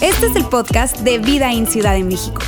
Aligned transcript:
Este 0.00 0.26
es 0.26 0.36
el 0.36 0.44
podcast 0.46 0.98
de 0.98 1.18
Vida 1.18 1.52
en 1.52 1.66
Ciudad 1.66 1.94
de 1.94 2.04
México. 2.04 2.40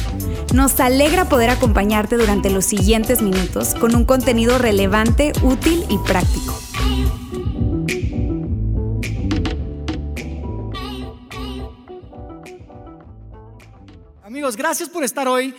Nos 0.55 0.79
alegra 0.81 1.29
poder 1.29 1.51
acompañarte 1.51 2.17
durante 2.17 2.51
los 2.51 2.65
siguientes 2.65 3.23
minutos 3.23 3.75
con 3.75 3.95
un 3.95 4.05
contenido 4.05 4.59
relevante, 4.59 5.33
útil 5.43 5.85
y 5.89 5.99
práctico. 5.99 6.59
Amigos, 14.23 14.57
gracias 14.57 14.89
por 14.89 15.05
estar 15.05 15.27
hoy 15.29 15.55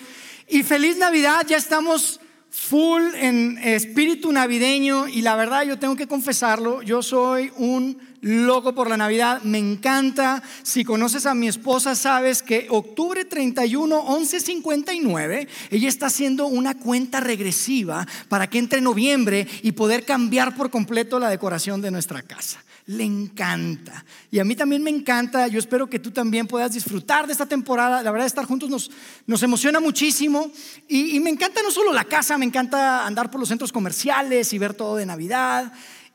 y 0.47 0.63
feliz 0.63 0.97
Navidad. 0.97 1.45
Ya 1.47 1.57
estamos 1.57 2.19
full 2.59 3.15
en 3.15 3.57
espíritu 3.59 4.31
navideño 4.31 5.07
y 5.07 5.21
la 5.21 5.35
verdad 5.35 5.63
yo 5.63 5.79
tengo 5.79 5.95
que 5.95 6.07
confesarlo, 6.07 6.81
yo 6.81 7.01
soy 7.01 7.51
un 7.55 7.97
loco 8.21 8.75
por 8.75 8.89
la 8.89 8.97
Navidad, 8.97 9.41
me 9.43 9.57
encanta. 9.57 10.43
Si 10.61 10.83
conoces 10.83 11.25
a 11.25 11.33
mi 11.33 11.47
esposa, 11.47 11.95
sabes 11.95 12.43
que 12.43 12.67
octubre 12.69 13.23
31, 13.23 14.05
11.59, 14.05 15.47
ella 15.71 15.87
está 15.87 16.07
haciendo 16.07 16.47
una 16.47 16.77
cuenta 16.77 17.21
regresiva 17.21 18.05
para 18.27 18.49
que 18.49 18.59
entre 18.59 18.81
noviembre 18.81 19.47
y 19.63 19.71
poder 19.71 20.03
cambiar 20.03 20.55
por 20.55 20.69
completo 20.69 21.17
la 21.17 21.29
decoración 21.29 21.81
de 21.81 21.91
nuestra 21.91 22.21
casa. 22.23 22.63
Le 22.89 23.03
encanta. 23.03 24.03
Y 24.31 24.39
a 24.39 24.43
mí 24.43 24.55
también 24.55 24.81
me 24.81 24.89
encanta. 24.89 25.47
Yo 25.47 25.59
espero 25.59 25.87
que 25.87 25.99
tú 25.99 26.09
también 26.09 26.47
puedas 26.47 26.73
disfrutar 26.73 27.27
de 27.27 27.33
esta 27.33 27.45
temporada. 27.45 28.01
La 28.01 28.11
verdad, 28.11 28.25
estar 28.25 28.45
juntos 28.45 28.69
nos, 28.69 28.89
nos 29.27 29.43
emociona 29.43 29.79
muchísimo. 29.79 30.51
Y, 30.87 31.15
y 31.15 31.19
me 31.19 31.29
encanta 31.29 31.61
no 31.61 31.69
solo 31.69 31.93
la 31.93 32.05
casa, 32.05 32.37
me 32.37 32.45
encanta 32.45 33.05
andar 33.05 33.29
por 33.29 33.39
los 33.39 33.49
centros 33.49 33.71
comerciales 33.71 34.53
y 34.53 34.57
ver 34.57 34.73
todo 34.73 34.95
de 34.95 35.05
Navidad. 35.05 35.71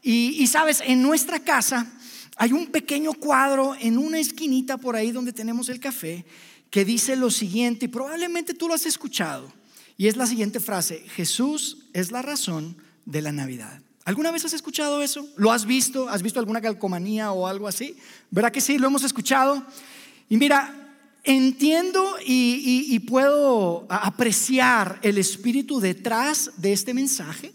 Y, 0.07 0.47
sabes, 0.49 0.83
en 0.85 1.01
nuestra 1.01 1.41
casa 1.41 1.91
hay 2.37 2.53
un 2.53 2.67
pequeño 2.67 3.15
cuadro 3.15 3.75
en 3.81 3.97
una 3.97 4.19
esquinita 4.19 4.77
por 4.77 4.97
ahí 4.97 5.13
donde 5.13 5.33
tenemos 5.33 5.71
el 5.71 5.81
café 5.81 6.27
que 6.71 6.85
dice 6.85 7.17
lo 7.17 7.31
siguiente, 7.31 7.87
y 7.87 7.89
probablemente 7.89 8.53
tú 8.53 8.69
lo 8.69 8.75
has 8.75 8.85
escuchado, 8.85 9.51
y 9.97 10.09
es 10.09 10.17
la 10.17 10.27
siguiente 10.27 10.59
frase, 10.59 11.05
Jesús 11.15 11.87
es 11.93 12.11
la 12.11 12.21
razón 12.21 12.77
de 13.07 13.23
la 13.23 13.31
Navidad. 13.31 13.84
¿Alguna 14.05 14.31
vez 14.31 14.45
has 14.45 14.53
escuchado 14.53 15.03
eso? 15.03 15.27
¿Lo 15.37 15.51
has 15.51 15.65
visto? 15.65 16.11
¿Has 16.11 16.23
visto 16.23 16.39
alguna 16.39 16.61
calcomanía 16.61 17.33
o 17.33 17.47
algo 17.47 17.67
así? 17.67 17.97
¿Verdad 18.31 18.53
que 18.53 18.61
sí? 18.61 18.77
Lo 18.77 18.89
hemos 18.89 19.03
escuchado. 19.03 19.65
Y 20.29 20.37
mira, 20.37 20.75
entiendo 21.25 22.17
y, 22.25 22.99
puedo 23.01 23.87
apreciar 23.89 24.99
el 25.01 25.17
espíritu 25.17 25.81
detrás 25.81 26.51
de 26.59 26.75
este 26.75 26.93
mensaje 26.93 27.53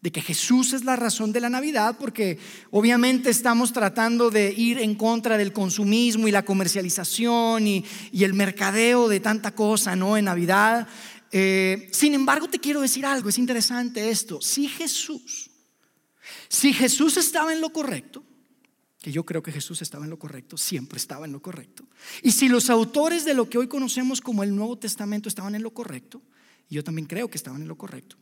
de 0.00 0.10
que 0.10 0.22
Jesús 0.22 0.72
es 0.72 0.84
la 0.84 0.96
razón 0.96 1.30
de 1.32 1.40
la 1.40 1.50
Navidad, 1.50 1.96
porque 2.00 2.38
obviamente 2.70 3.28
estamos 3.28 3.74
tratando 3.74 4.30
de 4.30 4.50
ir 4.50 4.78
en 4.78 4.94
contra 4.94 5.36
del 5.36 5.52
consumismo 5.52 6.26
y 6.26 6.30
la 6.30 6.46
comercialización 6.46 7.66
y, 7.66 7.84
el 8.12 8.32
mercadeo 8.32 9.06
de 9.06 9.20
tanta 9.20 9.54
cosa, 9.54 9.94
¿no? 9.96 10.16
En 10.16 10.24
Navidad. 10.24 10.88
Eh, 11.30 11.90
sin 11.92 12.14
embargo, 12.14 12.48
te 12.48 12.58
quiero 12.58 12.80
decir 12.80 13.04
algo, 13.04 13.28
es 13.28 13.36
interesante 13.36 14.08
esto. 14.08 14.40
Si 14.40 14.66
Jesús, 14.66 15.49
si 16.48 16.72
Jesús 16.72 17.16
estaba 17.16 17.52
en 17.52 17.60
lo 17.60 17.70
correcto, 17.70 18.22
que 19.00 19.12
yo 19.12 19.24
creo 19.24 19.42
que 19.42 19.52
Jesús 19.52 19.80
estaba 19.82 20.04
en 20.04 20.10
lo 20.10 20.18
correcto, 20.18 20.56
siempre 20.58 20.98
estaba 20.98 21.24
en 21.24 21.32
lo 21.32 21.40
correcto. 21.40 21.84
Y 22.22 22.32
si 22.32 22.48
los 22.48 22.68
autores 22.68 23.24
de 23.24 23.34
lo 23.34 23.48
que 23.48 23.58
hoy 23.58 23.66
conocemos 23.66 24.20
como 24.20 24.42
el 24.42 24.54
Nuevo 24.54 24.78
Testamento 24.78 25.28
estaban 25.28 25.54
en 25.54 25.62
lo 25.62 25.72
correcto, 25.72 26.20
y 26.68 26.74
yo 26.74 26.84
también 26.84 27.06
creo 27.06 27.28
que 27.28 27.38
estaban 27.38 27.62
en 27.62 27.68
lo 27.68 27.76
correcto, 27.76 28.16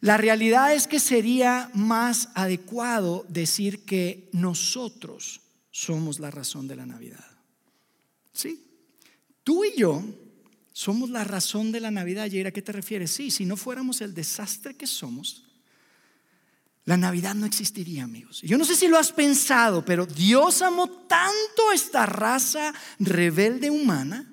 la 0.00 0.18
realidad 0.18 0.74
es 0.74 0.86
que 0.86 1.00
sería 1.00 1.70
más 1.72 2.28
adecuado 2.34 3.24
decir 3.28 3.84
que 3.84 4.28
nosotros 4.32 5.40
somos 5.70 6.18
la 6.18 6.30
razón 6.30 6.68
de 6.68 6.76
la 6.76 6.84
Navidad. 6.84 7.24
Sí, 8.32 8.62
tú 9.42 9.64
y 9.64 9.74
yo 9.76 10.04
somos 10.74 11.08
la 11.08 11.24
razón 11.24 11.72
de 11.72 11.80
la 11.80 11.90
Navidad. 11.90 12.30
¿Y 12.30 12.40
a 12.40 12.50
qué 12.50 12.60
te 12.60 12.72
refieres? 12.72 13.12
Sí, 13.12 13.30
si 13.30 13.46
no 13.46 13.56
fuéramos 13.56 14.00
el 14.00 14.12
desastre 14.12 14.74
que 14.74 14.86
somos, 14.86 15.43
la 16.86 16.98
Navidad 16.98 17.34
no 17.34 17.46
existiría, 17.46 18.04
amigos. 18.04 18.42
Yo 18.42 18.58
no 18.58 18.64
sé 18.66 18.76
si 18.76 18.88
lo 18.88 18.98
has 18.98 19.10
pensado, 19.10 19.84
pero 19.84 20.04
Dios 20.04 20.60
amó 20.60 20.88
tanto 20.88 21.70
a 21.70 21.74
esta 21.74 22.04
raza 22.04 22.74
rebelde 22.98 23.70
humana 23.70 24.30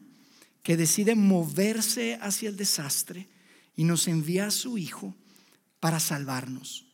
que 0.62 0.76
decide 0.76 1.16
moverse 1.16 2.20
hacia 2.22 2.50
el 2.50 2.58
desastre 2.58 3.30
y 3.76 3.86
nos 3.86 4.08
envía 4.08 4.48
a 4.48 4.52
su 4.52 4.78
Hijo 4.78 5.16
para 5.80 6.02
salvarnos. 6.02 6.86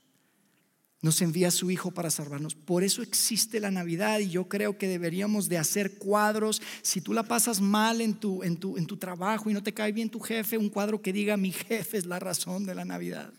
Nos 1.01 1.21
envía 1.21 1.47
a 1.47 1.51
su 1.51 1.71
Hijo 1.71 1.89
para 1.89 2.11
salvarnos. 2.11 2.53
Por 2.53 2.83
eso 2.83 3.01
existe 3.01 3.59
la 3.59 3.71
Navidad 3.71 4.19
y 4.19 4.29
yo 4.29 4.47
creo 4.47 4.77
que 4.77 4.87
deberíamos 4.87 5.49
de 5.49 5.57
hacer 5.57 5.97
cuadros. 5.97 6.61
Si 6.83 7.01
tú 7.01 7.13
la 7.13 7.23
pasas 7.23 7.61
mal 7.61 8.01
en 8.01 8.13
tu, 8.13 8.43
en 8.43 8.57
tu, 8.57 8.77
en 8.77 8.85
tu 8.85 8.97
trabajo 8.97 9.49
y 9.49 9.53
no 9.53 9.63
te 9.63 9.73
cae 9.73 9.91
bien 9.91 10.11
tu 10.11 10.19
jefe, 10.19 10.55
un 10.55 10.69
cuadro 10.69 11.01
que 11.01 11.13
diga 11.13 11.35
mi 11.35 11.51
jefe 11.51 11.97
es 11.97 12.05
la 12.05 12.19
razón 12.19 12.65
de 12.67 12.75
la 12.75 12.85
Navidad. 12.85 13.33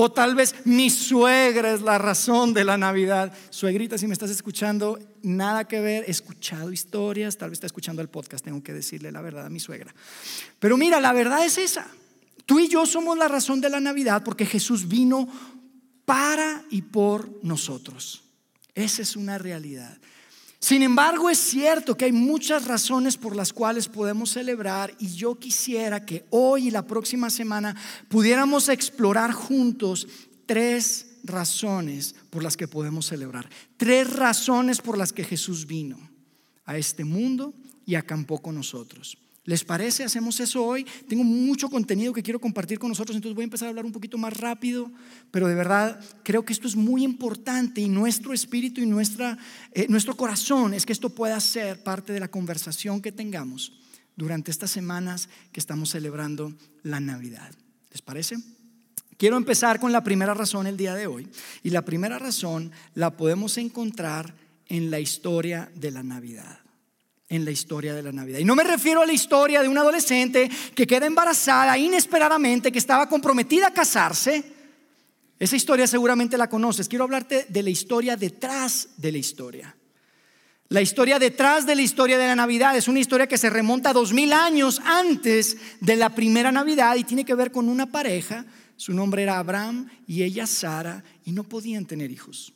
O 0.00 0.12
tal 0.12 0.36
vez 0.36 0.54
mi 0.64 0.90
suegra 0.90 1.74
es 1.74 1.82
la 1.82 1.98
razón 1.98 2.54
de 2.54 2.62
la 2.62 2.78
Navidad. 2.78 3.32
Suegrita, 3.50 3.98
si 3.98 4.06
me 4.06 4.12
estás 4.12 4.30
escuchando, 4.30 4.96
nada 5.22 5.66
que 5.66 5.80
ver, 5.80 6.04
he 6.06 6.12
escuchado 6.12 6.70
historias, 6.70 7.36
tal 7.36 7.50
vez 7.50 7.56
está 7.56 7.66
escuchando 7.66 8.00
el 8.00 8.08
podcast, 8.08 8.44
tengo 8.44 8.62
que 8.62 8.72
decirle 8.72 9.10
la 9.10 9.22
verdad 9.22 9.46
a 9.46 9.50
mi 9.50 9.58
suegra. 9.58 9.92
Pero 10.60 10.76
mira, 10.76 11.00
la 11.00 11.12
verdad 11.12 11.44
es 11.44 11.58
esa. 11.58 11.88
Tú 12.46 12.60
y 12.60 12.68
yo 12.68 12.86
somos 12.86 13.18
la 13.18 13.26
razón 13.26 13.60
de 13.60 13.70
la 13.70 13.80
Navidad 13.80 14.22
porque 14.22 14.46
Jesús 14.46 14.86
vino 14.86 15.26
para 16.04 16.62
y 16.70 16.82
por 16.82 17.28
nosotros. 17.42 18.22
Esa 18.76 19.02
es 19.02 19.16
una 19.16 19.36
realidad. 19.36 19.98
Sin 20.60 20.82
embargo, 20.82 21.30
es 21.30 21.38
cierto 21.38 21.96
que 21.96 22.06
hay 22.06 22.12
muchas 22.12 22.66
razones 22.66 23.16
por 23.16 23.36
las 23.36 23.52
cuales 23.52 23.88
podemos 23.88 24.30
celebrar 24.30 24.92
y 24.98 25.08
yo 25.08 25.36
quisiera 25.36 26.04
que 26.04 26.24
hoy 26.30 26.68
y 26.68 26.70
la 26.70 26.86
próxima 26.86 27.30
semana 27.30 27.76
pudiéramos 28.08 28.68
explorar 28.68 29.30
juntos 29.30 30.08
tres 30.46 31.18
razones 31.22 32.16
por 32.30 32.42
las 32.42 32.56
que 32.56 32.66
podemos 32.66 33.06
celebrar. 33.06 33.48
Tres 33.76 34.12
razones 34.12 34.80
por 34.80 34.98
las 34.98 35.12
que 35.12 35.22
Jesús 35.22 35.66
vino 35.66 35.96
a 36.64 36.76
este 36.76 37.04
mundo 37.04 37.54
y 37.86 37.94
acampó 37.94 38.42
con 38.42 38.56
nosotros. 38.56 39.16
¿Les 39.48 39.64
parece? 39.64 40.04
Hacemos 40.04 40.38
eso 40.40 40.62
hoy. 40.62 40.84
Tengo 41.08 41.24
mucho 41.24 41.70
contenido 41.70 42.12
que 42.12 42.22
quiero 42.22 42.38
compartir 42.38 42.78
con 42.78 42.90
nosotros, 42.90 43.16
entonces 43.16 43.34
voy 43.34 43.44
a 43.44 43.48
empezar 43.48 43.64
a 43.64 43.68
hablar 43.70 43.86
un 43.86 43.92
poquito 43.92 44.18
más 44.18 44.36
rápido, 44.36 44.90
pero 45.30 45.48
de 45.48 45.54
verdad 45.54 45.98
creo 46.22 46.44
que 46.44 46.52
esto 46.52 46.68
es 46.68 46.76
muy 46.76 47.02
importante 47.02 47.80
y 47.80 47.88
nuestro 47.88 48.34
espíritu 48.34 48.82
y 48.82 48.86
nuestra, 48.86 49.38
eh, 49.72 49.86
nuestro 49.88 50.18
corazón 50.18 50.74
es 50.74 50.84
que 50.84 50.92
esto 50.92 51.08
pueda 51.08 51.40
ser 51.40 51.82
parte 51.82 52.12
de 52.12 52.20
la 52.20 52.28
conversación 52.28 53.00
que 53.00 53.10
tengamos 53.10 53.72
durante 54.16 54.50
estas 54.50 54.70
semanas 54.70 55.30
que 55.50 55.60
estamos 55.60 55.88
celebrando 55.88 56.52
la 56.82 57.00
Navidad. 57.00 57.50
¿Les 57.90 58.02
parece? 58.02 58.36
Quiero 59.16 59.38
empezar 59.38 59.80
con 59.80 59.92
la 59.92 60.04
primera 60.04 60.34
razón 60.34 60.66
el 60.66 60.76
día 60.76 60.94
de 60.94 61.06
hoy 61.06 61.26
y 61.62 61.70
la 61.70 61.86
primera 61.86 62.18
razón 62.18 62.70
la 62.92 63.16
podemos 63.16 63.56
encontrar 63.56 64.34
en 64.66 64.90
la 64.90 65.00
historia 65.00 65.72
de 65.74 65.90
la 65.90 66.02
Navidad 66.02 66.67
en 67.28 67.44
la 67.44 67.50
historia 67.50 67.94
de 67.94 68.02
la 68.02 68.12
Navidad. 68.12 68.38
Y 68.38 68.44
no 68.44 68.54
me 68.54 68.64
refiero 68.64 69.02
a 69.02 69.06
la 69.06 69.12
historia 69.12 69.62
de 69.62 69.68
una 69.68 69.82
adolescente 69.82 70.50
que 70.74 70.86
queda 70.86 71.06
embarazada 71.06 71.76
inesperadamente, 71.76 72.72
que 72.72 72.78
estaba 72.78 73.08
comprometida 73.08 73.68
a 73.68 73.72
casarse. 73.72 74.44
Esa 75.38 75.56
historia 75.56 75.86
seguramente 75.86 76.38
la 76.38 76.48
conoces. 76.48 76.88
Quiero 76.88 77.04
hablarte 77.04 77.46
de 77.48 77.62
la 77.62 77.70
historia 77.70 78.16
detrás 78.16 78.88
de 78.96 79.12
la 79.12 79.18
historia. 79.18 79.76
La 80.70 80.82
historia 80.82 81.18
detrás 81.18 81.66
de 81.66 81.76
la 81.76 81.82
historia 81.82 82.18
de 82.18 82.26
la 82.26 82.36
Navidad 82.36 82.76
es 82.76 82.88
una 82.88 83.00
historia 83.00 83.26
que 83.26 83.38
se 83.38 83.48
remonta 83.48 83.90
a 83.90 83.94
dos 83.94 84.12
mil 84.12 84.32
años 84.32 84.80
antes 84.84 85.56
de 85.80 85.96
la 85.96 86.14
primera 86.14 86.52
Navidad 86.52 86.96
y 86.96 87.04
tiene 87.04 87.24
que 87.24 87.34
ver 87.34 87.50
con 87.52 87.68
una 87.68 87.86
pareja. 87.86 88.44
Su 88.76 88.92
nombre 88.92 89.22
era 89.22 89.38
Abraham 89.38 89.88
y 90.06 90.22
ella 90.22 90.46
Sara 90.46 91.02
y 91.24 91.32
no 91.32 91.44
podían 91.44 91.86
tener 91.86 92.10
hijos. 92.10 92.52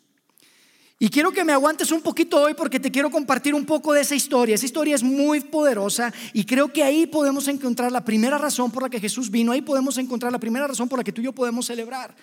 Y 1.02 1.08
quiero 1.08 1.32
que 1.32 1.42
me 1.42 1.52
aguantes 1.52 1.90
un 1.90 2.00
poquito 2.00 2.40
hoy 2.40 2.54
porque 2.54 2.78
te 2.78 2.92
quiero 2.92 3.10
compartir 3.10 3.56
un 3.56 3.66
poco 3.66 3.92
de 3.92 4.02
esa 4.02 4.14
historia. 4.14 4.54
Esa 4.54 4.66
historia 4.66 4.94
es 4.94 5.02
muy 5.02 5.40
poderosa 5.40 6.14
y 6.32 6.44
creo 6.44 6.72
que 6.72 6.84
ahí 6.84 7.08
podemos 7.08 7.48
encontrar 7.48 7.90
la 7.90 8.04
primera 8.04 8.38
razón 8.38 8.70
por 8.70 8.84
la 8.84 8.88
que 8.88 9.00
Jesús 9.00 9.28
vino. 9.28 9.50
Ahí 9.50 9.62
podemos 9.62 9.98
encontrar 9.98 10.30
la 10.30 10.38
primera 10.38 10.64
razón 10.64 10.88
por 10.88 11.00
la 11.00 11.02
que 11.02 11.10
tú 11.10 11.20
y 11.20 11.24
yo 11.24 11.32
podemos 11.32 11.66
celebrar. 11.66 12.14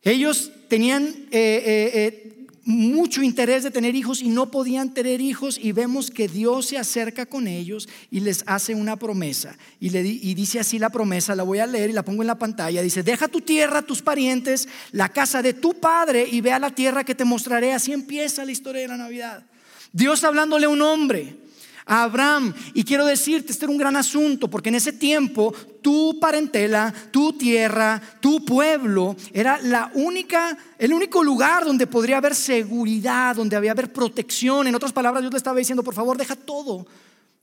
Ellos 0.00 0.52
tenían 0.68 1.02
eh, 1.02 1.26
eh, 1.32 1.90
eh, 1.92 2.35
mucho 2.66 3.22
interés 3.22 3.62
de 3.62 3.70
tener 3.70 3.94
hijos 3.94 4.20
y 4.20 4.28
no 4.28 4.50
podían 4.50 4.92
tener 4.92 5.20
hijos 5.20 5.56
y 5.56 5.70
vemos 5.70 6.10
que 6.10 6.26
Dios 6.26 6.66
se 6.66 6.78
acerca 6.78 7.24
con 7.24 7.46
ellos 7.46 7.88
y 8.10 8.18
les 8.18 8.42
hace 8.46 8.74
una 8.74 8.96
promesa. 8.96 9.56
Y, 9.78 9.90
le, 9.90 10.02
y 10.02 10.34
dice 10.34 10.58
así 10.58 10.80
la 10.80 10.90
promesa, 10.90 11.36
la 11.36 11.44
voy 11.44 11.60
a 11.60 11.66
leer 11.66 11.90
y 11.90 11.92
la 11.92 12.04
pongo 12.04 12.24
en 12.24 12.26
la 12.26 12.38
pantalla. 12.40 12.82
Dice, 12.82 13.04
deja 13.04 13.28
tu 13.28 13.40
tierra, 13.40 13.82
tus 13.82 14.02
parientes, 14.02 14.68
la 14.90 15.08
casa 15.08 15.42
de 15.42 15.54
tu 15.54 15.74
padre 15.74 16.26
y 16.28 16.40
ve 16.40 16.52
a 16.52 16.58
la 16.58 16.74
tierra 16.74 17.04
que 17.04 17.14
te 17.14 17.24
mostraré. 17.24 17.72
Así 17.72 17.92
empieza 17.92 18.44
la 18.44 18.50
historia 18.50 18.82
de 18.82 18.88
la 18.88 18.96
Navidad. 18.96 19.46
Dios 19.92 20.24
hablándole 20.24 20.66
a 20.66 20.70
un 20.70 20.82
hombre 20.82 21.45
Abraham. 21.86 22.52
Y 22.74 22.82
quiero 22.82 23.06
decirte, 23.06 23.52
este 23.52 23.64
era 23.64 23.72
un 23.72 23.78
gran 23.78 23.96
asunto, 23.96 24.50
porque 24.50 24.68
en 24.68 24.74
ese 24.74 24.92
tiempo 24.92 25.54
tu 25.80 26.18
parentela, 26.20 26.92
tu 27.12 27.32
tierra, 27.32 28.02
tu 28.20 28.44
pueblo 28.44 29.16
era 29.32 29.58
la 29.62 29.90
única, 29.94 30.58
el 30.78 30.92
único 30.92 31.22
lugar 31.22 31.64
donde 31.64 31.86
podría 31.86 32.18
haber 32.18 32.34
seguridad, 32.34 33.36
donde 33.36 33.56
había 33.56 33.70
haber 33.70 33.92
protección. 33.92 34.66
En 34.66 34.74
otras 34.74 34.92
palabras, 34.92 35.22
Dios 35.22 35.32
le 35.32 35.38
estaba 35.38 35.58
diciendo, 35.58 35.84
por 35.84 35.94
favor, 35.94 36.18
deja 36.18 36.34
todo, 36.34 36.86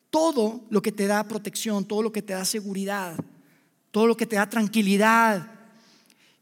todo 0.09 0.65
lo 0.69 0.81
que 0.81 0.91
te 0.91 1.07
da 1.07 1.23
protección, 1.23 1.85
todo 1.85 2.03
lo 2.03 2.11
que 2.11 2.21
te 2.21 2.33
da 2.33 2.43
seguridad, 2.43 3.15
todo 3.91 4.07
lo 4.07 4.17
que 4.17 4.25
te 4.25 4.35
da 4.35 4.49
tranquilidad. 4.49 5.47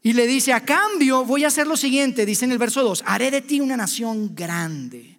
Y 0.02 0.14
le 0.14 0.26
dice, 0.26 0.52
a 0.52 0.64
cambio 0.64 1.24
voy 1.24 1.44
a 1.44 1.48
hacer 1.48 1.68
lo 1.68 1.76
siguiente, 1.76 2.26
dice 2.26 2.44
en 2.44 2.52
el 2.52 2.58
verso 2.58 2.82
2, 2.82 3.04
haré 3.06 3.30
de 3.30 3.42
ti 3.42 3.60
una 3.60 3.76
nación 3.76 4.34
grande. 4.34 5.11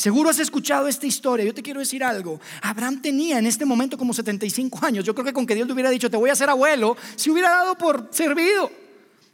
Seguro 0.00 0.30
has 0.30 0.38
escuchado 0.38 0.88
esta 0.88 1.06
historia. 1.06 1.44
Yo 1.44 1.52
te 1.52 1.62
quiero 1.62 1.78
decir 1.78 2.02
algo. 2.02 2.40
Abraham 2.62 3.02
tenía 3.02 3.38
en 3.38 3.44
este 3.44 3.66
momento 3.66 3.98
como 3.98 4.14
75 4.14 4.86
años. 4.86 5.04
Yo 5.04 5.14
creo 5.14 5.26
que 5.26 5.34
con 5.34 5.44
que 5.44 5.54
Dios 5.54 5.66
le 5.66 5.74
hubiera 5.74 5.90
dicho, 5.90 6.08
te 6.08 6.16
voy 6.16 6.30
a 6.30 6.32
hacer 6.32 6.48
abuelo, 6.48 6.96
se 7.16 7.30
hubiera 7.30 7.50
dado 7.50 7.76
por 7.76 8.08
servido. 8.10 8.72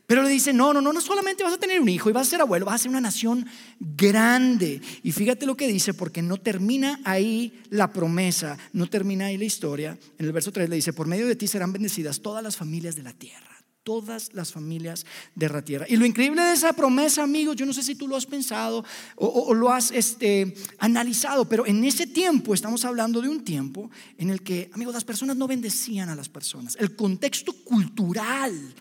Pero 0.09 0.25
le 0.25 0.29
dice, 0.29 0.53
no, 0.53 0.75
no, 0.75 0.81
no, 0.81 0.93
no 0.93 1.01
solamente 1.01 1.45
vas 1.45 1.53
a 1.53 1.59
tener 1.59 1.81
un 1.81 1.89
hijo 1.89 2.11
y 2.11 2.13
vas 2.13 2.27
a 2.27 2.31
ser 2.31 2.41
abuelo, 2.41 2.67
vas 2.67 2.75
a 2.75 2.79
ser 2.79 2.89
una 2.89 3.01
nación 3.01 3.47
grande. 3.79 4.81
Y 5.05 5.13
fíjate 5.13 5.47
lo 5.47 5.57
que 5.57 5.69
dice, 5.69 5.95
porque 5.95 6.21
no 6.21 6.37
termina 6.37 6.99
ahí 7.05 7.63
la 7.71 7.93
promesa, 7.93 8.59
no 8.73 8.89
termina 8.89 9.27
ahí 9.27 9.39
la 9.39 9.45
historia. 9.45 9.97
En 10.19 10.27
el 10.27 10.33
verso 10.33 10.51
3 10.51 10.69
le 10.69 10.75
dice, 10.75 10.93
por 10.93 11.07
medio 11.07 11.29
de 11.29 11.37
ti 11.37 11.47
serán 11.47 11.73
bendecidas 11.73 12.21
todas 12.21 12.43
las 12.43 12.57
familias 12.57 12.97
de 12.97 13.05
la 13.05 13.13
tierra 13.13 13.56
todas 13.87 14.35
las 14.35 14.51
familias 14.51 15.07
de 15.37 15.49
la 15.49 15.63
tierra. 15.63 15.87
Y 15.89 15.95
lo 15.95 16.05
increíble 16.05 16.43
de 16.43 16.55
esa 16.55 16.73
promesa, 16.73 17.23
amigos, 17.23 17.55
yo 17.55 17.65
no 17.65 17.73
sé 17.73 17.85
si 17.85 17.95
tú 17.95 18.09
lo 18.09 18.17
has 18.17 18.27
pensado 18.27 18.85
o, 19.15 19.55
lo 19.55 19.71
has 19.71 19.93
este, 19.93 20.55
analizado, 20.81 21.49
pero 21.49 21.65
en 21.65 21.85
ese 21.85 22.09
tiempo 22.09 22.53
estamos 22.53 22.85
hablando 22.85 23.23
de 23.23 23.29
un 23.29 23.45
tiempo 23.45 23.89
en 24.19 24.31
el 24.31 24.43
que, 24.43 24.71
amigos, 24.73 24.93
las 24.93 25.05
personas 25.05 25.37
no 25.37 25.47
bendecían 25.47 26.09
a 26.09 26.17
las 26.17 26.29
personas. 26.29 26.77
El 26.81 26.97
contexto 26.97 27.53
cultural 27.53 28.75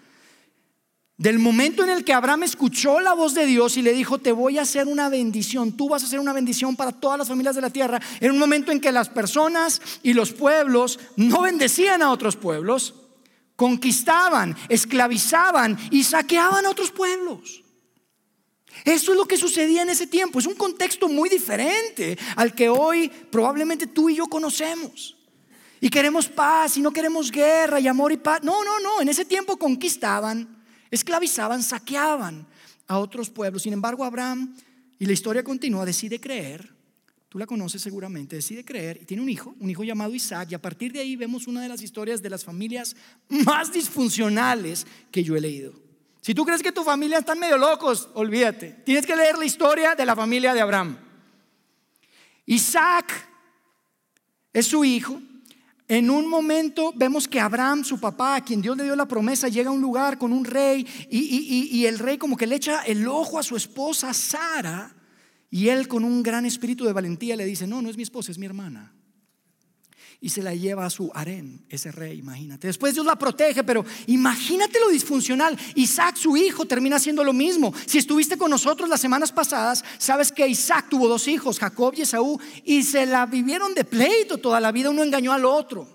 del 1.17 1.37
momento 1.37 1.83
en 1.83 1.91
el 1.91 2.03
que 2.03 2.11
Abraham 2.11 2.41
escuchó 2.41 2.99
la 2.99 3.13
voz 3.13 3.35
de 3.35 3.45
Dios 3.45 3.77
y 3.77 3.83
le 3.83 3.93
dijo, 3.93 4.17
te 4.17 4.31
voy 4.31 4.57
a 4.57 4.63
hacer 4.63 4.87
una 4.87 5.07
bendición, 5.09 5.77
tú 5.77 5.87
vas 5.87 6.01
a 6.01 6.07
hacer 6.07 6.19
una 6.19 6.33
bendición 6.33 6.75
para 6.75 6.91
todas 6.91 7.19
las 7.19 7.27
familias 7.27 7.53
de 7.53 7.61
la 7.61 7.69
tierra, 7.69 8.01
en 8.19 8.31
un 8.31 8.39
momento 8.39 8.71
en 8.71 8.81
que 8.81 8.91
las 8.91 9.09
personas 9.09 9.83
y 10.01 10.13
los 10.13 10.33
pueblos 10.33 10.99
no 11.15 11.41
bendecían 11.41 12.01
a 12.01 12.09
otros 12.09 12.35
pueblos, 12.35 13.04
conquistaban, 13.55 14.55
esclavizaban 14.69 15.77
y 15.91 16.03
saqueaban 16.03 16.65
a 16.65 16.69
otros 16.69 16.91
pueblos. 16.91 17.63
Eso 18.83 19.11
es 19.11 19.17
lo 19.17 19.25
que 19.25 19.37
sucedía 19.37 19.81
en 19.81 19.89
ese 19.89 20.07
tiempo. 20.07 20.39
Es 20.39 20.45
un 20.45 20.55
contexto 20.55 21.07
muy 21.07 21.29
diferente 21.29 22.17
al 22.35 22.53
que 22.53 22.69
hoy 22.69 23.09
probablemente 23.31 23.87
tú 23.87 24.09
y 24.09 24.15
yo 24.15 24.27
conocemos. 24.27 25.15
Y 25.79 25.89
queremos 25.89 26.27
paz 26.27 26.77
y 26.77 26.81
no 26.81 26.91
queremos 26.91 27.31
guerra 27.31 27.79
y 27.79 27.87
amor 27.87 28.11
y 28.11 28.17
paz. 28.17 28.41
No, 28.43 28.63
no, 28.63 28.79
no. 28.79 29.01
En 29.01 29.09
ese 29.09 29.23
tiempo 29.23 29.57
conquistaban, 29.57 30.63
esclavizaban, 30.91 31.63
saqueaban 31.63 32.45
a 32.87 32.99
otros 32.99 33.29
pueblos. 33.29 33.63
Sin 33.63 33.73
embargo, 33.73 34.03
Abraham, 34.03 34.55
y 34.99 35.05
la 35.05 35.13
historia 35.13 35.43
continúa, 35.43 35.85
decide 35.85 36.19
creer 36.19 36.74
Tú 37.35 37.39
la 37.39 37.47
conoces 37.47 37.81
seguramente, 37.81 38.37
decide 38.37 38.63
creer 38.63 38.99
y 39.01 39.03
tiene 39.03 39.21
un 39.21 39.27
hijo, 39.27 39.53
un 39.59 39.69
hijo 39.69 39.83
llamado 39.83 40.15
Isaac, 40.15 40.47
y 40.51 40.55
a 40.55 40.61
partir 40.61 40.93
de 40.93 41.01
ahí 41.01 41.17
vemos 41.17 41.47
una 41.47 41.61
de 41.61 41.67
las 41.67 41.81
historias 41.81 42.21
de 42.21 42.29
las 42.29 42.45
familias 42.45 42.95
más 43.27 43.73
disfuncionales 43.73 44.87
que 45.11 45.21
yo 45.21 45.35
he 45.35 45.41
leído. 45.41 45.73
Si 46.21 46.33
tú 46.33 46.45
crees 46.45 46.63
que 46.63 46.71
tu 46.71 46.85
familia 46.85 47.17
están 47.17 47.37
medio 47.37 47.57
locos, 47.57 48.07
olvídate. 48.13 48.83
Tienes 48.85 49.05
que 49.05 49.17
leer 49.17 49.37
la 49.37 49.43
historia 49.43 49.95
de 49.95 50.05
la 50.05 50.15
familia 50.15 50.53
de 50.53 50.61
Abraham. 50.61 50.97
Isaac 52.45 53.11
es 54.53 54.67
su 54.67 54.85
hijo. 54.85 55.21
En 55.89 56.09
un 56.09 56.29
momento 56.29 56.93
vemos 56.95 57.27
que 57.27 57.41
Abraham, 57.41 57.83
su 57.83 57.99
papá, 57.99 58.37
a 58.37 58.45
quien 58.45 58.61
Dios 58.61 58.77
le 58.77 58.85
dio 58.85 58.95
la 58.95 59.09
promesa, 59.09 59.49
llega 59.49 59.71
a 59.71 59.73
un 59.73 59.81
lugar 59.81 60.17
con 60.17 60.31
un 60.31 60.45
rey 60.45 60.87
y, 61.11 61.67
y 61.69 61.85
el 61.85 61.99
rey 61.99 62.17
como 62.17 62.37
que 62.37 62.47
le 62.47 62.55
echa 62.55 62.83
el 62.83 63.05
ojo 63.09 63.37
a 63.37 63.43
su 63.43 63.57
esposa 63.57 64.13
Sara 64.13 64.95
y 65.49 65.69
él 65.69 65.87
con 65.87 66.03
un 66.03 66.23
gran 66.23 66.45
espíritu 66.45 66.85
de 66.85 66.93
valentía 66.93 67.35
le 67.35 67.45
dice, 67.45 67.67
no, 67.67 67.81
no 67.81 67.89
es 67.89 67.97
mi 67.97 68.03
esposa, 68.03 68.31
es 68.31 68.37
mi 68.37 68.45
hermana. 68.45 68.93
Y 70.21 70.29
se 70.29 70.41
la 70.41 70.55
lleva 70.55 70.85
a 70.85 70.89
su 70.89 71.11
harén, 71.13 71.65
ese 71.69 71.91
rey, 71.91 72.19
imagínate. 72.19 72.67
Después 72.67 72.93
Dios 72.93 73.05
la 73.05 73.17
protege, 73.17 73.63
pero 73.63 73.85
imagínate 74.07 74.79
lo 74.79 74.89
disfuncional. 74.89 75.57
Isaac, 75.75 76.15
su 76.15 76.35
hijo, 76.37 76.65
termina 76.65 76.95
haciendo 76.95 77.23
lo 77.23 77.33
mismo. 77.33 77.73
Si 77.85 77.97
estuviste 77.97 78.37
con 78.37 78.49
nosotros 78.49 78.89
las 78.89 79.01
semanas 79.01 79.31
pasadas, 79.31 79.83
sabes 79.97 80.31
que 80.31 80.47
Isaac 80.47 80.87
tuvo 80.89 81.07
dos 81.07 81.27
hijos, 81.27 81.59
Jacob 81.59 81.93
y 81.95 82.01
Esaú, 82.01 82.39
y 82.63 82.83
se 82.83 83.05
la 83.05 83.25
vivieron 83.25 83.75
de 83.75 83.83
pleito 83.83 84.37
toda 84.37 84.59
la 84.59 84.71
vida, 84.71 84.89
uno 84.89 85.03
engañó 85.03 85.31
al 85.31 85.45
otro. 85.45 85.94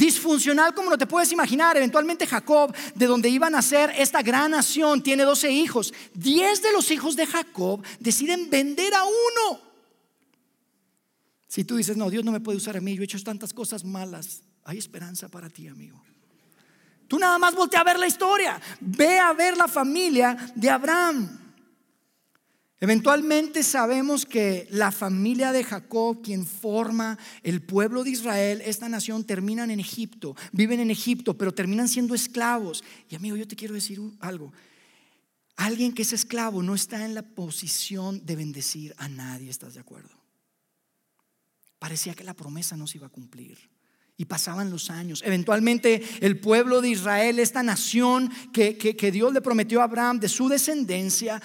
Disfuncional 0.00 0.72
como 0.72 0.88
no 0.88 0.96
te 0.96 1.06
puedes 1.06 1.30
imaginar. 1.30 1.76
Eventualmente 1.76 2.26
Jacob, 2.26 2.74
de 2.94 3.04
donde 3.04 3.28
iban 3.28 3.54
a 3.54 3.60
ser 3.60 3.92
esta 3.98 4.22
gran 4.22 4.52
nación, 4.52 5.02
tiene 5.02 5.24
12 5.24 5.50
hijos. 5.50 5.92
Diez 6.14 6.62
de 6.62 6.72
los 6.72 6.90
hijos 6.90 7.16
de 7.16 7.26
Jacob 7.26 7.84
deciden 7.98 8.48
vender 8.48 8.94
a 8.94 9.04
uno. 9.04 9.60
Si 11.46 11.64
tú 11.64 11.76
dices, 11.76 11.98
no, 11.98 12.08
Dios 12.08 12.24
no 12.24 12.32
me 12.32 12.40
puede 12.40 12.56
usar 12.56 12.78
a 12.78 12.80
mí, 12.80 12.94
yo 12.94 13.02
he 13.02 13.04
hecho 13.04 13.22
tantas 13.22 13.52
cosas 13.52 13.84
malas, 13.84 14.42
hay 14.64 14.78
esperanza 14.78 15.28
para 15.28 15.50
ti, 15.50 15.68
amigo. 15.68 16.02
Tú 17.06 17.18
nada 17.18 17.38
más 17.38 17.54
voltea 17.54 17.80
a 17.80 17.84
ver 17.84 17.98
la 17.98 18.06
historia. 18.06 18.58
Ve 18.80 19.18
a 19.18 19.34
ver 19.34 19.54
la 19.58 19.68
familia 19.68 20.34
de 20.54 20.70
Abraham. 20.70 21.49
Eventualmente 22.82 23.62
sabemos 23.62 24.24
que 24.24 24.66
la 24.70 24.90
familia 24.90 25.52
de 25.52 25.64
Jacob, 25.64 26.22
quien 26.22 26.46
forma 26.46 27.18
el 27.42 27.60
pueblo 27.60 28.04
de 28.04 28.10
Israel, 28.10 28.62
esta 28.64 28.88
nación, 28.88 29.24
terminan 29.24 29.70
en 29.70 29.80
Egipto, 29.80 30.34
viven 30.52 30.80
en 30.80 30.90
Egipto, 30.90 31.36
pero 31.36 31.52
terminan 31.52 31.88
siendo 31.88 32.14
esclavos. 32.14 32.82
Y 33.10 33.16
amigo, 33.16 33.36
yo 33.36 33.46
te 33.46 33.54
quiero 33.54 33.74
decir 33.74 34.00
algo. 34.20 34.50
Alguien 35.56 35.92
que 35.92 36.02
es 36.02 36.14
esclavo 36.14 36.62
no 36.62 36.74
está 36.74 37.04
en 37.04 37.14
la 37.14 37.20
posición 37.20 38.24
de 38.24 38.34
bendecir 38.34 38.94
a 38.96 39.10
nadie, 39.10 39.50
¿estás 39.50 39.74
de 39.74 39.80
acuerdo? 39.80 40.18
Parecía 41.78 42.14
que 42.14 42.24
la 42.24 42.32
promesa 42.32 42.78
no 42.78 42.86
se 42.86 42.96
iba 42.96 43.08
a 43.08 43.10
cumplir. 43.10 43.58
Y 44.16 44.24
pasaban 44.24 44.70
los 44.70 44.90
años. 44.90 45.22
Eventualmente 45.24 46.02
el 46.20 46.40
pueblo 46.40 46.80
de 46.80 46.90
Israel, 46.90 47.38
esta 47.38 47.62
nación 47.62 48.30
que, 48.52 48.76
que, 48.76 49.10
Dios 49.10 49.32
le 49.32 49.40
prometió 49.40 49.80
a 49.80 49.84
Abraham, 49.84 50.20
de 50.20 50.28
su 50.28 50.48
descendencia, 50.48 51.42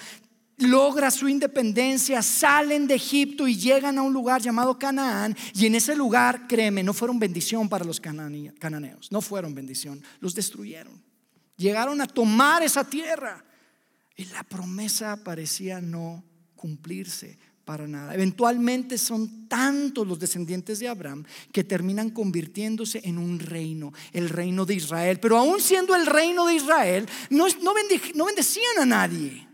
logra 0.58 1.10
su 1.10 1.28
independencia, 1.28 2.22
salen 2.22 2.86
de 2.86 2.94
Egipto 2.94 3.46
y 3.46 3.56
llegan 3.56 3.98
a 3.98 4.02
un 4.02 4.12
lugar 4.12 4.40
llamado 4.40 4.78
Canaán. 4.78 5.36
Y 5.54 5.66
en 5.66 5.74
ese 5.74 5.94
lugar, 5.94 6.46
créeme, 6.46 6.82
no 6.82 6.92
fueron 6.92 7.18
bendición 7.18 7.68
para 7.68 7.84
los 7.84 8.00
cananeos, 8.00 9.10
no 9.10 9.20
fueron 9.20 9.54
bendición, 9.54 10.02
los 10.20 10.34
destruyeron. 10.34 11.02
Llegaron 11.56 12.00
a 12.00 12.06
tomar 12.06 12.62
esa 12.62 12.84
tierra 12.84 13.44
y 14.16 14.26
la 14.26 14.42
promesa 14.42 15.16
parecía 15.22 15.80
no 15.80 16.22
cumplirse 16.54 17.38
para 17.64 17.88
nada. 17.88 18.14
Eventualmente 18.14 18.96
son 18.96 19.48
tantos 19.48 20.06
los 20.06 20.18
descendientes 20.18 20.78
de 20.78 20.88
Abraham 20.88 21.24
que 21.52 21.64
terminan 21.64 22.10
convirtiéndose 22.10 23.00
en 23.04 23.18
un 23.18 23.38
reino, 23.40 23.92
el 24.12 24.28
reino 24.28 24.64
de 24.64 24.74
Israel. 24.74 25.18
Pero 25.20 25.36
aún 25.36 25.60
siendo 25.60 25.94
el 25.94 26.06
reino 26.06 26.46
de 26.46 26.54
Israel, 26.54 27.08
no, 27.30 27.46
no 27.62 27.74
bendecían 27.74 28.78
a 28.80 28.86
nadie. 28.86 29.45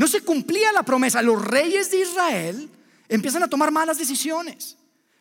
No 0.00 0.08
se 0.08 0.22
cumplía 0.22 0.72
la 0.72 0.82
promesa. 0.82 1.20
Los 1.20 1.44
reyes 1.44 1.90
de 1.90 2.00
Israel 2.00 2.70
empiezan 3.06 3.42
a 3.42 3.48
tomar 3.48 3.70
malas 3.70 3.98
decisiones. 3.98 4.78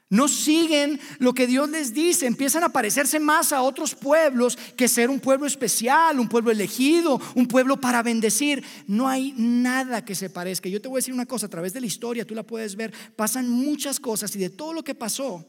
No 0.07 0.29
siguen 0.29 1.01
lo 1.17 1.33
que 1.33 1.47
Dios 1.47 1.69
les 1.69 1.93
dice, 1.93 2.25
empiezan 2.25 2.63
a 2.63 2.69
parecerse 2.69 3.19
más 3.19 3.51
a 3.51 3.61
otros 3.61 3.93
pueblos 3.93 4.57
que 4.77 4.87
ser 4.87 5.09
un 5.09 5.19
pueblo 5.19 5.47
especial, 5.47 6.17
un 6.17 6.29
pueblo 6.29 6.49
elegido, 6.49 7.19
un 7.35 7.45
pueblo 7.45 7.81
para 7.81 8.01
bendecir. 8.03 8.63
No 8.87 9.09
hay 9.09 9.33
nada 9.35 10.05
que 10.05 10.15
se 10.15 10.29
parezca. 10.29 10.69
Yo 10.69 10.81
te 10.81 10.87
voy 10.87 10.99
a 10.99 10.99
decir 10.99 11.13
una 11.13 11.25
cosa, 11.25 11.47
a 11.47 11.49
través 11.49 11.73
de 11.73 11.81
la 11.81 11.87
historia 11.87 12.25
tú 12.25 12.33
la 12.33 12.43
puedes 12.43 12.77
ver, 12.77 12.93
pasan 13.17 13.49
muchas 13.49 13.99
cosas 13.99 14.33
y 14.37 14.39
de 14.39 14.49
todo 14.49 14.71
lo 14.71 14.81
que 14.81 14.95
pasó, 14.95 15.45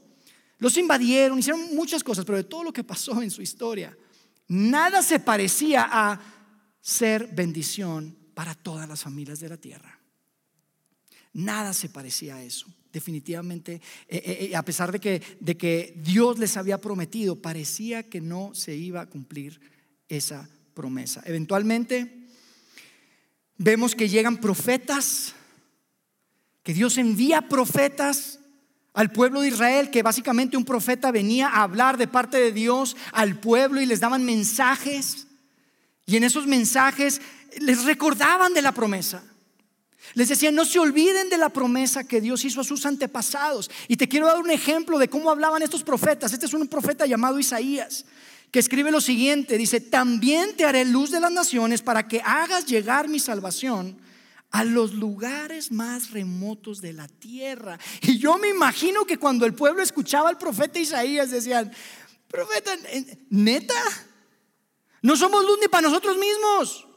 los 0.58 0.76
invadieron, 0.76 1.38
hicieron 1.38 1.72
muchas 1.76 2.02
cosas, 2.02 2.24
pero 2.24 2.36
de 2.36 2.44
todo 2.44 2.64
lo 2.64 2.72
que 2.72 2.82
pasó 2.82 3.22
en 3.22 3.30
su 3.30 3.42
historia, 3.42 3.96
nada 4.48 5.02
se 5.02 5.20
parecía 5.20 5.88
a 5.88 6.20
ser 6.80 7.28
bendición 7.32 8.18
para 8.40 8.54
todas 8.54 8.88
las 8.88 9.02
familias 9.02 9.38
de 9.40 9.50
la 9.50 9.58
tierra. 9.58 10.00
Nada 11.34 11.74
se 11.74 11.90
parecía 11.90 12.36
a 12.36 12.42
eso. 12.42 12.66
Definitivamente, 12.90 13.74
eh, 13.74 13.82
eh, 14.08 14.48
eh, 14.50 14.56
a 14.56 14.64
pesar 14.64 14.90
de 14.90 14.98
que, 14.98 15.20
de 15.40 15.58
que 15.58 15.92
Dios 16.02 16.38
les 16.38 16.56
había 16.56 16.80
prometido, 16.80 17.36
parecía 17.36 18.08
que 18.08 18.22
no 18.22 18.54
se 18.54 18.74
iba 18.74 19.02
a 19.02 19.10
cumplir 19.10 19.60
esa 20.08 20.48
promesa. 20.72 21.22
Eventualmente, 21.26 22.28
vemos 23.58 23.94
que 23.94 24.08
llegan 24.08 24.38
profetas, 24.38 25.34
que 26.62 26.72
Dios 26.72 26.96
envía 26.96 27.42
profetas 27.42 28.40
al 28.94 29.12
pueblo 29.12 29.42
de 29.42 29.48
Israel, 29.48 29.90
que 29.90 30.02
básicamente 30.02 30.56
un 30.56 30.64
profeta 30.64 31.10
venía 31.10 31.48
a 31.48 31.64
hablar 31.64 31.98
de 31.98 32.08
parte 32.08 32.38
de 32.38 32.52
Dios 32.52 32.96
al 33.12 33.38
pueblo 33.38 33.82
y 33.82 33.86
les 33.86 34.00
daban 34.00 34.24
mensajes. 34.24 35.26
Y 36.06 36.16
en 36.16 36.24
esos 36.24 36.46
mensajes 36.46 37.20
les 37.58 37.84
recordaban 37.84 38.54
de 38.54 38.62
la 38.62 38.72
promesa. 38.72 39.22
Les 40.14 40.28
decía, 40.28 40.50
no 40.50 40.64
se 40.64 40.78
olviden 40.78 41.28
de 41.28 41.38
la 41.38 41.50
promesa 41.50 42.04
que 42.04 42.20
Dios 42.20 42.44
hizo 42.44 42.60
a 42.60 42.64
sus 42.64 42.84
antepasados. 42.86 43.70
Y 43.86 43.96
te 43.96 44.08
quiero 44.08 44.26
dar 44.26 44.38
un 44.38 44.50
ejemplo 44.50 44.98
de 44.98 45.08
cómo 45.08 45.30
hablaban 45.30 45.62
estos 45.62 45.84
profetas. 45.84 46.32
Este 46.32 46.46
es 46.46 46.54
un 46.54 46.66
profeta 46.66 47.06
llamado 47.06 47.38
Isaías, 47.38 48.04
que 48.50 48.58
escribe 48.58 48.90
lo 48.90 49.00
siguiente. 49.00 49.56
Dice, 49.56 49.80
también 49.80 50.56
te 50.56 50.64
haré 50.64 50.84
luz 50.84 51.10
de 51.10 51.20
las 51.20 51.30
naciones 51.30 51.82
para 51.82 52.08
que 52.08 52.22
hagas 52.24 52.66
llegar 52.66 53.08
mi 53.08 53.20
salvación 53.20 53.98
a 54.50 54.64
los 54.64 54.94
lugares 54.94 55.70
más 55.70 56.10
remotos 56.10 56.80
de 56.80 56.92
la 56.92 57.06
tierra. 57.06 57.78
Y 58.00 58.18
yo 58.18 58.36
me 58.38 58.48
imagino 58.48 59.04
que 59.04 59.18
cuando 59.18 59.46
el 59.46 59.54
pueblo 59.54 59.82
escuchaba 59.82 60.28
al 60.28 60.38
profeta 60.38 60.80
Isaías 60.80 61.30
decían, 61.30 61.70
profeta, 62.26 62.72
neta, 63.28 63.80
no 65.02 65.14
somos 65.14 65.44
luz 65.44 65.58
ni 65.60 65.68
para 65.68 65.88
nosotros 65.88 66.16
mismos. 66.16 66.89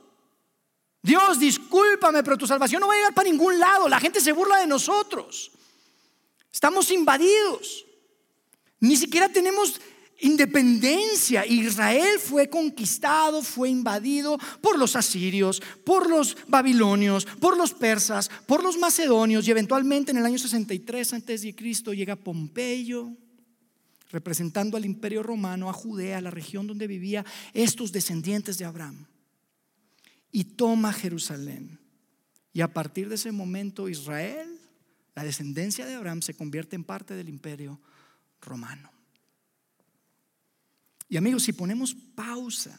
Dios, 1.03 1.37
discúlpame, 1.37 2.23
pero 2.23 2.37
tu 2.37 2.47
salvación 2.47 2.79
no 2.79 2.87
va 2.87 2.93
a 2.93 2.97
llegar 2.97 3.13
para 3.13 3.29
ningún 3.29 3.59
lado. 3.59 3.89
La 3.89 3.99
gente 3.99 4.21
se 4.21 4.31
burla 4.31 4.57
de 4.57 4.67
nosotros. 4.67 5.51
Estamos 6.51 6.89
invadidos. 6.91 7.85
Ni 8.79 8.95
siquiera 8.95 9.27
tenemos 9.27 9.81
independencia. 10.21 11.45
Israel 11.45 12.19
fue 12.19 12.49
conquistado, 12.49 13.41
fue 13.41 13.69
invadido 13.69 14.39
por 14.61 14.79
los 14.79 14.95
asirios, 14.95 15.61
por 15.83 16.09
los 16.09 16.37
babilonios, 16.47 17.25
por 17.25 17.57
los 17.57 17.73
persas, 17.73 18.29
por 18.45 18.63
los 18.63 18.77
macedonios 18.77 19.45
y 19.45 19.51
eventualmente 19.51 20.11
en 20.11 20.17
el 20.17 20.25
año 20.25 20.37
63 20.37 21.13
antes 21.13 21.41
de 21.41 21.53
Cristo 21.53 21.93
llega 21.93 22.15
Pompeyo 22.15 23.11
representando 24.09 24.77
al 24.77 24.85
imperio 24.85 25.23
romano, 25.23 25.69
a 25.69 25.73
Judea, 25.73 26.21
la 26.21 26.29
región 26.29 26.67
donde 26.67 26.87
vivía 26.87 27.25
estos 27.53 27.91
descendientes 27.91 28.57
de 28.57 28.65
Abraham 28.65 29.07
y 30.33 30.43
toma 30.43 30.91
Jerusalén. 30.91 31.79
Y 32.51 32.61
a 32.61 32.73
partir 32.73 33.07
de 33.07 33.15
ese 33.15 33.31
momento 33.31 33.87
Israel, 33.87 34.59
la 35.15 35.23
descendencia 35.23 35.85
de 35.85 35.93
Abraham, 35.93 36.21
se 36.21 36.33
convierte 36.33 36.75
en 36.75 36.83
parte 36.83 37.13
del 37.13 37.29
imperio 37.29 37.79
romano. 38.41 38.91
Y 41.07 41.17
amigos, 41.17 41.43
si 41.43 41.53
ponemos 41.53 41.95
pausa 42.15 42.77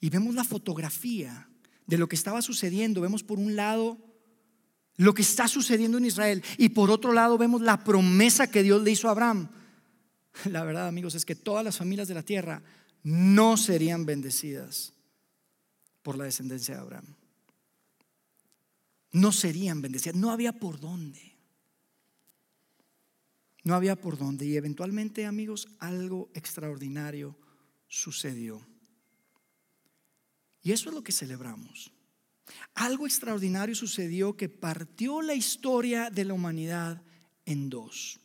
y 0.00 0.10
vemos 0.10 0.34
la 0.34 0.44
fotografía 0.44 1.48
de 1.86 1.98
lo 1.98 2.08
que 2.08 2.16
estaba 2.16 2.42
sucediendo, 2.42 3.00
vemos 3.00 3.24
por 3.24 3.38
un 3.38 3.56
lado 3.56 3.98
lo 4.96 5.14
que 5.14 5.22
está 5.22 5.48
sucediendo 5.48 5.96
en 5.96 6.04
Israel 6.04 6.42
y 6.58 6.70
por 6.70 6.90
otro 6.90 7.12
lado 7.12 7.38
vemos 7.38 7.62
la 7.62 7.84
promesa 7.84 8.50
que 8.50 8.62
Dios 8.62 8.82
le 8.82 8.90
hizo 8.90 9.08
a 9.08 9.12
Abraham. 9.12 9.48
La 10.50 10.64
verdad, 10.64 10.88
amigos, 10.88 11.14
es 11.14 11.24
que 11.24 11.34
todas 11.34 11.64
las 11.64 11.78
familias 11.78 12.08
de 12.08 12.14
la 12.14 12.22
tierra 12.22 12.62
no 13.02 13.56
serían 13.56 14.04
bendecidas 14.04 14.95
por 16.06 16.16
la 16.16 16.22
descendencia 16.22 16.76
de 16.76 16.80
Abraham. 16.82 17.16
No 19.10 19.32
serían 19.32 19.82
bendecidas, 19.82 20.14
no 20.14 20.30
había 20.30 20.52
por 20.52 20.78
dónde. 20.78 21.36
No 23.64 23.74
había 23.74 23.96
por 23.96 24.16
dónde. 24.16 24.46
Y 24.46 24.56
eventualmente, 24.56 25.26
amigos, 25.26 25.66
algo 25.80 26.30
extraordinario 26.32 27.36
sucedió. 27.88 28.64
Y 30.62 30.70
eso 30.70 30.90
es 30.90 30.94
lo 30.94 31.02
que 31.02 31.10
celebramos. 31.10 31.90
Algo 32.74 33.04
extraordinario 33.04 33.74
sucedió 33.74 34.36
que 34.36 34.48
partió 34.48 35.22
la 35.22 35.34
historia 35.34 36.08
de 36.08 36.24
la 36.24 36.34
humanidad 36.34 37.02
en 37.46 37.68
dos. 37.68 38.20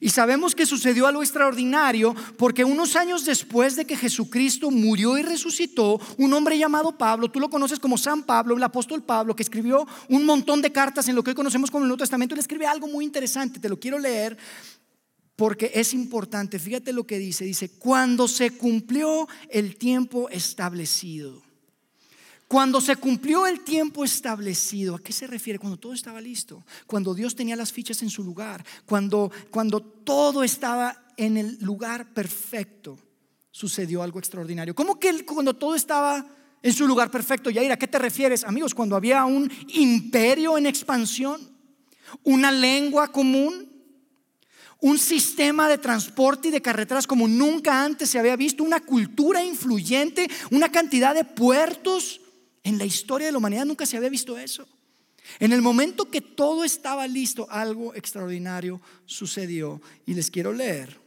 Y 0.00 0.10
sabemos 0.10 0.54
que 0.54 0.66
sucedió 0.66 1.06
algo 1.06 1.22
extraordinario 1.22 2.14
porque 2.36 2.64
unos 2.64 2.96
años 2.96 3.24
después 3.24 3.76
de 3.76 3.84
que 3.84 3.96
Jesucristo 3.96 4.70
murió 4.70 5.16
y 5.18 5.22
resucitó, 5.22 6.00
un 6.16 6.32
hombre 6.32 6.58
llamado 6.58 6.96
Pablo, 6.96 7.30
tú 7.30 7.40
lo 7.40 7.50
conoces 7.50 7.78
como 7.80 7.98
San 7.98 8.22
Pablo, 8.22 8.56
el 8.56 8.62
apóstol 8.62 9.02
Pablo, 9.02 9.34
que 9.34 9.42
escribió 9.42 9.86
un 10.08 10.24
montón 10.24 10.62
de 10.62 10.72
cartas 10.72 11.08
en 11.08 11.14
lo 11.14 11.22
que 11.22 11.30
hoy 11.30 11.36
conocemos 11.36 11.70
como 11.70 11.84
el 11.84 11.88
Nuevo 11.88 11.98
Testamento, 11.98 12.34
le 12.34 12.40
escribe 12.40 12.66
algo 12.66 12.86
muy 12.86 13.04
interesante, 13.04 13.60
te 13.60 13.68
lo 13.68 13.78
quiero 13.78 13.98
leer 13.98 14.36
porque 15.36 15.70
es 15.72 15.94
importante. 15.94 16.58
Fíjate 16.58 16.92
lo 16.92 17.06
que 17.06 17.18
dice, 17.18 17.44
dice, 17.44 17.70
cuando 17.70 18.26
se 18.26 18.50
cumplió 18.50 19.28
el 19.48 19.76
tiempo 19.76 20.28
establecido. 20.30 21.47
Cuando 22.48 22.80
se 22.80 22.96
cumplió 22.96 23.46
el 23.46 23.60
tiempo 23.60 24.06
establecido, 24.06 24.94
¿a 24.94 24.98
qué 25.00 25.12
se 25.12 25.26
refiere? 25.26 25.58
Cuando 25.58 25.76
todo 25.76 25.92
estaba 25.92 26.18
listo, 26.18 26.64
cuando 26.86 27.12
Dios 27.12 27.36
tenía 27.36 27.54
las 27.56 27.70
fichas 27.70 28.00
en 28.00 28.08
su 28.08 28.24
lugar, 28.24 28.64
cuando, 28.86 29.30
cuando 29.50 29.80
todo 29.80 30.42
estaba 30.42 30.96
en 31.18 31.36
el 31.36 31.58
lugar 31.60 32.14
perfecto, 32.14 32.98
sucedió 33.50 34.02
algo 34.02 34.18
extraordinario. 34.18 34.74
¿Cómo 34.74 34.98
que 34.98 35.26
cuando 35.26 35.54
todo 35.54 35.74
estaba 35.74 36.26
en 36.62 36.72
su 36.72 36.88
lugar 36.88 37.10
perfecto? 37.10 37.50
Yair, 37.50 37.70
¿a 37.70 37.78
qué 37.78 37.86
te 37.86 37.98
refieres? 37.98 38.44
Amigos, 38.44 38.74
cuando 38.74 38.96
había 38.96 39.26
un 39.26 39.52
imperio 39.68 40.56
en 40.56 40.64
expansión, 40.64 41.54
una 42.22 42.50
lengua 42.50 43.08
común, 43.08 43.68
un 44.80 44.96
sistema 44.96 45.68
de 45.68 45.76
transporte 45.76 46.48
y 46.48 46.50
de 46.50 46.62
carreteras 46.62 47.06
como 47.06 47.28
nunca 47.28 47.84
antes 47.84 48.08
se 48.08 48.18
había 48.18 48.36
visto, 48.36 48.64
una 48.64 48.80
cultura 48.80 49.44
influyente, 49.44 50.30
una 50.50 50.70
cantidad 50.70 51.14
de 51.14 51.24
puertos 51.24 52.22
en 52.68 52.76
la 52.76 52.84
historia 52.84 53.26
de 53.26 53.32
la 53.32 53.38
humanidad 53.38 53.64
nunca 53.64 53.86
se 53.86 53.96
había 53.96 54.10
visto 54.10 54.36
eso. 54.36 54.68
En 55.38 55.52
el 55.52 55.62
momento 55.62 56.10
que 56.10 56.20
todo 56.20 56.64
estaba 56.64 57.06
listo, 57.06 57.50
algo 57.50 57.94
extraordinario 57.94 58.80
sucedió. 59.06 59.80
Y 60.04 60.14
les 60.14 60.30
quiero 60.30 60.52
leer 60.52 61.00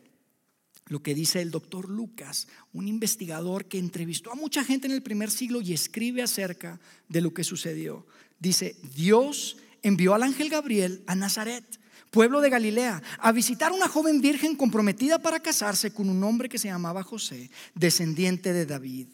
lo 0.88 1.04
que 1.04 1.14
dice 1.14 1.42
el 1.42 1.52
doctor 1.52 1.88
Lucas, 1.88 2.48
un 2.74 2.88
investigador 2.88 3.66
que 3.66 3.78
entrevistó 3.78 4.32
a 4.32 4.36
mucha 4.36 4.64
gente 4.64 4.88
en 4.88 4.94
el 4.94 5.04
primer 5.04 5.30
siglo 5.30 5.62
y 5.62 5.74
escribe 5.74 6.24
acerca 6.24 6.80
de 7.08 7.22
lo 7.22 7.34
que 7.34 7.44
sucedió. 7.44 8.06
Dice, 8.40 8.76
Dios 8.96 9.58
envió 9.84 10.16
al 10.16 10.24
ángel 10.24 10.50
Gabriel 10.50 11.04
a 11.06 11.16
Nazaret, 11.16 11.80
pueblo 12.10 12.42
de 12.42 12.50
Galilea, 12.50 13.04
a 13.20 13.32
visitar 13.32 13.72
a 13.72 13.76
una 13.76 13.88
joven 13.88 14.20
virgen 14.20 14.56
comprometida 14.56 15.20
para 15.20 15.40
casarse 15.40 15.94
con 15.94 16.10
un 16.10 16.24
hombre 16.24 16.50
que 16.50 16.58
se 16.58 16.68
llamaba 16.70 17.04
José, 17.04 17.52
descendiente 17.76 18.52
de 18.52 18.66
David, 18.66 19.08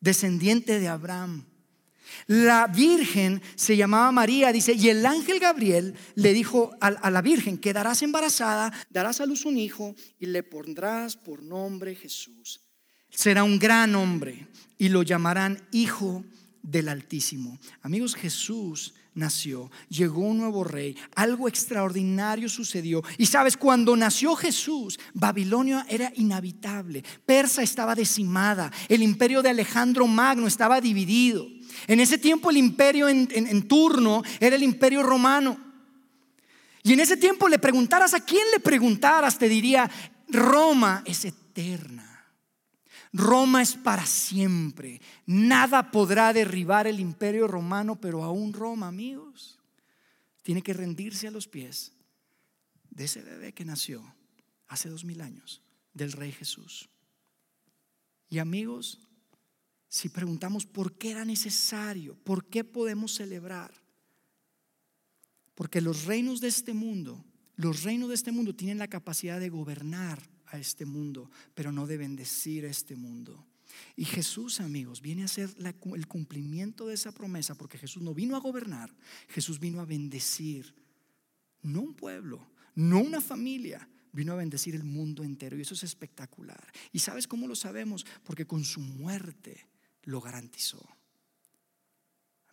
descendiente 0.00 0.78
de 0.78 0.88
Abraham. 0.88 1.44
La 2.26 2.66
virgen 2.66 3.42
se 3.54 3.76
llamaba 3.76 4.12
María, 4.12 4.52
dice, 4.52 4.74
y 4.74 4.88
el 4.88 5.04
ángel 5.06 5.38
Gabriel 5.38 5.94
le 6.14 6.32
dijo 6.32 6.72
a, 6.80 7.10
la 7.10 7.22
virgen, 7.22 7.58
quedarás 7.58 8.02
embarazada, 8.02 8.72
darás 8.90 9.20
a 9.20 9.26
luz 9.26 9.44
un 9.44 9.58
hijo 9.58 9.94
y 10.18 10.26
le 10.26 10.42
pondrás 10.42 11.16
por 11.16 11.42
nombre 11.42 11.94
Jesús. 11.94 12.60
Será 13.10 13.44
un 13.44 13.58
gran 13.58 13.94
hombre 13.94 14.46
y 14.76 14.90
lo 14.90 15.02
llamarán 15.02 15.66
Hijo 15.72 16.24
del 16.62 16.88
Altísimo. 16.88 17.58
Amigos, 17.82 18.14
Jesús 18.14 18.94
nació, 19.14 19.70
llegó 19.88 20.20
un 20.20 20.38
nuevo 20.38 20.64
rey, 20.64 20.96
algo 21.14 21.48
extraordinario 21.48 22.48
sucedió. 22.48 23.02
Y 23.16 23.26
sabes, 23.26 23.56
cuando 23.56 23.96
nació 23.96 24.36
Jesús, 24.36 24.98
Babilonia 25.14 25.84
era 25.88 26.12
inhabitable, 26.16 27.02
Persa 27.26 27.62
estaba 27.62 27.94
decimada, 27.94 28.70
el 28.88 29.02
imperio 29.02 29.42
de 29.42 29.50
Alejandro 29.50 30.06
Magno 30.06 30.46
estaba 30.46 30.80
dividido. 30.80 31.46
En 31.86 32.00
ese 32.00 32.18
tiempo 32.18 32.50
el 32.50 32.56
imperio 32.56 33.08
en, 33.08 33.68
turno 33.68 34.22
era 34.40 34.56
el 34.56 34.62
imperio 34.62 35.02
romano. 35.02 35.58
Y 36.82 36.92
en 36.92 37.00
ese 37.00 37.16
tiempo 37.16 37.48
le 37.48 37.58
preguntaras 37.58 38.14
a 38.14 38.24
quién 38.24 38.44
le 38.52 38.60
preguntaras, 38.60 39.38
te 39.38 39.48
diría, 39.48 39.90
Roma 40.28 41.02
es 41.04 41.24
eterna. 41.24 42.04
Roma 43.12 43.62
es 43.62 43.74
para 43.74 44.06
siempre. 44.06 45.00
Nada 45.26 45.90
podrá 45.90 46.32
derribar 46.32 46.86
el 46.86 47.00
imperio 47.00 47.48
romano, 47.48 47.96
pero 47.96 48.22
aún 48.22 48.52
Roma, 48.52 48.88
amigos, 48.88 49.58
tiene 50.42 50.62
que 50.62 50.74
rendirse 50.74 51.28
a 51.28 51.30
los 51.30 51.48
pies 51.48 51.92
de 52.90 53.04
ese 53.04 53.22
bebé 53.22 53.52
que 53.52 53.64
nació 53.64 54.14
hace 54.66 54.88
dos 54.88 55.04
mil 55.04 55.20
años, 55.20 55.62
del 55.94 56.12
Rey 56.12 56.32
Jesús. 56.32 56.88
Y 58.28 58.38
amigos, 58.38 59.00
si 59.88 60.08
preguntamos 60.08 60.66
por 60.66 60.98
qué 60.98 61.12
era 61.12 61.24
necesario, 61.24 62.16
por 62.24 62.46
qué 62.46 62.64
podemos 62.64 63.14
celebrar. 63.14 63.72
Porque 65.54 65.80
los 65.80 66.04
reinos 66.04 66.40
de 66.40 66.48
este 66.48 66.74
mundo, 66.74 67.24
los 67.56 67.82
reinos 67.82 68.10
de 68.10 68.14
este 68.14 68.30
mundo 68.30 68.54
tienen 68.54 68.78
la 68.78 68.88
capacidad 68.88 69.40
de 69.40 69.48
gobernar 69.48 70.22
a 70.46 70.58
este 70.58 70.84
mundo, 70.84 71.30
pero 71.54 71.72
no 71.72 71.86
de 71.86 71.96
bendecir 71.96 72.64
a 72.64 72.70
este 72.70 72.96
mundo. 72.96 73.46
Y 73.96 74.04
Jesús, 74.04 74.60
amigos, 74.60 75.00
viene 75.00 75.24
a 75.24 75.28
ser 75.28 75.54
el 75.58 76.06
cumplimiento 76.06 76.86
de 76.86 76.94
esa 76.94 77.12
promesa, 77.12 77.54
porque 77.54 77.78
Jesús 77.78 78.02
no 78.02 78.14
vino 78.14 78.36
a 78.36 78.40
gobernar, 78.40 78.94
Jesús 79.28 79.58
vino 79.58 79.80
a 79.80 79.84
bendecir, 79.84 80.74
no 81.62 81.80
un 81.80 81.94
pueblo, 81.94 82.50
no 82.74 83.00
una 83.00 83.20
familia, 83.20 83.88
vino 84.12 84.32
a 84.32 84.36
bendecir 84.36 84.74
el 84.74 84.84
mundo 84.84 85.22
entero. 85.24 85.56
Y 85.56 85.62
eso 85.62 85.74
es 85.74 85.82
espectacular. 85.82 86.72
¿Y 86.92 87.00
sabes 87.00 87.26
cómo 87.26 87.46
lo 87.46 87.56
sabemos? 87.56 88.06
Porque 88.24 88.46
con 88.46 88.64
su 88.64 88.80
muerte 88.80 89.66
lo 90.08 90.22
garantizó. 90.22 90.80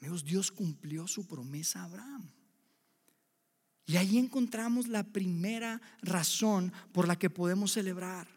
Amigos, 0.01 0.25
Dios 0.25 0.51
cumplió 0.51 1.07
su 1.07 1.25
promesa 1.25 1.79
a 1.79 1.85
Abraham. 1.85 2.29
Y 3.85 3.95
ahí 3.95 4.17
encontramos 4.17 4.89
la 4.89 5.03
primera 5.03 5.81
razón 6.01 6.73
por 6.91 7.07
la 7.07 7.17
que 7.17 7.29
podemos 7.29 7.71
celebrar. 7.71 8.27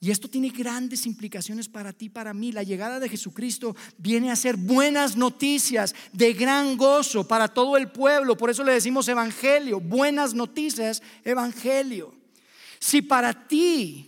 Y 0.00 0.10
esto 0.10 0.30
tiene 0.30 0.48
grandes 0.48 1.04
implicaciones 1.04 1.68
para 1.68 1.92
ti, 1.92 2.08
para 2.08 2.32
mí. 2.32 2.52
La 2.52 2.62
llegada 2.62 3.00
de 3.00 3.08
Jesucristo 3.08 3.76
viene 3.98 4.30
a 4.30 4.36
ser 4.36 4.56
buenas 4.56 5.14
noticias 5.14 5.94
de 6.14 6.32
gran 6.32 6.78
gozo 6.78 7.28
para 7.28 7.48
todo 7.48 7.76
el 7.76 7.90
pueblo. 7.90 8.34
Por 8.34 8.48
eso 8.48 8.64
le 8.64 8.72
decimos 8.72 9.08
evangelio, 9.08 9.78
buenas 9.78 10.32
noticias, 10.32 11.02
evangelio. 11.22 12.14
Si 12.78 13.02
para 13.02 13.46
ti 13.46 14.07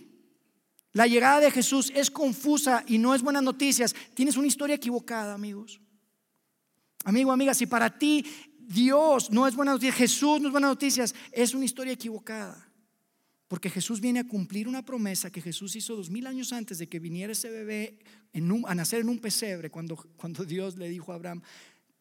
la 0.93 1.07
llegada 1.07 1.39
de 1.39 1.51
Jesús 1.51 1.91
es 1.95 2.11
confusa 2.11 2.83
y 2.87 2.97
no 2.97 3.15
es 3.15 3.21
buenas 3.21 3.43
noticias, 3.43 3.95
tienes 4.13 4.35
una 4.35 4.47
historia 4.47 4.75
equivocada, 4.75 5.33
amigos. 5.33 5.79
Amigo, 7.03 7.31
amiga, 7.31 7.53
si 7.53 7.65
para 7.65 7.97
ti 7.97 8.25
Dios 8.59 9.31
no 9.31 9.47
es 9.47 9.55
buena 9.55 9.71
noticia, 9.71 9.93
Jesús 9.93 10.41
no 10.41 10.47
es 10.47 10.51
buena 10.51 10.67
noticias, 10.67 11.15
es 11.31 11.53
una 11.53 11.65
historia 11.65 11.93
equivocada. 11.93 12.67
Porque 13.47 13.69
Jesús 13.69 13.99
viene 13.99 14.19
a 14.19 14.27
cumplir 14.27 14.67
una 14.67 14.85
promesa 14.85 15.29
que 15.29 15.41
Jesús 15.41 15.75
hizo 15.75 15.95
dos 15.95 16.09
mil 16.09 16.25
años 16.27 16.53
antes 16.53 16.77
de 16.77 16.87
que 16.87 16.99
viniera 16.99 17.33
ese 17.33 17.49
bebé 17.49 17.99
a 18.65 18.75
nacer 18.75 19.01
en 19.01 19.09
un 19.09 19.19
pesebre, 19.19 19.69
cuando, 19.69 19.97
cuando 20.15 20.45
Dios 20.45 20.77
le 20.77 20.87
dijo 20.87 21.11
a 21.11 21.15
Abraham, 21.15 21.41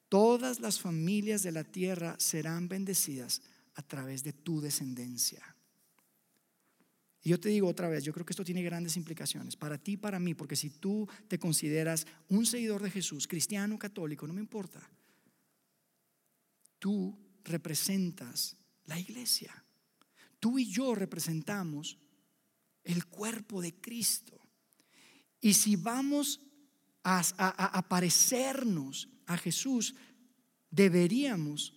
todas 0.08 0.60
las 0.60 0.80
familias 0.80 1.42
de 1.42 1.52
la 1.52 1.64
tierra 1.64 2.14
serán 2.18 2.68
bendecidas 2.68 3.42
a 3.74 3.82
través 3.82 4.22
de 4.22 4.32
tu 4.32 4.60
descendencia. 4.60 5.56
Y 7.22 7.30
yo 7.30 7.40
te 7.40 7.50
digo 7.50 7.68
otra 7.68 7.88
vez, 7.88 8.02
yo 8.02 8.12
creo 8.12 8.24
que 8.24 8.32
esto 8.32 8.44
tiene 8.44 8.62
grandes 8.62 8.96
implicaciones 8.96 9.56
para 9.56 9.76
ti 9.76 9.92
y 9.92 9.96
para 9.96 10.18
mí, 10.18 10.34
porque 10.34 10.56
si 10.56 10.70
tú 10.70 11.08
te 11.28 11.38
consideras 11.38 12.06
un 12.28 12.46
seguidor 12.46 12.82
de 12.82 12.90
Jesús, 12.90 13.26
cristiano, 13.26 13.78
católico, 13.78 14.26
no 14.26 14.32
me 14.32 14.40
importa, 14.40 14.80
tú 16.78 17.18
representas 17.44 18.56
la 18.86 18.98
iglesia. 18.98 19.64
Tú 20.38 20.58
y 20.58 20.66
yo 20.70 20.94
representamos 20.94 21.98
el 22.82 23.06
cuerpo 23.06 23.60
de 23.60 23.74
Cristo. 23.74 24.38
Y 25.40 25.54
si 25.54 25.76
vamos 25.76 26.40
a, 27.04 27.20
a, 27.38 27.88
parecernos 27.88 29.08
a 29.26 29.36
Jesús, 29.36 29.94
deberíamos 30.70 31.74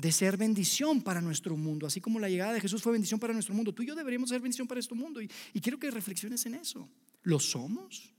de 0.00 0.12
ser 0.12 0.36
bendición 0.36 1.02
para 1.02 1.20
nuestro 1.20 1.56
mundo, 1.56 1.86
así 1.86 2.00
como 2.00 2.18
la 2.18 2.28
llegada 2.28 2.52
de 2.54 2.60
Jesús 2.60 2.82
fue 2.82 2.92
bendición 2.92 3.20
para 3.20 3.32
nuestro 3.32 3.54
mundo. 3.54 3.72
Tú 3.72 3.82
y 3.82 3.86
yo 3.86 3.94
deberíamos 3.94 4.30
ser 4.30 4.40
bendición 4.40 4.66
para 4.66 4.80
este 4.80 4.94
mundo. 4.94 5.20
Y, 5.20 5.30
y 5.52 5.60
quiero 5.60 5.78
que 5.78 5.90
reflexiones 5.90 6.46
en 6.46 6.54
eso. 6.54 6.88
¿Lo 7.22 7.38
somos? 7.38 8.14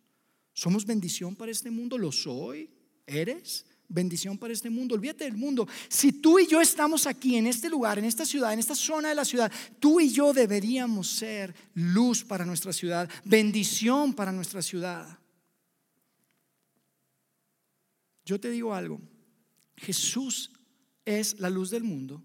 ¿Somos 0.53 0.85
bendición 0.85 1.35
para 1.35 1.51
este 1.51 1.71
mundo? 1.71 1.97
¿Lo 1.97 2.11
soy? 2.11 2.69
¿Eres? 3.07 3.65
bendición 3.93 4.37
para 4.37 4.53
este 4.53 4.69
mundo. 4.69 4.95
Olvídate 4.95 5.25
del 5.25 5.35
mundo. 5.35 5.67
Si 5.89 6.13
tú 6.13 6.39
y 6.39 6.47
yo 6.47 6.61
estamos 6.61 7.05
aquí, 7.07 7.35
en 7.35 7.45
este 7.45 7.69
lugar, 7.69 7.99
en 7.99 8.05
esta 8.05 8.25
ciudad, 8.25 8.53
en 8.53 8.59
esta 8.59 8.73
zona 8.73 9.09
de 9.09 9.15
la 9.15 9.25
ciudad, 9.25 9.51
tú 9.79 9.99
y 9.99 10.09
yo 10.09 10.31
deberíamos 10.31 11.09
ser 11.09 11.53
luz 11.73 12.23
para 12.23 12.45
nuestra 12.45 12.71
ciudad, 12.71 13.09
bendición 13.25 14.13
para 14.13 14.31
nuestra 14.31 14.61
ciudad. 14.61 15.19
Yo 18.23 18.39
te 18.39 18.49
digo 18.49 18.73
algo, 18.73 19.01
Jesús 19.75 20.51
es 21.05 21.39
la 21.39 21.49
luz 21.49 21.69
del 21.69 21.83
mundo 21.83 22.23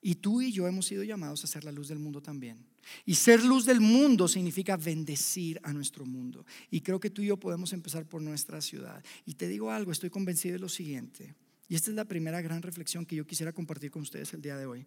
y 0.00 0.16
tú 0.16 0.40
y 0.40 0.52
yo 0.52 0.66
hemos 0.66 0.86
sido 0.86 1.02
llamados 1.02 1.42
a 1.44 1.46
ser 1.46 1.64
la 1.64 1.72
luz 1.72 1.88
del 1.88 1.98
mundo 1.98 2.20
también. 2.20 2.64
Y 3.04 3.16
ser 3.16 3.42
luz 3.42 3.66
del 3.66 3.80
mundo 3.80 4.28
significa 4.28 4.76
bendecir 4.76 5.60
a 5.62 5.72
nuestro 5.72 6.06
mundo. 6.06 6.46
Y 6.70 6.80
creo 6.80 7.00
que 7.00 7.10
tú 7.10 7.20
y 7.20 7.26
yo 7.26 7.36
podemos 7.36 7.72
empezar 7.72 8.06
por 8.06 8.22
nuestra 8.22 8.60
ciudad. 8.60 9.04
Y 9.26 9.34
te 9.34 9.48
digo 9.48 9.70
algo, 9.70 9.92
estoy 9.92 10.08
convencido 10.08 10.54
de 10.54 10.60
lo 10.60 10.68
siguiente. 10.68 11.34
Y 11.68 11.74
esta 11.74 11.90
es 11.90 11.96
la 11.96 12.06
primera 12.06 12.40
gran 12.40 12.62
reflexión 12.62 13.04
que 13.04 13.16
yo 13.16 13.26
quisiera 13.26 13.52
compartir 13.52 13.90
con 13.90 14.02
ustedes 14.02 14.32
el 14.32 14.40
día 14.40 14.56
de 14.56 14.66
hoy. 14.66 14.86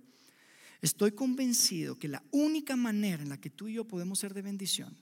Estoy 0.81 1.11
convencido 1.11 1.99
que 1.99 2.07
la 2.07 2.23
única 2.31 2.75
manera 2.75 3.21
en 3.21 3.29
la 3.29 3.39
que 3.39 3.51
tú 3.51 3.67
y 3.67 3.73
yo 3.73 3.85
podemos 3.85 4.17
ser 4.17 4.33
de 4.33 4.41
bendición, 4.41 4.97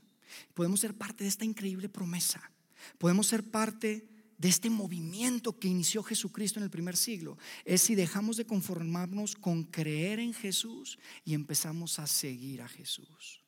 podemos 0.54 0.82
ser 0.82 0.94
parte 0.94 1.24
de 1.24 1.30
esta 1.30 1.46
increíble 1.46 1.88
promesa, 1.88 2.52
podemos 2.98 3.28
ser 3.28 3.50
parte 3.50 4.06
de 4.40 4.48
este 4.48 4.70
movimiento 4.70 5.60
que 5.60 5.68
inició 5.68 6.02
Jesucristo 6.02 6.60
en 6.60 6.64
el 6.64 6.70
primer 6.72 6.96
siglo 6.96 7.38
es 7.66 7.82
si 7.82 7.94
dejamos 7.94 8.38
de 8.38 8.46
conformarnos 8.46 9.36
con 9.36 9.66
creer 9.66 10.20
en 10.20 10.34
Jesús 10.34 10.98
y 11.26 11.34
empezamos 11.34 12.00
a 12.00 12.08
seguir 12.08 12.62
a 12.62 12.68
Jesús. 12.68 13.44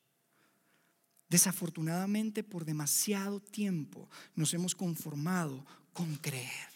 Desafortunadamente 1.30 2.44
por 2.44 2.66
demasiado 2.66 3.40
tiempo 3.40 4.10
nos 4.34 4.52
hemos 4.52 4.74
conformado 4.74 5.64
con 5.94 6.16
creer, 6.16 6.68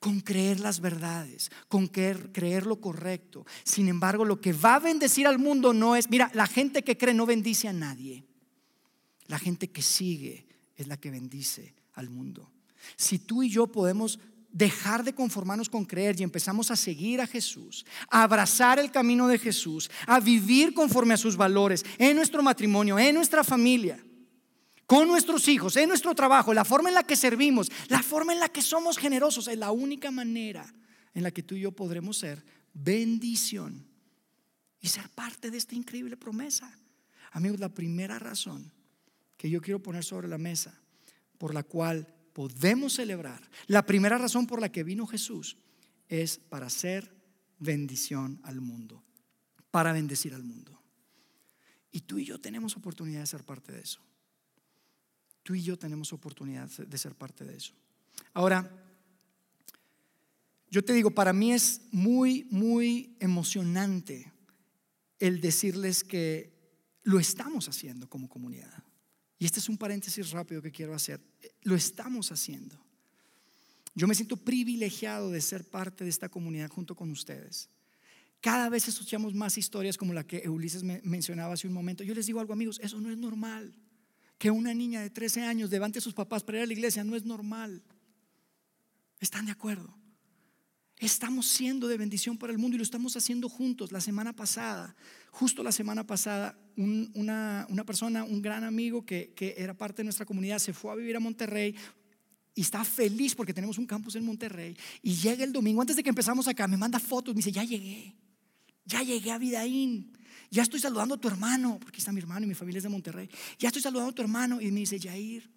con 0.00 0.20
creer 0.20 0.58
las 0.58 0.80
verdades, 0.80 1.52
con 1.68 1.86
creer, 1.86 2.66
lo 2.66 2.80
correcto. 2.80 3.46
Sin 3.62 3.86
embargo, 3.86 4.24
lo 4.24 4.40
que 4.40 4.52
va 4.52 4.74
a 4.74 4.80
bendecir 4.80 5.28
al 5.28 5.38
mundo 5.38 5.72
no 5.72 5.94
es, 5.94 6.10
mira, 6.10 6.28
la 6.34 6.48
gente 6.48 6.82
que 6.82 6.98
cree 6.98 7.14
no 7.14 7.24
bendice 7.24 7.68
a 7.68 7.72
nadie. 7.72 8.24
La 9.28 9.38
gente 9.38 9.70
que 9.70 9.80
sigue 9.80 10.44
es 10.74 10.88
la 10.88 10.96
que 10.96 11.12
bendice 11.12 11.72
al 11.94 12.10
mundo. 12.10 12.50
Si 12.96 13.18
tú 13.18 13.42
y 13.42 13.50
yo 13.50 13.66
podemos 13.66 14.18
dejar 14.52 15.04
de 15.04 15.14
conformarnos 15.14 15.68
con 15.68 15.84
creer 15.84 16.18
y 16.18 16.24
empezamos 16.24 16.70
a 16.70 16.76
seguir 16.76 17.20
a 17.20 17.26
Jesús, 17.26 17.86
a 18.08 18.22
abrazar 18.22 18.78
el 18.78 18.90
camino 18.90 19.28
de 19.28 19.38
Jesús, 19.38 19.90
a 20.06 20.20
vivir 20.20 20.74
conforme 20.74 21.14
a 21.14 21.18
sus 21.18 21.36
valores 21.36 21.84
en 21.98 22.16
nuestro 22.16 22.42
matrimonio, 22.42 22.98
en 22.98 23.14
nuestra 23.14 23.44
familia, 23.44 24.04
con 24.86 25.06
nuestros 25.06 25.46
hijos, 25.46 25.76
en 25.76 25.88
nuestro 25.88 26.14
trabajo, 26.14 26.52
la 26.52 26.64
forma 26.64 26.88
en 26.88 26.96
la 26.96 27.04
que 27.04 27.14
servimos, 27.14 27.70
la 27.88 28.02
forma 28.02 28.32
en 28.32 28.40
la 28.40 28.48
que 28.48 28.62
somos 28.62 28.98
generosos, 28.98 29.46
es 29.46 29.56
la 29.56 29.70
única 29.70 30.10
manera 30.10 30.66
en 31.14 31.22
la 31.22 31.30
que 31.30 31.42
tú 31.42 31.54
y 31.54 31.60
yo 31.60 31.72
podremos 31.72 32.18
ser 32.18 32.44
bendición 32.72 33.86
y 34.80 34.88
ser 34.88 35.08
parte 35.10 35.50
de 35.50 35.58
esta 35.58 35.76
increíble 35.76 36.16
promesa. 36.16 36.76
Amigos, 37.32 37.60
la 37.60 37.68
primera 37.68 38.18
razón 38.18 38.72
que 39.36 39.48
yo 39.48 39.60
quiero 39.60 39.80
poner 39.80 40.04
sobre 40.04 40.26
la 40.26 40.38
mesa 40.38 40.76
por 41.38 41.54
la 41.54 41.62
cual 41.62 42.12
podemos 42.32 42.94
celebrar, 42.94 43.48
la 43.66 43.84
primera 43.86 44.18
razón 44.18 44.46
por 44.46 44.60
la 44.60 44.70
que 44.70 44.84
vino 44.84 45.06
Jesús 45.06 45.56
es 46.08 46.38
para 46.38 46.66
hacer 46.66 47.14
bendición 47.58 48.40
al 48.42 48.60
mundo, 48.60 49.02
para 49.70 49.92
bendecir 49.92 50.34
al 50.34 50.42
mundo. 50.42 50.80
Y 51.92 52.00
tú 52.00 52.18
y 52.18 52.24
yo 52.24 52.40
tenemos 52.40 52.76
oportunidad 52.76 53.20
de 53.20 53.26
ser 53.26 53.44
parte 53.44 53.72
de 53.72 53.80
eso. 53.80 54.00
Tú 55.42 55.54
y 55.54 55.62
yo 55.62 55.78
tenemos 55.78 56.12
oportunidad 56.12 56.68
de 56.68 56.98
ser 56.98 57.14
parte 57.14 57.44
de 57.44 57.56
eso. 57.56 57.74
Ahora, 58.32 58.70
yo 60.70 60.84
te 60.84 60.92
digo, 60.92 61.10
para 61.10 61.32
mí 61.32 61.52
es 61.52 61.82
muy, 61.90 62.46
muy 62.50 63.16
emocionante 63.18 64.32
el 65.18 65.40
decirles 65.40 66.04
que 66.04 66.52
lo 67.02 67.18
estamos 67.18 67.68
haciendo 67.68 68.08
como 68.08 68.28
comunidad. 68.28 68.84
Y 69.40 69.46
este 69.46 69.58
es 69.58 69.70
un 69.70 69.78
paréntesis 69.78 70.30
rápido 70.32 70.60
que 70.60 70.70
quiero 70.70 70.94
hacer. 70.94 71.18
Lo 71.62 71.74
estamos 71.74 72.30
haciendo. 72.30 72.78
Yo 73.94 74.06
me 74.06 74.14
siento 74.14 74.36
privilegiado 74.36 75.30
de 75.30 75.40
ser 75.40 75.64
parte 75.64 76.04
de 76.04 76.10
esta 76.10 76.28
comunidad 76.28 76.68
junto 76.68 76.94
con 76.94 77.10
ustedes. 77.10 77.70
Cada 78.42 78.68
vez 78.68 78.86
escuchamos 78.86 79.34
más 79.34 79.56
historias 79.56 79.96
como 79.96 80.12
la 80.12 80.26
que 80.26 80.46
Ulises 80.46 80.82
mencionaba 80.82 81.54
hace 81.54 81.66
un 81.66 81.72
momento. 81.72 82.04
Yo 82.04 82.14
les 82.14 82.26
digo 82.26 82.38
algo, 82.38 82.52
amigos, 82.52 82.78
eso 82.82 83.00
no 83.00 83.10
es 83.10 83.16
normal. 83.16 83.74
Que 84.36 84.50
una 84.50 84.74
niña 84.74 85.00
de 85.00 85.08
13 85.08 85.42
años 85.42 85.70
levante 85.70 86.00
a 86.00 86.02
sus 86.02 86.12
papás 86.12 86.44
para 86.44 86.58
ir 86.58 86.64
a 86.64 86.66
la 86.66 86.72
iglesia 86.74 87.02
no 87.02 87.16
es 87.16 87.24
normal. 87.24 87.82
¿Están 89.20 89.46
de 89.46 89.52
acuerdo? 89.52 89.99
Estamos 91.00 91.46
siendo 91.46 91.88
de 91.88 91.96
bendición 91.96 92.36
para 92.36 92.52
el 92.52 92.58
mundo 92.58 92.74
y 92.74 92.78
lo 92.78 92.84
estamos 92.84 93.16
haciendo 93.16 93.48
juntos. 93.48 93.90
La 93.90 94.02
semana 94.02 94.34
pasada, 94.34 94.94
justo 95.30 95.62
la 95.62 95.72
semana 95.72 96.06
pasada, 96.06 96.58
una, 96.76 97.66
persona, 97.86 98.22
un 98.22 98.42
gran 98.42 98.64
amigo 98.64 99.06
que, 99.06 99.32
que 99.34 99.54
era 99.56 99.72
parte 99.72 100.02
de 100.02 100.04
nuestra 100.04 100.26
comunidad, 100.26 100.58
se 100.58 100.74
fue 100.74 100.92
a 100.92 100.96
vivir 100.96 101.16
a 101.16 101.20
Monterrey 101.20 101.74
y 102.54 102.60
está 102.60 102.84
feliz 102.84 103.34
porque 103.34 103.54
tenemos 103.54 103.78
un 103.78 103.86
campus 103.86 104.14
en 104.16 104.26
Monterrey. 104.26 104.76
Y 105.00 105.14
llega 105.14 105.42
el 105.42 105.54
domingo, 105.54 105.80
antes 105.80 105.96
de 105.96 106.02
que 106.02 106.10
empezamos 106.10 106.46
acá, 106.48 106.68
me 106.68 106.76
manda 106.76 107.00
fotos, 107.00 107.34
me 107.34 107.38
dice, 107.38 107.50
ya 107.50 107.64
llegué, 107.64 108.14
ya 108.84 109.02
llegué 109.02 109.30
a 109.30 109.38
Vidaín, 109.38 110.12
ya 110.50 110.62
estoy 110.62 110.80
saludando 110.80 111.14
a 111.14 111.18
tu 111.18 111.28
hermano, 111.28 111.78
porque 111.80 111.96
está 111.96 112.12
mi 112.12 112.20
hermano 112.20 112.44
y 112.44 112.48
mi 112.50 112.54
familia 112.54 112.76
es 112.76 112.84
de 112.84 112.90
Monterrey, 112.90 113.30
ya 113.58 113.68
estoy 113.68 113.80
saludando 113.80 114.10
a 114.10 114.14
tu 114.14 114.20
hermano 114.20 114.60
y 114.60 114.70
me 114.70 114.80
dice, 114.80 115.00
Jair, 115.00 115.50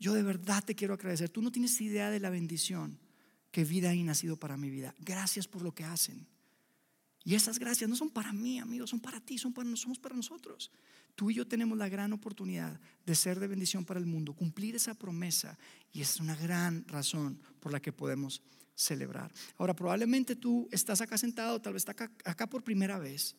yo 0.00 0.14
de 0.14 0.22
verdad 0.22 0.64
te 0.64 0.74
quiero 0.74 0.94
agradecer, 0.94 1.28
tú 1.28 1.42
no 1.42 1.52
tienes 1.52 1.78
idea 1.82 2.08
de 2.08 2.20
la 2.20 2.30
bendición 2.30 2.98
que 3.52 3.64
vida 3.64 3.90
ha 3.90 3.94
nacido 3.94 4.36
para 4.36 4.56
mi 4.56 4.70
vida. 4.70 4.94
Gracias 4.98 5.46
por 5.46 5.62
lo 5.62 5.72
que 5.72 5.84
hacen. 5.84 6.26
Y 7.22 7.34
esas 7.34 7.58
gracias 7.58 7.88
no 7.88 7.94
son 7.94 8.10
para 8.10 8.32
mí, 8.32 8.58
amigos, 8.58 8.90
son 8.90 8.98
para 8.98 9.20
ti, 9.20 9.38
son 9.38 9.52
para, 9.52 9.68
nosotros. 10.16 10.72
Tú 11.14 11.30
y 11.30 11.34
yo 11.34 11.46
tenemos 11.46 11.78
la 11.78 11.88
gran 11.88 12.12
oportunidad 12.12 12.80
de 13.06 13.14
ser 13.14 13.38
de 13.38 13.46
bendición 13.46 13.84
para 13.84 14.00
el 14.00 14.06
mundo, 14.06 14.32
cumplir 14.32 14.74
esa 14.74 14.94
promesa 14.94 15.56
y 15.92 16.00
es 16.00 16.18
una 16.18 16.34
gran 16.34 16.84
razón 16.88 17.38
por 17.60 17.70
la 17.70 17.80
que 17.80 17.92
podemos 17.92 18.42
celebrar. 18.74 19.30
Ahora, 19.58 19.76
probablemente 19.76 20.34
tú 20.34 20.66
estás 20.72 21.00
acá 21.00 21.16
sentado, 21.16 21.60
tal 21.60 21.74
vez 21.74 21.88
acá, 21.88 22.10
acá 22.24 22.48
por 22.48 22.64
primera 22.64 22.98
vez 22.98 23.36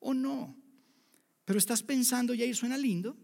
o 0.00 0.12
no, 0.12 0.54
pero 1.44 1.58
estás 1.58 1.82
pensando, 1.82 2.34
y 2.34 2.42
ahí 2.42 2.52
suena 2.52 2.76
lindo, 2.76 3.16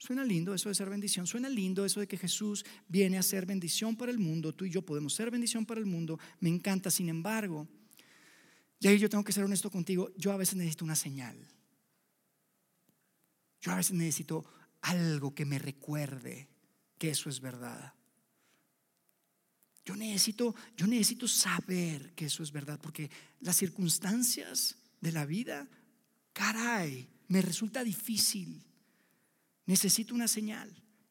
Suena 0.00 0.24
lindo 0.24 0.54
eso 0.54 0.70
de 0.70 0.74
ser 0.74 0.88
bendición, 0.88 1.26
suena 1.26 1.50
lindo 1.50 1.84
eso 1.84 2.00
de 2.00 2.08
que 2.08 2.16
Jesús 2.16 2.64
viene 2.88 3.18
a 3.18 3.22
ser 3.22 3.44
bendición 3.44 3.94
para 3.96 4.10
el 4.10 4.18
mundo, 4.18 4.54
tú 4.54 4.64
y 4.64 4.70
yo 4.70 4.80
podemos 4.80 5.12
ser 5.12 5.30
bendición 5.30 5.66
para 5.66 5.78
el 5.78 5.84
mundo, 5.84 6.18
me 6.40 6.48
encanta, 6.48 6.90
sin 6.90 7.10
embargo, 7.10 7.68
y 8.80 8.88
ahí 8.88 8.98
yo 8.98 9.10
tengo 9.10 9.22
que 9.22 9.32
ser 9.32 9.44
honesto 9.44 9.70
contigo, 9.70 10.10
yo 10.16 10.32
a 10.32 10.38
veces 10.38 10.56
necesito 10.56 10.86
una 10.86 10.96
señal, 10.96 11.36
yo 13.60 13.72
a 13.72 13.76
veces 13.76 13.92
necesito 13.92 14.46
algo 14.80 15.34
que 15.34 15.44
me 15.44 15.58
recuerde 15.58 16.48
que 16.96 17.10
eso 17.10 17.28
es 17.28 17.38
verdad. 17.38 17.92
Yo 19.84 19.96
necesito, 19.96 20.54
yo 20.78 20.86
necesito 20.86 21.28
saber 21.28 22.14
que 22.14 22.24
eso 22.24 22.42
es 22.42 22.52
verdad, 22.52 22.80
porque 22.80 23.10
las 23.40 23.56
circunstancias 23.56 24.76
de 25.02 25.12
la 25.12 25.26
vida, 25.26 25.68
caray, 26.32 27.06
me 27.28 27.42
resulta 27.42 27.84
difícil. 27.84 28.64
Necesito 29.70 30.16
una 30.16 30.26
señal. 30.26 30.68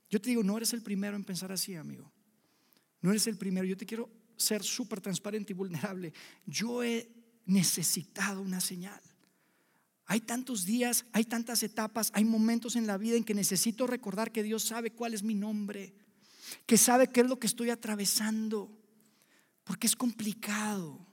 Yo 0.09 0.19
te 0.19 0.31
digo, 0.31 0.43
no 0.43 0.57
eres 0.57 0.73
el 0.73 0.81
primero 0.81 1.15
en 1.15 1.23
pensar 1.23 1.49
así, 1.49 1.75
amigo. 1.75 2.11
No 2.99 3.11
eres 3.11 3.25
el 3.27 3.37
primero. 3.37 3.65
Yo 3.65 3.77
te 3.77 3.85
quiero 3.85 4.09
ser 4.35 4.63
súper 4.63 4.99
transparente 4.99 5.53
y 5.53 5.55
vulnerable. 5.55 6.11
Yo 6.45 6.83
he 6.83 7.09
necesitado 7.45 8.41
una 8.41 8.59
señal. 8.59 8.99
Hay 10.07 10.19
tantos 10.19 10.65
días, 10.65 11.05
hay 11.13 11.23
tantas 11.23 11.63
etapas, 11.63 12.11
hay 12.13 12.25
momentos 12.25 12.75
en 12.75 12.85
la 12.85 12.97
vida 12.97 13.15
en 13.15 13.23
que 13.23 13.33
necesito 13.33 13.87
recordar 13.87 14.29
que 14.29 14.43
Dios 14.43 14.63
sabe 14.63 14.91
cuál 14.91 15.13
es 15.13 15.23
mi 15.23 15.35
nombre, 15.35 15.95
que 16.65 16.77
sabe 16.77 17.07
qué 17.07 17.21
es 17.21 17.29
lo 17.29 17.39
que 17.39 17.47
estoy 17.47 17.69
atravesando, 17.69 18.77
porque 19.63 19.87
es 19.87 19.95
complicado. 19.95 21.07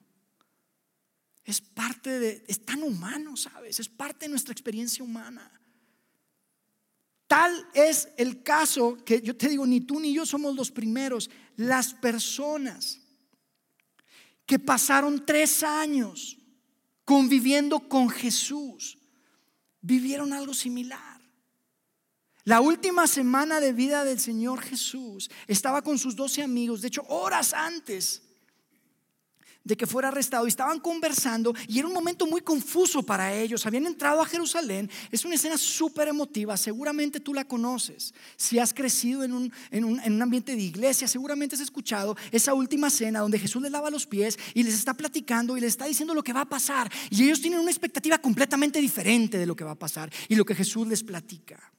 Es 1.44 1.61
parte 1.61 2.18
de, 2.18 2.44
es 2.48 2.64
tan 2.64 2.82
humano, 2.82 3.37
¿sabes? 3.37 3.78
Es 3.78 3.88
parte 3.88 4.24
de 4.24 4.30
nuestra 4.30 4.50
experiencia 4.50 5.04
humana. 5.04 5.52
Tal 7.27 7.69
es 7.75 8.09
el 8.17 8.43
caso 8.43 8.97
que 9.05 9.21
yo 9.21 9.37
te 9.37 9.49
digo, 9.49 9.67
ni 9.67 9.81
tú 9.81 9.99
ni 9.99 10.15
yo 10.15 10.25
somos 10.25 10.55
los 10.55 10.71
primeros. 10.71 11.29
Las 11.57 11.93
personas 11.95 13.01
que 14.45 14.59
pasaron 14.59 15.25
tres 15.27 15.62
años 15.62 16.37
conviviendo 17.05 17.89
con 17.89 18.09
Jesús, 18.09 18.99
vivieron 19.81 20.33
algo 20.33 20.53
similar. 20.55 21.21
La 22.45 22.61
última 22.61 23.07
semana 23.07 23.61
de 23.61 23.73
vida 23.73 24.05
del 24.05 24.21
Señor 24.21 24.61
Jesús 24.61 25.31
estaba 25.47 25.83
con 25.83 25.99
sus 25.99 26.15
doce 26.15 26.43
amigos, 26.43 26.81
de 26.81 26.89
hecho 26.89 27.03
horas 27.09 27.55
antes 27.55 28.23
de 29.66 29.76
que 29.76 29.87
fuera 29.87 30.09
arrestado 30.09 30.46
y 30.46 30.48
estaban 30.48 30.79
conversando 30.79 31.52
y 31.66 31.81
era 31.81 31.88
un 31.88 31.92
momento 31.92 32.24
muy 32.24 32.40
confuso 32.40 33.02
para 33.02 33.35
ellos. 33.35 33.66
Habían 33.66 33.87
entrado 33.87 34.22
a 34.22 34.26
Jerusalén. 34.26 34.88
Es 35.11 35.24
una 35.24 35.35
escena 35.35 35.59
súper 35.59 36.07
emotiva, 36.07 36.57
seguramente 36.57 37.18
tú 37.18 37.35
la 37.35 37.44
conoces. 37.44 38.14
Si 38.37 38.61
has 38.61 38.72
crecido 38.72 39.24
en 39.24 39.33
un, 39.33 39.52
en, 39.72 39.85
un, 39.85 40.00
en 40.00 40.12
un, 40.12 40.22
ambiente 40.22 40.55
de 40.55 40.62
iglesia, 40.62 41.09
seguramente 41.09 41.57
has 41.57 41.61
escuchado 41.61 42.16
esa 42.31 42.55
última 42.55 42.90
cena 42.90 43.20
donde 43.20 43.40
Jesús 43.40 43.61
les 43.61 43.72
lava 43.72 43.90
los 43.90 44.07
pies 44.07 44.38
y 44.55 44.62
les 44.62 44.74
está 44.74 44.94
platicando 44.94 45.57
y 45.57 45.61
les 45.61 45.70
está 45.70 45.87
diciendo 45.87 46.14
lo 46.14 46.22
que 46.22 46.33
va 46.33 46.42
a 46.42 46.48
pasar. 46.48 46.90
Y 47.11 47.24
ellos 47.24 47.40
tienen 47.40 47.59
una 47.59 47.72
expectativa 47.72 48.18
completamente 48.18 48.81
diferente 48.81 49.37
de 49.37 49.46
lo 49.46 49.57
que 49.57 49.64
va 49.64 49.72
a 49.72 49.79
pasar 49.79 50.12
y 50.29 50.37
lo 50.37 50.44
que 50.44 50.55
Jesús 50.55 50.87
les 50.87 51.02
platica. 51.02 51.72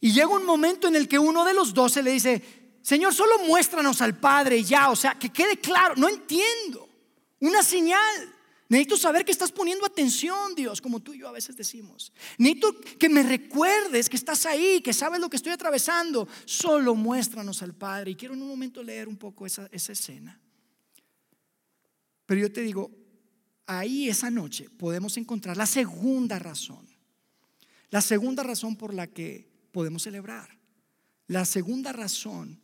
Y 0.00 0.12
llega 0.12 0.28
un 0.28 0.46
momento 0.46 0.86
en 0.86 0.94
el 0.94 1.08
que 1.08 1.18
uno 1.18 1.44
de 1.44 1.54
los 1.54 1.74
doce 1.74 2.02
le 2.02 2.12
dice, 2.12 2.63
Señor, 2.84 3.14
solo 3.14 3.38
muéstranos 3.48 4.02
al 4.02 4.18
Padre 4.18 4.62
ya, 4.62 4.90
o 4.90 4.96
sea, 4.96 5.14
que 5.14 5.30
quede 5.30 5.56
claro, 5.58 5.94
no 5.96 6.06
entiendo. 6.06 6.86
Una 7.40 7.62
señal. 7.62 8.34
Necesito 8.68 8.98
saber 8.98 9.24
que 9.24 9.32
estás 9.32 9.50
poniendo 9.50 9.86
atención, 9.86 10.54
Dios, 10.54 10.82
como 10.82 11.00
tú 11.00 11.14
y 11.14 11.20
yo 11.20 11.28
a 11.28 11.32
veces 11.32 11.56
decimos. 11.56 12.12
Necesito 12.36 12.78
que 12.98 13.08
me 13.08 13.22
recuerdes 13.22 14.10
que 14.10 14.16
estás 14.16 14.44
ahí, 14.44 14.82
que 14.82 14.92
sabes 14.92 15.18
lo 15.18 15.30
que 15.30 15.36
estoy 15.36 15.52
atravesando. 15.52 16.28
Solo 16.44 16.94
muéstranos 16.94 17.62
al 17.62 17.74
Padre. 17.74 18.10
Y 18.10 18.16
quiero 18.16 18.34
en 18.34 18.42
un 18.42 18.48
momento 18.48 18.82
leer 18.82 19.08
un 19.08 19.16
poco 19.16 19.46
esa, 19.46 19.66
esa 19.72 19.92
escena. 19.92 20.38
Pero 22.26 22.42
yo 22.42 22.52
te 22.52 22.60
digo, 22.60 22.90
ahí 23.66 24.10
esa 24.10 24.30
noche 24.30 24.68
podemos 24.68 25.16
encontrar 25.16 25.56
la 25.56 25.66
segunda 25.66 26.38
razón. 26.38 26.86
La 27.88 28.02
segunda 28.02 28.42
razón 28.42 28.76
por 28.76 28.92
la 28.92 29.06
que 29.06 29.48
podemos 29.72 30.02
celebrar. 30.02 30.58
La 31.28 31.46
segunda 31.46 31.90
razón 31.90 32.60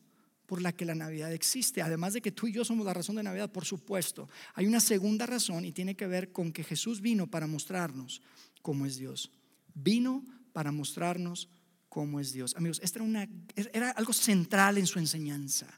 por 0.50 0.60
la 0.60 0.72
que 0.72 0.84
la 0.84 0.96
Navidad 0.96 1.32
existe. 1.32 1.80
Además 1.80 2.12
de 2.12 2.20
que 2.20 2.32
tú 2.32 2.48
y 2.48 2.52
yo 2.52 2.64
somos 2.64 2.84
la 2.84 2.92
razón 2.92 3.14
de 3.14 3.22
Navidad, 3.22 3.52
por 3.52 3.64
supuesto. 3.64 4.28
Hay 4.54 4.66
una 4.66 4.80
segunda 4.80 5.24
razón 5.24 5.64
y 5.64 5.70
tiene 5.70 5.94
que 5.94 6.08
ver 6.08 6.32
con 6.32 6.50
que 6.50 6.64
Jesús 6.64 7.00
vino 7.00 7.28
para 7.28 7.46
mostrarnos 7.46 8.20
cómo 8.60 8.84
es 8.84 8.96
Dios. 8.96 9.30
Vino 9.74 10.24
para 10.52 10.72
mostrarnos 10.72 11.48
cómo 11.88 12.18
es 12.18 12.32
Dios. 12.32 12.56
Amigos, 12.56 12.80
esto 12.82 12.98
era, 12.98 13.04
una, 13.04 13.28
era 13.72 13.90
algo 13.92 14.12
central 14.12 14.76
en 14.76 14.88
su 14.88 14.98
enseñanza. 14.98 15.68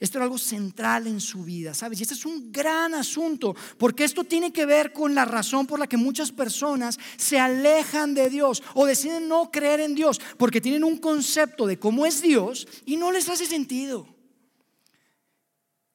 Esto 0.00 0.18
era 0.18 0.24
algo 0.24 0.38
central 0.38 1.06
en 1.06 1.20
su 1.20 1.44
vida, 1.44 1.74
¿sabes? 1.74 1.98
Y 1.98 2.02
este 2.02 2.14
es 2.14 2.26
un 2.26 2.50
gran 2.52 2.94
asunto, 2.94 3.54
porque 3.76 4.04
esto 4.04 4.24
tiene 4.24 4.52
que 4.52 4.66
ver 4.66 4.92
con 4.92 5.14
la 5.14 5.24
razón 5.24 5.66
por 5.66 5.78
la 5.78 5.86
que 5.86 5.96
muchas 5.96 6.32
personas 6.32 6.98
se 7.16 7.38
alejan 7.38 8.14
de 8.14 8.30
Dios 8.30 8.62
o 8.74 8.86
deciden 8.86 9.28
no 9.28 9.50
creer 9.50 9.80
en 9.80 9.94
Dios, 9.94 10.20
porque 10.36 10.60
tienen 10.60 10.84
un 10.84 10.98
concepto 10.98 11.66
de 11.66 11.78
cómo 11.78 12.06
es 12.06 12.22
Dios 12.22 12.66
y 12.84 12.96
no 12.96 13.12
les 13.12 13.28
hace 13.28 13.46
sentido. 13.46 14.18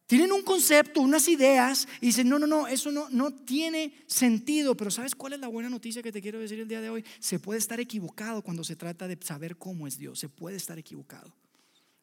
Tienen 0.06 0.32
un 0.32 0.43
concepto, 0.43 1.02
unas 1.02 1.28
ideas 1.28 1.88
y 2.00 2.08
dicen, 2.08 2.30
no, 2.30 2.38
no, 2.38 2.46
no, 2.46 2.67
eso 2.67 2.91
no, 2.91 3.10
no 3.10 3.32
tiene 3.32 3.93
sentido. 4.06 4.76
Pero 4.76 4.91
¿sabes 4.91 5.15
cuál 5.15 5.34
es 5.34 5.39
la 5.39 5.48
buena 5.48 5.69
noticia 5.69 6.04
que 6.04 6.12
te 6.12 6.22
quiero 6.22 6.39
decir 6.39 6.60
el 6.60 6.67
día 6.67 6.82
de 6.82 6.89
hoy? 6.91 7.06
Se 7.19 7.39
puede 7.39 7.58
estar 7.58 7.80
equivocado 7.80 8.43
cuando 8.43 8.63
se 8.63 8.76
trata 8.76 9.08
de 9.08 9.17
saber 9.22 9.58
cómo 9.58 9.88
es 9.88 9.98
Dios. 9.98 10.19
Se 10.19 10.30
puede 10.30 10.58
estar 10.58 10.78
equivocado. 10.78 11.34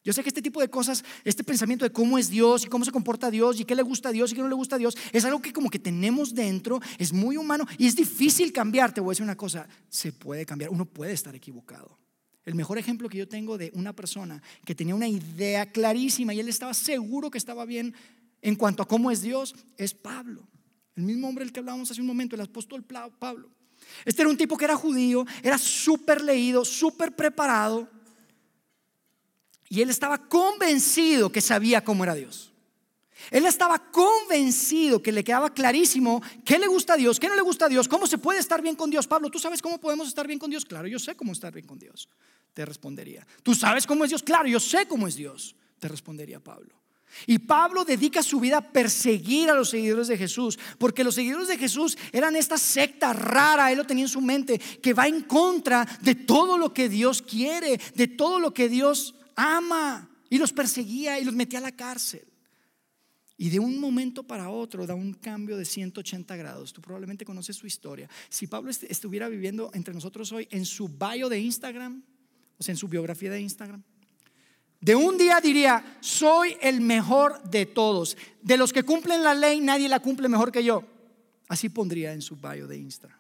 Yo 0.03 0.15
sé 0.15 0.23
que 0.23 0.31
este 0.31 0.41
tipo 0.41 0.61
de 0.61 0.69
cosas, 0.69 1.05
este 1.25 1.45
pensamiento 1.45 1.85
de 1.85 1.93
cómo 1.93 2.17
es 2.17 2.31
Dios 2.31 2.65
y 2.65 2.69
cómo 2.69 2.85
se 2.87 2.91
comporta 2.93 3.31
Dios 3.31 3.61
y 3.61 3.65
qué 3.67 3.75
le 3.75 3.83
gusta 3.83 4.09
a 4.09 4.13
Dios 4.13 4.33
y 4.33 4.35
qué 4.35 4.41
no 4.41 4.49
le 4.49 4.55
gusta 4.55 4.77
a 4.77 4.79
Dios, 4.79 4.97
es 5.13 5.25
algo 5.27 5.43
que 5.43 5.53
como 5.53 5.69
que 5.69 5.79
tenemos 5.79 6.35
dentro, 6.35 6.81
es 6.99 7.13
muy 7.13 7.37
humano 7.37 7.67
y 7.77 7.87
es 7.87 7.97
difícil 7.97 8.51
cambiar. 8.53 8.95
Te 8.95 9.03
voy 9.03 9.11
a 9.11 9.13
decir 9.13 9.25
una 9.25 9.37
cosa, 9.37 9.69
se 9.91 10.13
puede 10.13 10.47
cambiar, 10.47 10.71
uno 10.71 10.87
puede 10.87 11.13
estar 11.13 11.35
equivocado. 11.35 11.99
El 12.47 12.55
mejor 12.55 12.79
ejemplo 12.79 13.11
que 13.11 13.19
yo 13.19 13.29
tengo 13.29 13.59
de 13.59 13.71
una 13.75 13.93
persona 13.93 14.43
que 14.65 14.75
tenía 14.75 14.95
una 14.95 15.07
idea 15.07 15.71
clarísima 15.71 16.33
y 16.33 16.41
él 16.41 16.49
estaba 16.49 16.73
seguro 16.73 17.31
que 17.31 17.37
estaba 17.37 17.67
bien 17.67 17.95
en 18.41 18.57
cuanto 18.57 18.83
a 18.83 18.89
cómo 18.89 19.11
es 19.11 19.21
Dios 19.21 19.55
es 19.77 19.93
Pablo. 19.93 20.49
El 20.97 21.03
mismo 21.03 21.29
hombre 21.29 21.45
del 21.45 21.53
que 21.53 21.61
hablábamos 21.61 21.91
hace 21.91 22.01
un 22.01 22.07
momento, 22.07 22.37
el 22.37 22.41
apóstol 22.41 22.83
Pablo. 22.83 23.51
Este 24.07 24.23
era 24.23 24.31
un 24.31 24.37
tipo 24.37 24.57
que 24.57 24.65
era 24.65 24.77
judío, 24.77 25.27
era 25.43 25.59
súper 25.59 26.23
leído, 26.23 26.65
súper 26.65 27.15
preparado 27.15 28.00
y 29.71 29.81
él 29.81 29.89
estaba 29.89 30.19
convencido 30.19 31.31
que 31.31 31.41
sabía 31.41 31.83
cómo 31.83 32.03
era 32.03 32.15
Dios. 32.15 32.53
Él 33.31 33.47
estaba 33.47 33.79
convencido 33.79 35.01
que 35.01 35.13
le 35.13 35.23
quedaba 35.23 35.55
clarísimo 35.55 36.21
qué 36.45 36.59
le 36.59 36.67
gusta 36.67 36.95
a 36.95 36.97
Dios, 36.97 37.21
qué 37.21 37.29
no 37.29 37.37
le 37.37 37.43
gusta 37.43 37.67
a 37.67 37.69
Dios, 37.69 37.87
cómo 37.87 38.09
se 38.09 38.19
puede 38.19 38.41
estar 38.41 38.61
bien 38.61 38.75
con 38.75 38.91
Dios. 38.91 39.07
Pablo, 39.07 39.31
¿tú 39.31 39.39
sabes 39.39 39.63
cómo 39.63 39.79
podemos 39.79 40.09
estar 40.09 40.27
bien 40.27 40.41
con 40.41 40.51
Dios? 40.51 40.65
Claro, 40.65 40.89
yo 40.89 40.99
sé 40.99 41.15
cómo 41.15 41.31
estar 41.31 41.55
bien 41.55 41.67
con 41.67 41.79
Dios. 41.79 42.09
Te 42.53 42.65
respondería. 42.65 43.25
¿Tú 43.45 43.55
sabes 43.55 43.87
cómo 43.87 44.03
es 44.03 44.11
Dios? 44.11 44.25
Claro, 44.25 44.49
yo 44.49 44.59
sé 44.59 44.89
cómo 44.89 45.07
es 45.07 45.15
Dios. 45.15 45.55
Te 45.79 45.87
respondería 45.87 46.41
Pablo. 46.41 46.75
Y 47.27 47.39
Pablo 47.39 47.85
dedica 47.85 48.25
su 48.25 48.41
vida 48.41 48.59
a 48.59 48.73
perseguir 48.73 49.51
a 49.51 49.55
los 49.55 49.71
seguidores 49.71 50.09
de 50.09 50.19
Jesús, 50.19 50.59
porque 50.79 51.05
los 51.05 51.15
seguidores 51.15 51.47
de 51.47 51.59
Jesús 51.59 51.97
eran 52.11 52.35
esta 52.35 52.59
secta 52.59 53.13
rara, 53.13 53.71
él 53.71 53.79
lo 53.79 53.87
tenía 53.87 54.05
en 54.05 54.09
su 54.09 54.21
mente, 54.21 54.59
que 54.59 54.95
va 54.95 55.07
en 55.07 55.23
contra 55.23 55.87
de 56.01 56.17
todo 56.17 56.59
lo 56.59 56.75
que 56.75 56.89
Dios 56.89 57.23
quiere, 57.23 57.81
de 57.95 58.09
todo 58.09 58.41
lo 58.41 58.53
que 58.53 58.69
Dios 58.69 59.15
ama. 59.41 60.09
Y 60.29 60.39
los 60.39 60.53
perseguía 60.53 61.19
y 61.19 61.25
los 61.25 61.35
metía 61.35 61.59
a 61.59 61.63
la 61.63 61.73
cárcel. 61.73 62.25
Y 63.37 63.49
de 63.49 63.59
un 63.59 63.81
momento 63.81 64.23
para 64.23 64.51
otro 64.51 64.87
da 64.87 64.95
un 64.95 65.15
cambio 65.15 65.57
de 65.57 65.65
180 65.65 66.37
grados. 66.37 66.73
Tú 66.73 66.83
probablemente 66.83 67.25
conoces 67.25 67.57
su 67.57 67.67
historia. 67.67 68.09
Si 68.29 68.47
Pablo 68.47 68.71
estuviera 68.71 69.29
viviendo 69.29 69.71
entre 69.73 69.95
nosotros 69.95 70.31
hoy 70.33 70.47
en 70.51 70.67
su 70.67 70.89
bio 70.89 71.29
de 71.29 71.41
Instagram, 71.41 72.05
o 72.59 72.63
sea, 72.63 72.75
en 72.75 72.77
su 72.77 72.87
biografía 72.87 73.31
de 73.31 73.41
Instagram, 73.41 73.83
de 74.81 74.95
un 74.95 75.17
día 75.19 75.41
diría, 75.41 75.99
soy 76.01 76.57
el 76.61 76.81
mejor 76.81 77.43
de 77.51 77.67
todos. 77.67 78.17
De 78.43 78.57
los 78.57 78.73
que 78.73 78.83
cumplen 78.83 79.23
la 79.23 79.35
ley, 79.35 79.61
nadie 79.61 79.89
la 79.89 80.01
cumple 80.01 80.29
mejor 80.29 80.53
que 80.53 80.63
yo. 80.63 80.85
Así 81.49 81.69
pondría 81.69 82.13
en 82.13 82.23
su 82.23 82.37
bio 82.37 82.67
de 82.67 82.79
Instagram. 82.79 83.20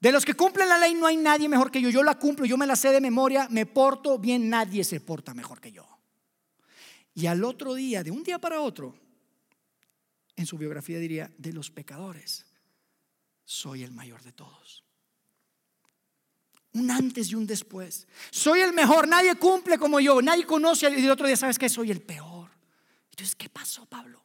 De 0.00 0.10
los 0.10 0.24
que 0.24 0.34
cumplen 0.34 0.68
la 0.68 0.78
ley 0.78 0.94
no 0.94 1.06
hay 1.06 1.18
nadie 1.18 1.48
mejor 1.48 1.70
que 1.70 1.80
yo. 1.80 1.90
Yo 1.90 2.02
la 2.02 2.18
cumplo, 2.18 2.46
yo 2.46 2.56
me 2.56 2.66
la 2.66 2.74
sé 2.74 2.90
de 2.90 3.02
memoria, 3.02 3.48
me 3.50 3.66
porto 3.66 4.18
bien, 4.18 4.48
nadie 4.48 4.82
se 4.82 5.00
porta 5.00 5.34
mejor 5.34 5.60
que 5.60 5.72
yo. 5.72 5.86
Y 7.14 7.26
al 7.26 7.44
otro 7.44 7.74
día, 7.74 8.02
de 8.02 8.10
un 8.10 8.22
día 8.22 8.38
para 8.38 8.62
otro, 8.62 8.98
en 10.36 10.46
su 10.46 10.56
biografía 10.56 10.98
diría, 10.98 11.30
de 11.36 11.52
los 11.52 11.70
pecadores, 11.70 12.46
soy 13.44 13.82
el 13.82 13.92
mayor 13.92 14.22
de 14.22 14.32
todos. 14.32 14.84
Un 16.72 16.90
antes 16.90 17.30
y 17.30 17.34
un 17.34 17.46
después. 17.46 18.06
Soy 18.30 18.60
el 18.60 18.72
mejor, 18.72 19.06
nadie 19.06 19.34
cumple 19.34 19.76
como 19.76 20.00
yo, 20.00 20.22
nadie 20.22 20.46
conoce. 20.46 20.88
Y 20.88 21.04
el 21.04 21.10
otro 21.10 21.26
día, 21.26 21.36
¿sabes 21.36 21.58
qué? 21.58 21.68
Soy 21.68 21.90
el 21.90 22.00
peor. 22.00 22.48
Entonces, 23.10 23.34
¿qué 23.34 23.50
pasó, 23.50 23.84
Pablo? 23.84 24.22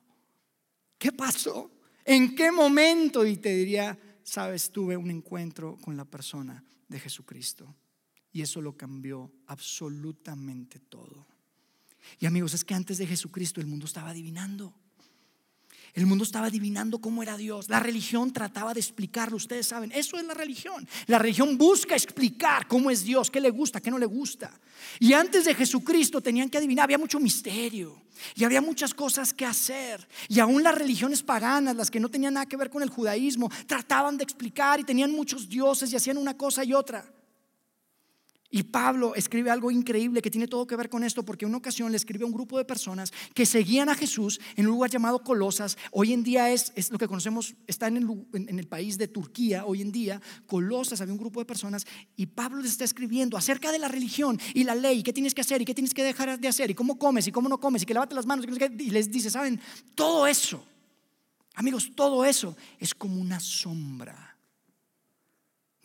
¿Qué 0.98 1.12
pasó? 1.12 1.72
¿En 2.06 2.34
qué 2.34 2.52
momento? 2.52 3.26
Y 3.26 3.38
te 3.38 3.50
diría, 3.50 3.98
sabes, 4.26 4.72
tuve 4.72 4.98
un 4.98 5.12
encuentro 5.12 5.78
con 5.78 5.96
la 5.96 6.04
persona 6.04 6.64
de 6.90 7.00
Jesucristo 7.00 7.74
y 8.32 8.42
eso 8.42 8.60
lo 8.62 8.76
cambió 8.76 9.32
absolutamente 9.48 10.80
todo. 10.80 11.26
Y 12.20 12.26
amigos, 12.26 12.54
es 12.54 12.66
que 12.66 12.74
antes 12.74 12.98
de 12.98 13.08
Jesucristo 13.08 13.62
el 13.62 13.68
mundo 13.68 13.86
estaba 13.86 14.10
adivinando. 14.10 14.76
El 15.96 16.08
mundo 16.08 16.26
estaba 16.26 16.48
adivinando 16.48 17.00
cómo 17.00 17.24
era 17.24 17.38
Dios. 17.38 17.70
La 17.70 17.80
religión 17.80 18.34
trataba 18.34 18.74
de 18.74 18.82
explicarlo. 18.82 19.38
Ustedes 19.38 19.68
saben, 19.68 19.94
eso 19.94 20.18
es 20.18 20.26
la 20.26 20.34
religión. 20.34 20.86
La 21.08 21.20
religión 21.20 21.58
busca 21.58 21.96
explicar 21.96 22.68
cómo 22.68 22.92
es 22.92 23.06
Dios, 23.06 23.32
qué 23.32 23.40
le 23.40 23.50
gusta, 23.50 23.80
qué 23.80 23.90
no 23.90 23.98
le 23.98 24.06
gusta. 24.06 24.52
Y 25.00 25.14
antes 25.14 25.46
de 25.46 25.56
Jesucristo 25.56 26.20
tenían 26.20 26.50
que 26.50 26.58
adivinar, 26.58 26.84
había 26.84 26.98
mucho 26.98 27.18
misterio 27.18 27.96
y 28.36 28.44
había 28.44 28.60
muchas 28.60 28.94
cosas 28.94 29.34
que 29.34 29.46
hacer. 29.46 30.06
Y 30.28 30.40
aún 30.42 30.64
las 30.64 30.76
religiones 30.76 31.24
paganas, 31.24 31.78
las 31.78 31.90
que 31.90 32.02
no 32.02 32.10
tenían 32.10 32.34
nada 32.34 32.46
que 32.46 32.58
ver 32.58 32.70
con 32.70 32.84
el 32.84 32.90
judaísmo, 32.90 33.50
trataban 33.66 34.18
de 34.18 34.26
explicar 34.26 34.82
y 34.82 34.84
tenían 34.84 35.12
muchos 35.12 35.48
dioses 35.48 35.94
y 35.94 35.96
hacían 35.96 36.18
una 36.18 36.36
cosa 36.36 36.66
y 36.66 36.74
otra. 36.74 37.06
Y 38.52 38.64
Pablo 38.64 39.16
escribe 39.16 39.50
algo 39.50 39.72
increíble 39.72 40.22
que 40.22 40.30
tiene 40.30 40.48
todo 40.48 40.68
que 40.68 40.76
ver 40.76 40.88
con 40.88 41.04
esto, 41.04 41.26
porque 41.26 41.46
una 41.46 41.58
ocasión 41.58 41.92
le 41.92 41.98
escribe 41.98 42.24
a 42.24 42.28
un 42.28 42.34
grupo 42.34 42.58
de 42.58 42.66
personas 42.66 43.12
que 43.34 43.46
seguían 43.46 43.90
a 43.90 43.96
Jesús 43.96 44.40
en 44.56 44.68
un 44.68 44.74
lugar 44.74 44.92
llamado 44.92 45.24
Colosas. 45.24 45.78
Hoy 45.92 46.14
en 46.14 46.24
día 46.24 46.52
es, 46.52 46.72
lo 46.92 47.00
que 47.00 47.08
conocemos, 47.08 47.56
está 47.66 47.88
en 47.88 47.98
el, 47.98 48.08
en 48.34 48.60
el, 48.60 48.68
país 48.68 48.98
de 48.98 49.08
Turquía, 49.08 49.66
hoy 49.66 49.82
en 49.82 49.92
día. 49.92 50.22
Colosas 50.46 51.02
había 51.02 51.14
un 51.14 51.20
grupo 51.20 51.40
de 51.40 51.46
personas 51.46 51.86
y 52.16 52.28
Pablo 52.28 52.62
les 52.62 52.72
está 52.72 52.84
escribiendo 52.84 53.36
acerca 53.36 53.72
de 53.72 53.80
la 53.80 53.88
religión 53.88 54.40
y 54.54 54.64
la 54.64 54.76
ley, 54.76 55.02
qué 55.02 55.12
tienes 55.12 55.34
que 55.34 55.42
hacer 55.42 55.62
y 55.62 55.66
qué 55.66 55.74
tienes 55.74 55.94
que 55.94 56.04
dejar 56.04 56.40
de 56.40 56.48
hacer, 56.48 56.70
y 56.70 56.76
cómo 56.76 57.00
comes 57.00 57.28
y 57.28 57.32
cómo 57.32 57.50
no 57.50 57.60
comes, 57.60 57.82
y 57.82 57.86
que 57.86 57.94
lavate 57.94 58.14
las 58.14 58.28
manos. 58.28 58.46
Y 58.46 58.90
les 58.92 59.12
dice, 59.12 59.32
¿saben? 59.32 59.60
Todo 59.96 60.28
eso, 60.28 60.64
amigos, 61.56 61.92
todo 61.96 62.24
eso 62.24 62.56
es 62.80 62.94
como 62.94 63.20
una 63.20 63.40
sombra 63.40 64.35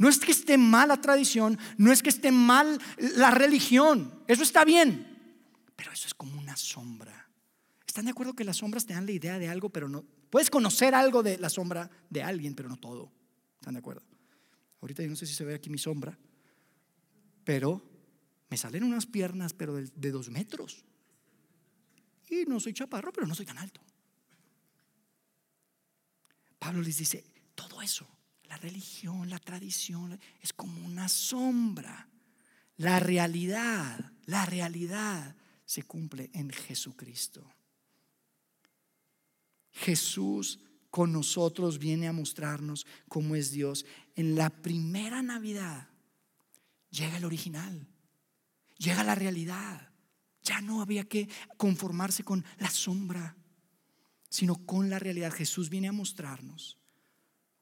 no 0.00 0.08
es 0.08 0.18
que 0.18 0.32
esté 0.32 0.56
mal 0.56 0.88
la 0.88 0.98
tradición, 0.98 1.58
no 1.76 1.92
es 1.92 2.02
que 2.02 2.08
esté 2.08 2.32
mal 2.32 2.80
la 3.16 3.30
religión, 3.32 4.24
eso 4.26 4.42
está 4.42 4.64
bien, 4.64 5.06
pero 5.76 5.92
eso 5.92 6.06
es 6.06 6.14
como 6.14 6.40
una 6.40 6.56
sombra. 6.56 7.28
¿Están 7.86 8.06
de 8.06 8.12
acuerdo 8.12 8.32
que 8.32 8.42
las 8.42 8.56
sombras 8.56 8.86
te 8.86 8.94
dan 8.94 9.04
la 9.04 9.12
idea 9.12 9.38
de 9.38 9.50
algo, 9.50 9.68
pero 9.68 9.90
no? 9.90 10.02
Puedes 10.30 10.48
conocer 10.48 10.94
algo 10.94 11.22
de 11.22 11.36
la 11.36 11.50
sombra 11.50 11.90
de 12.08 12.22
alguien, 12.22 12.54
pero 12.54 12.70
no 12.70 12.78
todo. 12.78 13.12
¿Están 13.56 13.74
de 13.74 13.80
acuerdo? 13.80 14.02
Ahorita 14.80 15.02
yo 15.02 15.10
no 15.10 15.16
sé 15.16 15.26
si 15.26 15.34
se 15.34 15.44
ve 15.44 15.52
aquí 15.52 15.68
mi 15.68 15.76
sombra, 15.76 16.18
pero 17.44 17.82
me 18.48 18.56
salen 18.56 18.84
unas 18.84 19.04
piernas, 19.04 19.52
pero 19.52 19.74
de, 19.74 19.90
de 19.94 20.10
dos 20.12 20.30
metros. 20.30 20.82
Y 22.30 22.46
no 22.46 22.58
soy 22.58 22.72
chaparro, 22.72 23.12
pero 23.12 23.26
no 23.26 23.34
soy 23.34 23.44
tan 23.44 23.58
alto. 23.58 23.82
Pablo 26.58 26.80
les 26.80 26.96
dice, 26.96 27.22
todo 27.54 27.82
eso 27.82 28.08
la 28.50 28.56
religión, 28.56 29.30
la 29.30 29.38
tradición, 29.38 30.18
es 30.42 30.52
como 30.52 30.84
una 30.84 31.08
sombra. 31.08 32.08
La 32.78 32.98
realidad, 32.98 34.12
la 34.26 34.44
realidad 34.44 35.36
se 35.64 35.84
cumple 35.84 36.30
en 36.34 36.50
Jesucristo. 36.50 37.48
Jesús 39.70 40.58
con 40.90 41.12
nosotros 41.12 41.78
viene 41.78 42.08
a 42.08 42.12
mostrarnos 42.12 42.86
cómo 43.08 43.36
es 43.36 43.52
Dios. 43.52 43.86
En 44.16 44.34
la 44.34 44.50
primera 44.50 45.22
Navidad 45.22 45.88
llega 46.90 47.18
el 47.18 47.24
original, 47.24 47.86
llega 48.78 49.04
la 49.04 49.14
realidad. 49.14 49.92
Ya 50.42 50.60
no 50.60 50.82
había 50.82 51.04
que 51.04 51.28
conformarse 51.56 52.24
con 52.24 52.44
la 52.58 52.70
sombra, 52.70 53.36
sino 54.28 54.56
con 54.66 54.90
la 54.90 54.98
realidad. 54.98 55.30
Jesús 55.30 55.70
viene 55.70 55.86
a 55.86 55.92
mostrarnos 55.92 56.79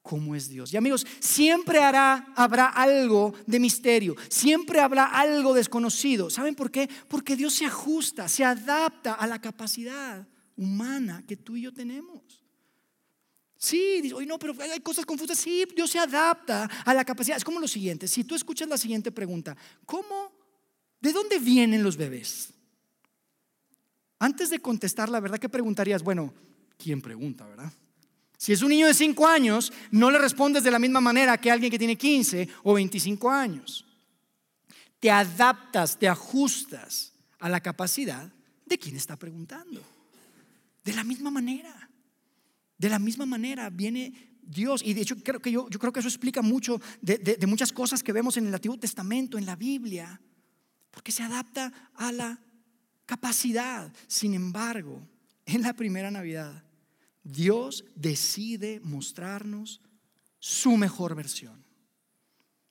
cómo 0.01 0.35
es 0.35 0.49
Dios. 0.49 0.73
Y 0.73 0.77
amigos, 0.77 1.05
siempre 1.19 1.79
hará, 1.79 2.33
habrá 2.35 2.67
algo 2.67 3.33
de 3.45 3.59
misterio, 3.59 4.15
siempre 4.29 4.79
habrá 4.79 5.05
algo 5.05 5.53
desconocido. 5.53 6.29
¿Saben 6.29 6.55
por 6.55 6.71
qué? 6.71 6.89
Porque 7.07 7.35
Dios 7.35 7.53
se 7.53 7.65
ajusta, 7.65 8.27
se 8.27 8.43
adapta 8.43 9.13
a 9.13 9.27
la 9.27 9.39
capacidad 9.39 10.27
humana 10.55 11.23
que 11.27 11.37
tú 11.37 11.55
y 11.55 11.61
yo 11.61 11.73
tenemos. 11.73 12.43
Sí, 13.57 13.99
dice, 14.01 14.15
no, 14.25 14.39
pero 14.39 14.53
hay 14.61 14.79
cosas 14.79 15.05
confusas. 15.05 15.37
Sí, 15.37 15.65
Dios 15.75 15.91
se 15.91 15.99
adapta 15.99 16.63
a 16.85 16.93
la 16.93 17.03
capacidad. 17.03 17.37
Es 17.37 17.43
como 17.43 17.59
lo 17.59 17.67
siguiente, 17.67 18.07
si 18.07 18.23
tú 18.23 18.35
escuchas 18.35 18.69
la 18.69 18.77
siguiente 18.77 19.11
pregunta, 19.11 19.55
¿cómo, 19.85 20.31
de 21.01 21.11
dónde 21.11 21.39
vienen 21.39 21.83
los 21.83 21.97
bebés? 21.97 22.53
Antes 24.17 24.49
de 24.49 24.59
contestar 24.59 25.09
la 25.09 25.19
verdad, 25.19 25.39
¿qué 25.39 25.49
preguntarías? 25.49 26.03
Bueno, 26.03 26.33
¿quién 26.77 27.01
pregunta, 27.01 27.45
verdad? 27.45 27.71
Si 28.39 28.53
es 28.53 28.61
un 28.61 28.69
niño 28.69 28.87
de 28.87 28.93
5 28.93 29.27
años, 29.27 29.73
no 29.91 30.09
le 30.09 30.17
respondes 30.17 30.63
de 30.63 30.71
la 30.71 30.79
misma 30.79 31.01
manera 31.01 31.37
que 31.37 31.51
alguien 31.51 31.69
que 31.69 31.77
tiene 31.77 31.97
15 31.97 32.47
o 32.63 32.73
25 32.73 33.29
años. 33.29 33.85
Te 35.01 35.11
adaptas, 35.11 35.99
te 35.99 36.07
ajustas 36.07 37.11
a 37.37 37.49
la 37.49 37.59
capacidad 37.59 38.31
de 38.65 38.79
quien 38.79 38.95
está 38.95 39.17
preguntando. 39.17 39.83
De 40.85 40.93
la 40.93 41.03
misma 41.03 41.29
manera. 41.29 41.89
De 42.77 42.87
la 42.87 42.97
misma 42.97 43.25
manera 43.25 43.69
viene 43.69 44.37
Dios. 44.41 44.83
Y 44.85 44.93
de 44.93 45.01
hecho 45.01 45.17
creo 45.21 45.41
que 45.41 45.51
yo, 45.51 45.69
yo 45.69 45.77
creo 45.77 45.91
que 45.91 45.99
eso 45.99 46.07
explica 46.07 46.41
mucho 46.41 46.79
de, 47.01 47.17
de 47.17 47.45
muchas 47.45 47.73
cosas 47.73 48.01
que 48.01 48.13
vemos 48.13 48.37
en 48.37 48.47
el 48.47 48.55
Antiguo 48.55 48.79
Testamento, 48.79 49.37
en 49.37 49.45
la 49.45 49.57
Biblia. 49.57 50.21
Porque 50.91 51.11
se 51.11 51.23
adapta 51.23 51.91
a 51.93 52.13
la 52.13 52.39
capacidad. 53.05 53.91
Sin 54.07 54.33
embargo, 54.33 55.05
en 55.45 55.61
la 55.61 55.73
primera 55.73 56.09
Navidad 56.09 56.63
Dios 57.31 57.85
decide 57.95 58.79
mostrarnos 58.79 59.81
su 60.39 60.77
mejor 60.77 61.15
versión. 61.15 61.63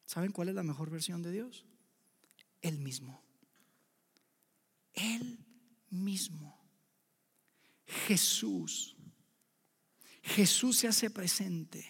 ¿Saben 0.04 0.32
cuál 0.32 0.48
es 0.48 0.54
la 0.54 0.62
mejor 0.62 0.90
versión 0.90 1.22
de 1.22 1.32
Dios? 1.32 1.64
Él 2.60 2.78
mismo. 2.78 3.22
Él 4.94 5.38
mismo. 5.90 6.58
Jesús. 7.86 8.96
Jesús 10.22 10.78
se 10.78 10.88
hace 10.88 11.10
presente. 11.10 11.86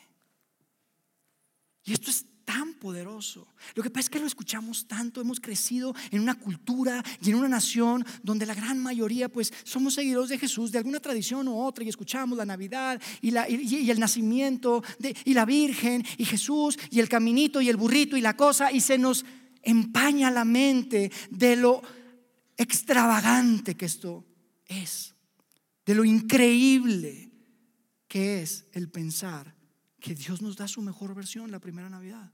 Y 1.85 1.95
esto 1.95 2.11
es 2.11 2.27
tan 2.49 2.73
poderoso. 2.73 3.47
Lo 3.75 3.83
que 3.83 3.91
pasa 3.91 4.07
es 4.07 4.09
que 4.09 4.19
lo 4.19 4.27
escuchamos 4.27 4.89
tanto, 4.89 5.21
hemos 5.21 5.39
crecido 5.39 5.95
en 6.11 6.23
una 6.23 6.35
cultura 6.35 7.05
y 7.21 7.29
en 7.29 7.35
una 7.35 7.47
nación 7.47 8.07
donde 8.23 8.47
la 8.47 8.55
gran 8.55 8.79
mayoría 8.79 9.29
pues 9.29 9.53
somos 9.65 9.93
seguidores 9.93 10.31
de 10.31 10.39
Jesús, 10.39 10.73
de 10.73 10.79
alguna 10.79 10.99
tradición 10.99 11.47
u 11.47 11.61
otra, 11.61 11.85
y 11.85 11.91
escuchamos 11.91 12.39
la 12.39 12.47
Navidad 12.47 13.03
y, 13.21 13.33
la, 13.33 13.47
y, 13.51 13.91
el 13.91 14.01
nacimiento 14.01 14.83
y 15.27 15.35
la 15.35 15.45
Virgen 15.45 16.03
y 16.17 16.25
Jesús 16.25 16.79
y 16.91 17.01
el 17.01 17.11
caminito 17.11 17.61
y 17.61 17.69
el 17.69 17.77
burrito 17.77 18.17
y 18.17 18.23
la 18.23 18.35
cosa, 18.35 18.73
y 18.73 18.81
se 18.81 18.97
nos 18.97 19.27
empaña 19.63 20.31
la 20.31 20.47
mente 20.47 21.13
de 21.31 21.55
lo 21.55 21.83
extravagante 22.57 23.77
que 23.77 23.85
esto 23.85 24.25
es, 24.65 25.15
de 25.85 25.95
lo 25.95 26.03
increíble 26.03 27.31
que 28.09 28.41
es 28.41 28.65
el 28.73 28.89
pensar 28.89 29.55
que 30.01 30.15
Dios 30.15 30.41
nos 30.41 30.57
da 30.57 30.67
su 30.67 30.81
mejor 30.81 31.15
versión 31.15 31.51
la 31.51 31.59
primera 31.59 31.91
Navidad 31.91 32.33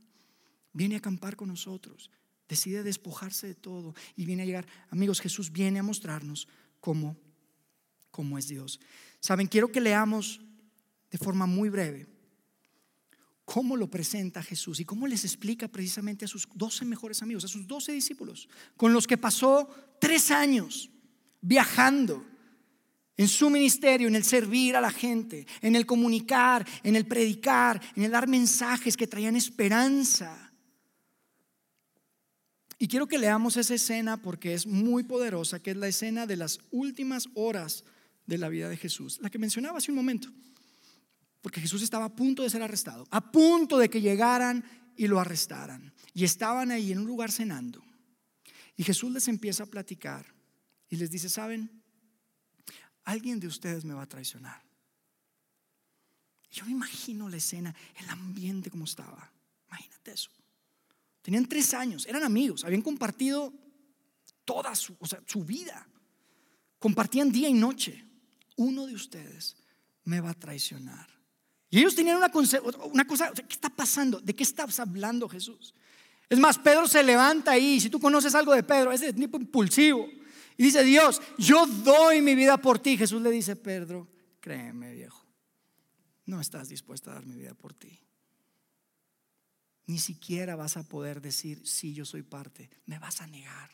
viene 0.74 0.96
a 0.96 0.98
acampar 0.98 1.36
con 1.36 1.48
nosotros, 1.48 2.10
decide 2.46 2.82
despojarse 2.82 3.46
de 3.46 3.54
todo 3.54 3.94
y 4.16 4.26
viene 4.26 4.42
a 4.42 4.46
llegar. 4.46 4.66
Amigos, 4.90 5.20
Jesús 5.20 5.50
viene 5.50 5.78
a 5.78 5.82
mostrarnos 5.82 6.46
cómo, 6.80 7.16
cómo 8.10 8.36
es 8.36 8.48
Dios. 8.48 8.78
Saben, 9.20 9.46
quiero 9.46 9.72
que 9.72 9.80
leamos 9.80 10.40
de 11.10 11.18
forma 11.18 11.46
muy 11.46 11.70
breve 11.70 12.06
cómo 13.44 13.76
lo 13.76 13.90
presenta 13.90 14.42
Jesús 14.42 14.80
y 14.80 14.84
cómo 14.84 15.06
les 15.06 15.24
explica 15.24 15.68
precisamente 15.68 16.24
a 16.24 16.28
sus 16.28 16.48
doce 16.54 16.84
mejores 16.84 17.22
amigos, 17.22 17.44
a 17.44 17.48
sus 17.48 17.66
doce 17.66 17.92
discípulos, 17.92 18.48
con 18.76 18.92
los 18.92 19.06
que 19.06 19.18
pasó 19.18 19.68
tres 20.00 20.30
años 20.30 20.90
viajando 21.40 22.24
en 23.16 23.28
su 23.28 23.50
ministerio, 23.50 24.08
en 24.08 24.16
el 24.16 24.24
servir 24.24 24.76
a 24.76 24.80
la 24.80 24.90
gente, 24.90 25.46
en 25.60 25.76
el 25.76 25.86
comunicar, 25.86 26.66
en 26.82 26.96
el 26.96 27.06
predicar, 27.06 27.80
en 27.94 28.04
el 28.04 28.10
dar 28.10 28.26
mensajes 28.26 28.96
que 28.96 29.06
traían 29.06 29.36
esperanza 29.36 30.43
y 32.84 32.86
quiero 32.86 33.06
que 33.06 33.16
leamos 33.16 33.56
esa 33.56 33.72
escena 33.72 34.18
porque 34.18 34.52
es 34.52 34.66
muy 34.66 35.04
poderosa, 35.04 35.58
que 35.58 35.70
es 35.70 35.76
la 35.78 35.88
escena 35.88 36.26
de 36.26 36.36
las 36.36 36.58
últimas 36.70 37.30
horas 37.32 37.82
de 38.26 38.36
la 38.36 38.50
vida 38.50 38.68
de 38.68 38.76
Jesús, 38.76 39.18
la 39.22 39.30
que 39.30 39.38
mencionaba 39.38 39.78
hace 39.78 39.90
un 39.90 39.96
momento. 39.96 40.28
Porque 41.40 41.62
Jesús 41.62 41.80
estaba 41.80 42.04
a 42.04 42.14
punto 42.14 42.42
de 42.42 42.50
ser 42.50 42.62
arrestado, 42.62 43.08
a 43.10 43.32
punto 43.32 43.78
de 43.78 43.88
que 43.88 44.02
llegaran 44.02 44.62
y 44.98 45.06
lo 45.06 45.18
arrestaran. 45.18 45.94
Y 46.12 46.24
estaban 46.24 46.70
ahí 46.70 46.92
en 46.92 46.98
un 46.98 47.06
lugar 47.06 47.32
cenando. 47.32 47.82
Y 48.76 48.84
Jesús 48.84 49.10
les 49.10 49.28
empieza 49.28 49.62
a 49.62 49.66
platicar 49.66 50.26
y 50.90 50.96
les 50.96 51.10
dice, 51.10 51.30
¿saben? 51.30 51.82
Alguien 53.04 53.40
de 53.40 53.46
ustedes 53.46 53.86
me 53.86 53.94
va 53.94 54.02
a 54.02 54.08
traicionar. 54.10 54.62
Yo 56.50 56.66
me 56.66 56.72
imagino 56.72 57.30
la 57.30 57.38
escena, 57.38 57.74
el 57.96 58.10
ambiente 58.10 58.70
como 58.70 58.84
estaba. 58.84 59.32
Imagínate 59.68 60.12
eso. 60.12 60.30
Tenían 61.24 61.46
tres 61.46 61.72
años, 61.72 62.04
eran 62.04 62.22
amigos, 62.22 62.64
habían 62.64 62.82
compartido 62.82 63.50
toda 64.44 64.74
su, 64.74 64.94
vida. 65.42 65.88
Compartían 66.78 67.32
día 67.32 67.48
y 67.48 67.54
noche. 67.54 68.04
Uno 68.56 68.86
de 68.86 68.94
ustedes 68.94 69.56
me 70.04 70.20
va 70.20 70.30
a 70.30 70.34
traicionar. 70.34 71.08
Y 71.70 71.78
ellos 71.78 71.94
tenían 71.94 72.18
una, 72.18 72.28
cosa, 72.28 73.32
¿qué 73.32 73.42
está 73.54 73.70
pasando? 73.70 74.20
¿De 74.20 74.34
qué 74.34 74.42
estás 74.42 74.78
hablando 74.78 75.26
Jesús? 75.26 75.74
Es 76.28 76.38
más, 76.38 76.58
Pedro 76.58 76.86
se 76.86 77.02
levanta 77.02 77.52
ahí, 77.52 77.80
si 77.80 77.88
tú 77.88 77.98
conoces 77.98 78.34
algo 78.34 78.52
de 78.52 78.62
Pedro, 78.62 78.92
es 78.92 79.00
de 79.00 79.14
tipo 79.14 79.38
impulsivo. 79.38 80.06
Y 80.58 80.62
dice, 80.62 80.84
Dios, 80.84 81.22
yo 81.38 81.64
doy 81.66 82.20
mi 82.20 82.34
vida 82.34 82.58
por 82.58 82.78
ti. 82.78 82.98
Jesús 82.98 83.22
le 83.22 83.30
dice, 83.30 83.56
Pedro, 83.56 84.06
créeme 84.40 84.92
viejo, 84.92 85.24
no 86.26 86.38
estás 86.38 86.68
dispuesta 86.68 87.12
a 87.12 87.14
dar 87.14 87.24
mi 87.24 87.34
vida 87.34 87.54
por 87.54 87.72
ti. 87.72 87.98
Ni 89.86 89.98
siquiera 89.98 90.56
vas 90.56 90.76
a 90.76 90.82
poder 90.82 91.20
decir, 91.20 91.66
sí, 91.66 91.92
yo 91.92 92.04
soy 92.04 92.22
parte. 92.22 92.70
Me 92.86 92.98
vas 92.98 93.20
a 93.20 93.26
negar. 93.26 93.70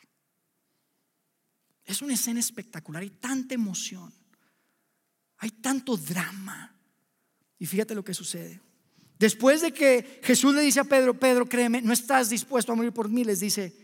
Es 1.85 2.01
una 2.01 2.13
escena 2.13 2.39
espectacular, 2.39 3.01
hay 3.01 3.09
tanta 3.09 3.55
emoción, 3.55 4.13
hay 5.37 5.51
tanto 5.51 5.97
drama. 5.97 6.75
Y 7.57 7.65
fíjate 7.65 7.95
lo 7.95 8.03
que 8.03 8.13
sucede. 8.13 8.61
Después 9.17 9.61
de 9.61 9.71
que 9.71 10.19
Jesús 10.23 10.55
le 10.55 10.61
dice 10.61 10.79
a 10.79 10.83
Pedro, 10.83 11.19
Pedro, 11.19 11.47
créeme, 11.47 11.81
no 11.81 11.93
estás 11.93 12.29
dispuesto 12.29 12.71
a 12.71 12.75
morir 12.75 12.91
por 12.91 13.09
mí, 13.09 13.23
les 13.23 13.39
dice, 13.39 13.75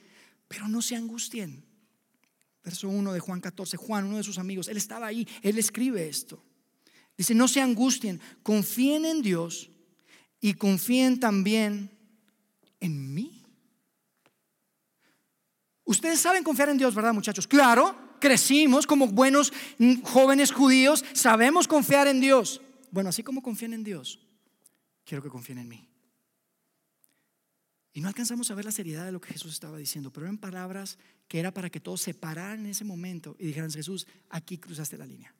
pero 0.48 0.68
no 0.68 0.82
se 0.82 0.96
angustien. 0.96 1.64
Verso 2.64 2.90
1 2.90 3.14
de 3.14 3.20
Juan 3.20 3.40
14, 3.40 3.78
Juan, 3.78 4.06
uno 4.06 4.18
de 4.18 4.24
sus 4.24 4.40
amigos, 4.40 4.68
él 4.68 4.78
estaba 4.78 5.08
ahí, 5.08 5.28
él 5.42 5.58
escribe 5.58 6.08
esto. 6.08 6.44
Dice, 7.18 7.34
no 7.34 7.48
se 7.48 7.62
angustien, 7.62 8.20
confíen 8.44 9.06
en 9.06 9.22
Dios 9.22 9.70
y 10.40 10.54
confíen 10.54 11.20
también 11.20 11.97
en 12.80 13.14
mí. 13.14 13.44
Ustedes 15.86 16.20
saben 16.20 16.44
confiar 16.44 16.70
en 16.70 16.78
Dios, 16.78 16.94
¿verdad, 16.94 17.14
muchachos? 17.14 17.48
Claro, 17.48 17.96
crecimos 18.20 18.86
como 18.86 19.08
buenos 19.08 19.54
jóvenes 20.04 20.52
judíos, 20.52 21.06
sabemos 21.14 21.68
confiar 21.68 22.08
en 22.08 22.20
Dios. 22.20 22.62
Bueno, 22.92 23.10
así 23.10 23.24
como 23.24 23.42
confían 23.42 23.74
en 23.74 23.84
Dios, 23.84 24.20
quiero 25.06 25.24
que 25.24 25.30
confíen 25.30 25.60
en 25.60 25.68
mí. 25.68 25.90
Y 27.94 28.02
no 28.02 28.08
alcanzamos 28.10 28.52
a 28.52 28.56
ver 28.56 28.66
la 28.66 28.72
seriedad 28.72 29.06
de 29.06 29.12
lo 29.12 29.20
que 29.20 29.34
Jesús 29.34 29.54
estaba 29.54 29.78
diciendo, 29.78 30.12
pero 30.12 30.28
eran 30.28 30.38
palabras 30.38 31.00
que 31.28 31.40
era 31.40 31.52
para 31.52 31.70
que 31.70 31.80
todos 31.80 32.02
se 32.02 32.14
pararan 32.14 32.60
en 32.60 32.68
ese 32.68 32.84
momento 32.84 33.36
y 33.40 33.48
dijeran, 33.48 33.72
Jesús, 33.72 34.06
aquí 34.30 34.58
cruzaste 34.58 34.98
la 34.98 35.06
línea, 35.08 35.34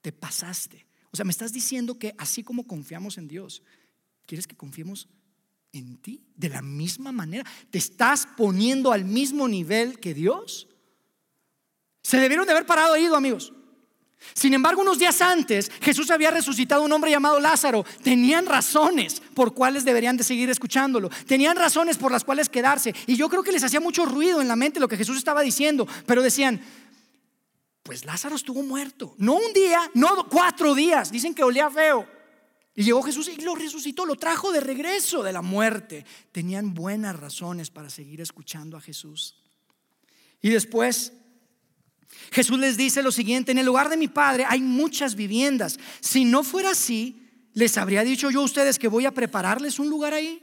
te 0.00 0.12
pasaste. 0.12 0.86
O 1.12 1.16
sea, 1.16 1.24
me 1.24 1.30
estás 1.30 1.52
diciendo 1.52 1.98
que 1.98 2.14
así 2.18 2.42
como 2.42 2.66
confiamos 2.66 3.16
en 3.18 3.28
Dios, 3.28 3.62
¿quieres 4.26 4.48
que 4.48 4.56
confiemos 4.56 5.08
en 5.74 5.96
ti? 5.98 6.20
De 6.36 6.48
la 6.48 6.62
misma 6.62 7.12
manera, 7.12 7.44
¿te 7.70 7.78
estás 7.78 8.26
poniendo 8.36 8.92
al 8.92 9.04
mismo 9.04 9.48
nivel 9.48 10.00
que 10.00 10.14
Dios? 10.14 10.68
Se 12.02 12.18
debieron 12.18 12.46
de 12.46 12.52
haber 12.52 12.66
parado 12.66 12.96
ido, 12.96 13.16
amigos. 13.16 13.52
Sin 14.32 14.54
embargo, 14.54 14.80
unos 14.80 14.98
días 14.98 15.20
antes, 15.20 15.70
Jesús 15.80 16.10
había 16.10 16.30
resucitado 16.30 16.82
a 16.82 16.84
un 16.86 16.92
hombre 16.92 17.10
llamado 17.10 17.38
Lázaro. 17.40 17.84
Tenían 18.02 18.46
razones 18.46 19.20
por 19.34 19.52
cuales 19.52 19.84
deberían 19.84 20.16
de 20.16 20.24
seguir 20.24 20.48
escuchándolo. 20.48 21.10
Tenían 21.26 21.56
razones 21.56 21.98
por 21.98 22.10
las 22.10 22.24
cuales 22.24 22.48
quedarse. 22.48 22.94
Y 23.06 23.16
yo 23.16 23.28
creo 23.28 23.42
que 23.42 23.52
les 23.52 23.64
hacía 23.64 23.80
mucho 23.80 24.06
ruido 24.06 24.40
en 24.40 24.48
la 24.48 24.56
mente 24.56 24.80
lo 24.80 24.88
que 24.88 24.96
Jesús 24.96 25.18
estaba 25.18 25.42
diciendo. 25.42 25.86
Pero 26.06 26.22
decían, 26.22 26.60
pues 27.82 28.04
Lázaro 28.06 28.36
estuvo 28.36 28.62
muerto. 28.62 29.14
No 29.18 29.34
un 29.34 29.52
día, 29.52 29.90
no 29.92 30.26
cuatro 30.28 30.74
días. 30.74 31.10
Dicen 31.12 31.34
que 31.34 31.44
olía 31.44 31.68
feo. 31.70 32.08
Y 32.74 32.82
llegó 32.82 33.02
Jesús 33.02 33.28
y 33.28 33.40
lo 33.40 33.54
resucitó, 33.54 34.04
lo 34.04 34.16
trajo 34.16 34.50
de 34.50 34.60
regreso 34.60 35.22
de 35.22 35.32
la 35.32 35.42
muerte. 35.42 36.04
Tenían 36.32 36.74
buenas 36.74 37.18
razones 37.18 37.70
para 37.70 37.88
seguir 37.88 38.20
escuchando 38.20 38.76
a 38.76 38.80
Jesús. 38.80 39.36
Y 40.42 40.50
después 40.50 41.12
Jesús 42.32 42.58
les 42.58 42.76
dice 42.76 43.02
lo 43.02 43.12
siguiente, 43.12 43.52
en 43.52 43.58
el 43.58 43.66
lugar 43.66 43.88
de 43.88 43.96
mi 43.96 44.08
Padre 44.08 44.44
hay 44.48 44.60
muchas 44.60 45.14
viviendas. 45.14 45.78
Si 46.00 46.24
no 46.24 46.42
fuera 46.42 46.70
así, 46.70 47.30
les 47.52 47.78
habría 47.78 48.02
dicho 48.02 48.30
yo 48.30 48.40
a 48.40 48.44
ustedes 48.44 48.78
que 48.78 48.88
voy 48.88 49.06
a 49.06 49.12
prepararles 49.12 49.78
un 49.78 49.88
lugar 49.88 50.12
ahí. 50.12 50.42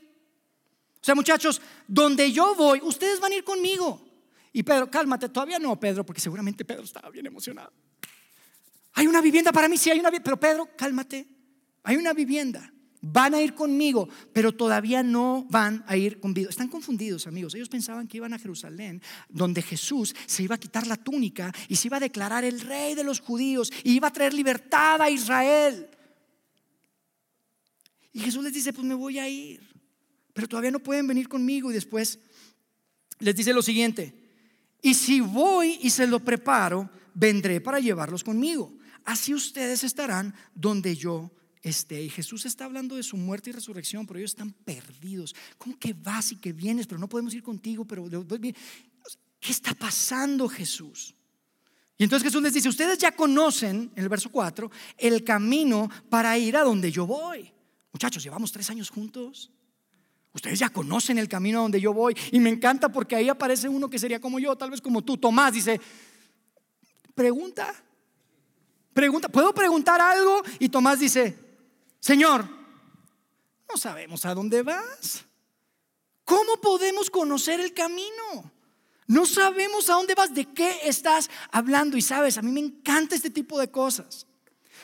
O 1.02 1.04
sea, 1.04 1.16
muchachos, 1.16 1.62
donde 1.88 2.32
yo 2.32 2.56
voy, 2.56 2.80
ustedes 2.84 3.20
van 3.20 3.32
a 3.32 3.36
ir 3.36 3.44
conmigo. 3.44 4.08
Y 4.54 4.64
Pedro, 4.64 4.90
cálmate, 4.90 5.30
todavía 5.30 5.60
no, 5.60 5.80
Pedro, 5.80 6.06
porque 6.06 6.22
seguramente 6.22 6.64
Pedro 6.64 6.84
estaba 6.84 7.10
bien 7.10 7.26
emocionado. 7.26 7.72
Hay 8.94 9.08
una 9.08 9.22
vivienda 9.22 9.52
para 9.52 9.68
mí, 9.68 9.78
sí 9.78 9.90
hay 9.90 10.00
una 10.00 10.10
vivienda, 10.10 10.26
pero 10.26 10.40
Pedro, 10.40 10.70
cálmate, 10.78 11.26
hay 11.84 11.98
una 11.98 12.14
vivienda. 12.14 12.74
Van 13.04 13.34
a 13.34 13.42
ir 13.42 13.56
conmigo, 13.56 14.08
pero 14.32 14.52
todavía 14.52 15.02
no 15.02 15.48
van 15.50 15.84
a 15.88 15.98
ir 15.98 16.20
conmigo. 16.20 16.50
Están 16.50 16.68
confundidos, 16.68 17.26
amigos. 17.26 17.56
Ellos 17.56 17.70
pensaban 17.70 18.08
que 18.08 18.18
iban 18.18 18.34
a 18.34 18.38
Jerusalén, 18.38 19.02
donde 19.28 19.64
Jesús 19.64 20.16
se 20.28 20.44
iba 20.44 20.54
a 20.54 20.60
quitar 20.60 20.86
la 20.86 20.98
túnica 20.98 21.52
y 21.68 21.78
se 21.78 21.88
iba 21.88 21.98
a 21.98 22.02
declarar 22.02 22.44
el 22.44 22.62
rey 22.62 22.94
de 22.94 23.04
los 23.04 23.20
judíos 23.20 23.72
y 23.84 23.94
iba 23.94 24.10
a 24.10 24.14
traer 24.14 24.36
libertad 24.36 25.02
a 25.02 25.10
Israel. 25.10 25.90
Y 28.14 28.20
Jesús 28.20 28.44
les 28.44 28.54
dice, 28.54 28.72
pues 28.72 28.86
me 28.86 28.94
voy 28.94 29.18
a 29.18 29.28
ir, 29.28 29.62
pero 30.34 30.48
todavía 30.48 30.70
no 30.70 30.80
pueden 30.80 31.08
venir 31.08 31.28
conmigo. 31.28 31.72
Y 31.72 31.74
después 31.74 32.20
les 33.18 33.36
dice 33.36 33.52
lo 33.52 33.64
siguiente, 33.64 34.14
y 34.82 34.94
si 34.94 35.22
voy 35.22 35.80
y 35.82 35.90
se 35.90 36.06
lo 36.06 36.20
preparo, 36.20 36.90
vendré 37.16 37.62
para 37.62 37.80
llevarlos 37.80 38.24
conmigo. 38.24 38.74
Así 39.06 39.34
ustedes 39.34 39.84
estarán 39.84 40.36
donde 40.54 40.96
yo 40.96 41.32
esté. 41.62 42.02
Y 42.02 42.10
Jesús 42.10 42.46
está 42.46 42.66
hablando 42.66 42.96
de 42.96 43.04
su 43.04 43.18
muerte 43.18 43.50
y 43.50 43.54
resurrección, 43.54 44.06
pero 44.08 44.20
ellos 44.20 44.32
están 44.32 44.52
perdidos. 44.52 45.36
¿Cómo 45.58 45.78
que 45.78 45.94
vas 45.94 46.32
y 46.32 46.38
que 46.38 46.54
vienes? 46.54 46.88
Pero 46.88 47.00
no 47.00 47.10
podemos 47.10 47.34
ir 47.34 47.44
contigo, 47.44 47.86
pero 47.86 48.10
¿qué 48.10 49.52
está 49.52 49.74
pasando 49.74 50.48
Jesús? 50.48 51.16
Y 51.98 52.04
entonces 52.04 52.28
Jesús 52.28 52.42
les 52.42 52.54
dice, 52.54 52.68
ustedes 52.68 52.98
ya 52.98 53.12
conocen, 53.12 53.92
en 53.96 54.04
el 54.04 54.10
verso 54.10 54.32
4, 54.32 54.72
el 54.98 55.24
camino 55.24 55.88
para 56.10 56.36
ir 56.38 56.58
a 56.58 56.64
donde 56.64 56.92
yo 56.92 57.06
voy. 57.06 57.52
Muchachos, 57.94 58.24
llevamos 58.24 58.52
tres 58.52 58.70
años 58.72 58.90
juntos. 58.90 59.52
Ustedes 60.34 60.58
ya 60.58 60.70
conocen 60.70 61.18
el 61.18 61.28
camino 61.28 61.60
a 61.60 61.62
donde 61.64 61.80
yo 61.80 61.94
voy. 61.94 62.16
Y 62.32 62.40
me 62.40 62.50
encanta 62.50 62.90
porque 62.90 63.16
ahí 63.16 63.30
aparece 63.30 63.70
uno 63.70 63.90
que 63.90 64.00
sería 64.00 64.20
como 64.20 64.40
yo, 64.40 64.56
tal 64.56 64.72
vez 64.72 64.82
como 64.82 65.04
tú. 65.04 65.18
Tomás 65.18 65.54
dice, 65.54 65.80
pregunta, 67.14 67.72
pregunta, 68.94 69.30
¿puedo 69.30 69.54
preguntar 69.54 70.02
algo? 70.02 70.42
Y 70.58 70.70
Tomás 70.70 71.00
dice, 71.00 71.51
Señor, 72.02 72.50
no 73.70 73.78
sabemos 73.78 74.26
a 74.26 74.34
dónde 74.34 74.64
vas. 74.64 75.24
¿Cómo 76.26 76.58
podemos 76.58 77.10
conocer 77.10 77.60
el 77.60 77.74
camino? 77.74 78.52
No 79.08 79.26
sabemos 79.26 79.90
a 79.90 79.94
dónde 79.94 80.16
vas, 80.16 80.34
de 80.34 80.46
qué 80.46 80.80
estás 80.84 81.30
hablando. 81.52 81.98
Y 81.98 82.02
sabes, 82.02 82.38
a 82.38 82.42
mí 82.42 82.52
me 82.52 82.60
encanta 82.60 83.16
este 83.16 83.30
tipo 83.30 83.60
de 83.60 83.70
cosas. 83.70 84.26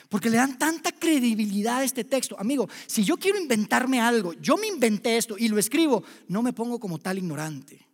Porque 0.08 0.30
le 0.30 0.36
dan 0.36 0.58
tanta 0.58 0.92
credibilidad 0.92 1.78
a 1.78 1.84
este 1.84 2.04
texto. 2.04 2.36
Amigo, 2.38 2.68
si 2.86 3.04
yo 3.04 3.16
quiero 3.16 3.38
inventarme 3.38 4.00
algo, 4.00 4.32
yo 4.34 4.56
me 4.56 4.68
inventé 4.68 5.16
esto 5.16 5.36
y 5.36 5.48
lo 5.48 5.58
escribo, 5.58 6.04
no 6.28 6.42
me 6.42 6.52
pongo 6.52 6.78
como 6.78 6.98
tal 6.98 7.18
ignorante. 7.18 7.87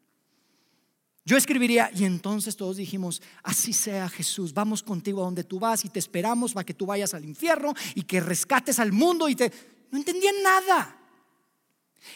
Yo 1.26 1.38
escribiría, 1.38 1.90
y 1.94 2.04
entonces 2.04 2.54
todos 2.54 2.76
dijimos, 2.76 3.22
así 3.42 3.72
sea 3.72 4.10
Jesús, 4.10 4.52
vamos 4.52 4.82
contigo 4.82 5.22
a 5.22 5.24
donde 5.24 5.42
tú 5.42 5.58
vas 5.58 5.84
y 5.84 5.88
te 5.88 5.98
esperamos 5.98 6.52
para 6.52 6.64
que 6.64 6.74
tú 6.74 6.84
vayas 6.84 7.14
al 7.14 7.24
infierno 7.24 7.72
y 7.94 8.02
que 8.02 8.20
rescates 8.20 8.78
al 8.78 8.92
mundo 8.92 9.28
y 9.28 9.34
te... 9.34 9.50
No 9.90 9.98
entendían 9.98 10.34
nada. 10.42 10.98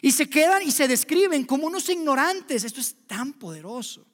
Y 0.03 0.11
se 0.11 0.29
quedan 0.29 0.63
y 0.63 0.73
se 0.73 0.89
describen 0.89 1.45
como 1.45 1.67
unos 1.67 1.89
ignorantes. 1.89 2.65
Esto 2.65 2.81
es 2.81 2.97
tan 3.07 3.33
poderoso. 3.33 4.07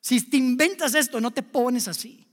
Si 0.00 0.20
te 0.22 0.38
inventas 0.38 0.94
esto, 0.94 1.20
no 1.20 1.30
te 1.30 1.42
pones 1.42 1.86
así. 1.86 2.26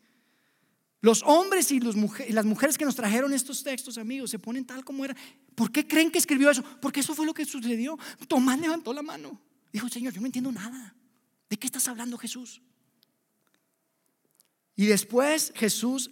Los 1.02 1.22
hombres 1.24 1.72
y, 1.72 1.80
las 1.80 2.45
mujeres 2.45 2.78
que 2.78 2.86
nos 2.86 2.95
trajeron 2.95 3.34
estos 3.34 3.63
textos, 3.63 3.98
amigos, 3.98 4.32
se 4.32 4.39
ponen 4.39 4.65
tal 4.65 4.84
como 4.84 5.06
era. 5.06 5.15
¿Por 5.54 5.72
qué 5.72 5.88
creen 5.88 6.12
que 6.12 6.17
escribió 6.17 6.50
eso? 6.50 6.63
Porque 6.82 7.02
eso 7.02 7.13
fue 7.13 7.26
lo 7.26 7.34
que 7.34 7.45
sucedió. 7.45 7.98
Tomás 8.28 8.60
levantó 8.60 8.93
la 8.93 9.04
mano. 9.04 9.39
Dijo, 9.72 9.88
Señor, 9.88 10.13
yo 10.13 10.19
no 10.19 10.26
entiendo 10.26 10.52
nada. 10.52 10.95
¿De 11.49 11.57
qué 11.57 11.67
estás 11.67 11.88
hablando, 11.88 12.17
Jesús? 12.17 12.62
Y 14.75 14.85
después 14.85 15.51
Jesús 15.55 16.12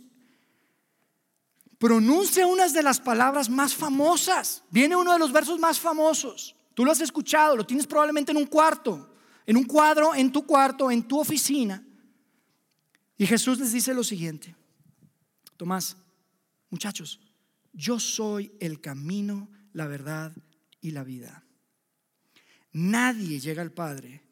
pronuncia 1.77 2.47
unas 2.47 2.73
de 2.73 2.83
las 2.83 2.99
palabras 2.99 3.49
más 3.49 3.75
famosas. 3.75 4.63
Viene 4.71 4.95
uno 4.95 5.13
de 5.13 5.19
los 5.19 5.31
versos 5.31 5.59
más 5.59 5.79
famosos. 5.79 6.55
Tú 6.73 6.83
lo 6.83 6.91
has 6.91 7.01
escuchado, 7.01 7.55
lo 7.55 7.65
tienes 7.65 7.87
probablemente 7.87 8.31
en 8.31 8.37
un 8.37 8.47
cuarto, 8.47 9.15
en 9.45 9.57
un 9.57 9.63
cuadro, 9.63 10.13
en 10.13 10.31
tu 10.31 10.45
cuarto, 10.45 10.91
en 10.91 11.07
tu 11.07 11.19
oficina. 11.19 11.83
Y 13.17 13.25
Jesús 13.25 13.59
les 13.59 13.71
dice 13.71 13.93
lo 13.93 14.03
siguiente. 14.03 14.55
Tomás, 15.55 15.97
muchachos, 16.69 17.19
yo 17.73 17.99
soy 17.99 18.51
el 18.59 18.81
camino, 18.81 19.49
la 19.73 19.87
verdad 19.87 20.35
y 20.81 20.91
la 20.91 21.03
vida. 21.03 21.43
Nadie 22.73 23.39
llega 23.39 23.61
al 23.61 23.71
Padre 23.71 24.26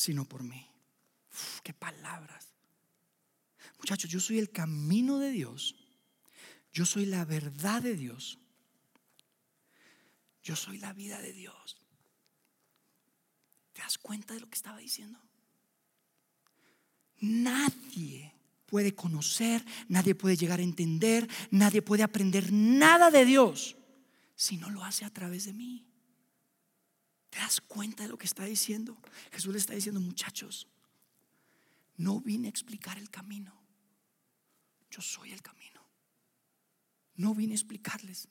sino 0.00 0.24
por 0.24 0.42
mí. 0.42 0.66
qué 1.62 1.74
palabras. 1.74 2.54
Muchachos, 3.78 4.10
yo 4.10 4.18
soy 4.18 4.38
el 4.38 4.50
camino 4.50 5.18
de 5.18 5.30
Dios. 5.30 5.76
Yo 6.72 6.86
soy 6.86 7.04
la 7.04 7.26
verdad 7.26 7.82
de 7.82 7.96
Dios. 7.96 8.38
Yo 10.42 10.56
soy 10.56 10.78
la 10.78 10.94
vida 10.94 11.20
de 11.20 11.34
Dios. 11.34 11.76
¿Te 13.74 13.82
das 13.82 13.98
cuenta 13.98 14.32
de 14.32 14.40
lo 14.40 14.48
que 14.48 14.54
estaba 14.54 14.78
diciendo? 14.78 15.20
Nadie 17.18 18.32
puede 18.64 18.94
conocer, 18.94 19.62
nadie 19.88 20.14
puede 20.14 20.36
llegar 20.36 20.60
a 20.60 20.62
entender, 20.62 21.28
nadie 21.50 21.82
puede 21.82 22.04
aprender 22.04 22.50
nada 22.52 23.10
de 23.10 23.26
Dios 23.26 23.76
si 24.34 24.56
no 24.56 24.70
lo 24.70 24.82
hace 24.82 25.04
a 25.04 25.12
través 25.12 25.44
de 25.44 25.52
mí. 25.52 25.89
¿Te 27.30 27.38
das 27.38 27.60
cuenta 27.60 28.02
de 28.02 28.08
lo 28.08 28.18
que 28.18 28.26
está 28.26 28.44
diciendo? 28.44 28.98
Jesús 29.30 29.52
le 29.52 29.58
está 29.58 29.74
diciendo, 29.74 30.00
muchachos, 30.00 30.66
no 31.96 32.20
vine 32.20 32.48
a 32.48 32.50
explicar 32.50 32.98
el 32.98 33.08
camino. 33.08 33.54
Yo 34.90 35.00
soy 35.00 35.32
el 35.32 35.40
camino. 35.40 35.80
No 37.14 37.34
vine 37.34 37.52
a 37.52 37.56
explicarles. 37.56 38.28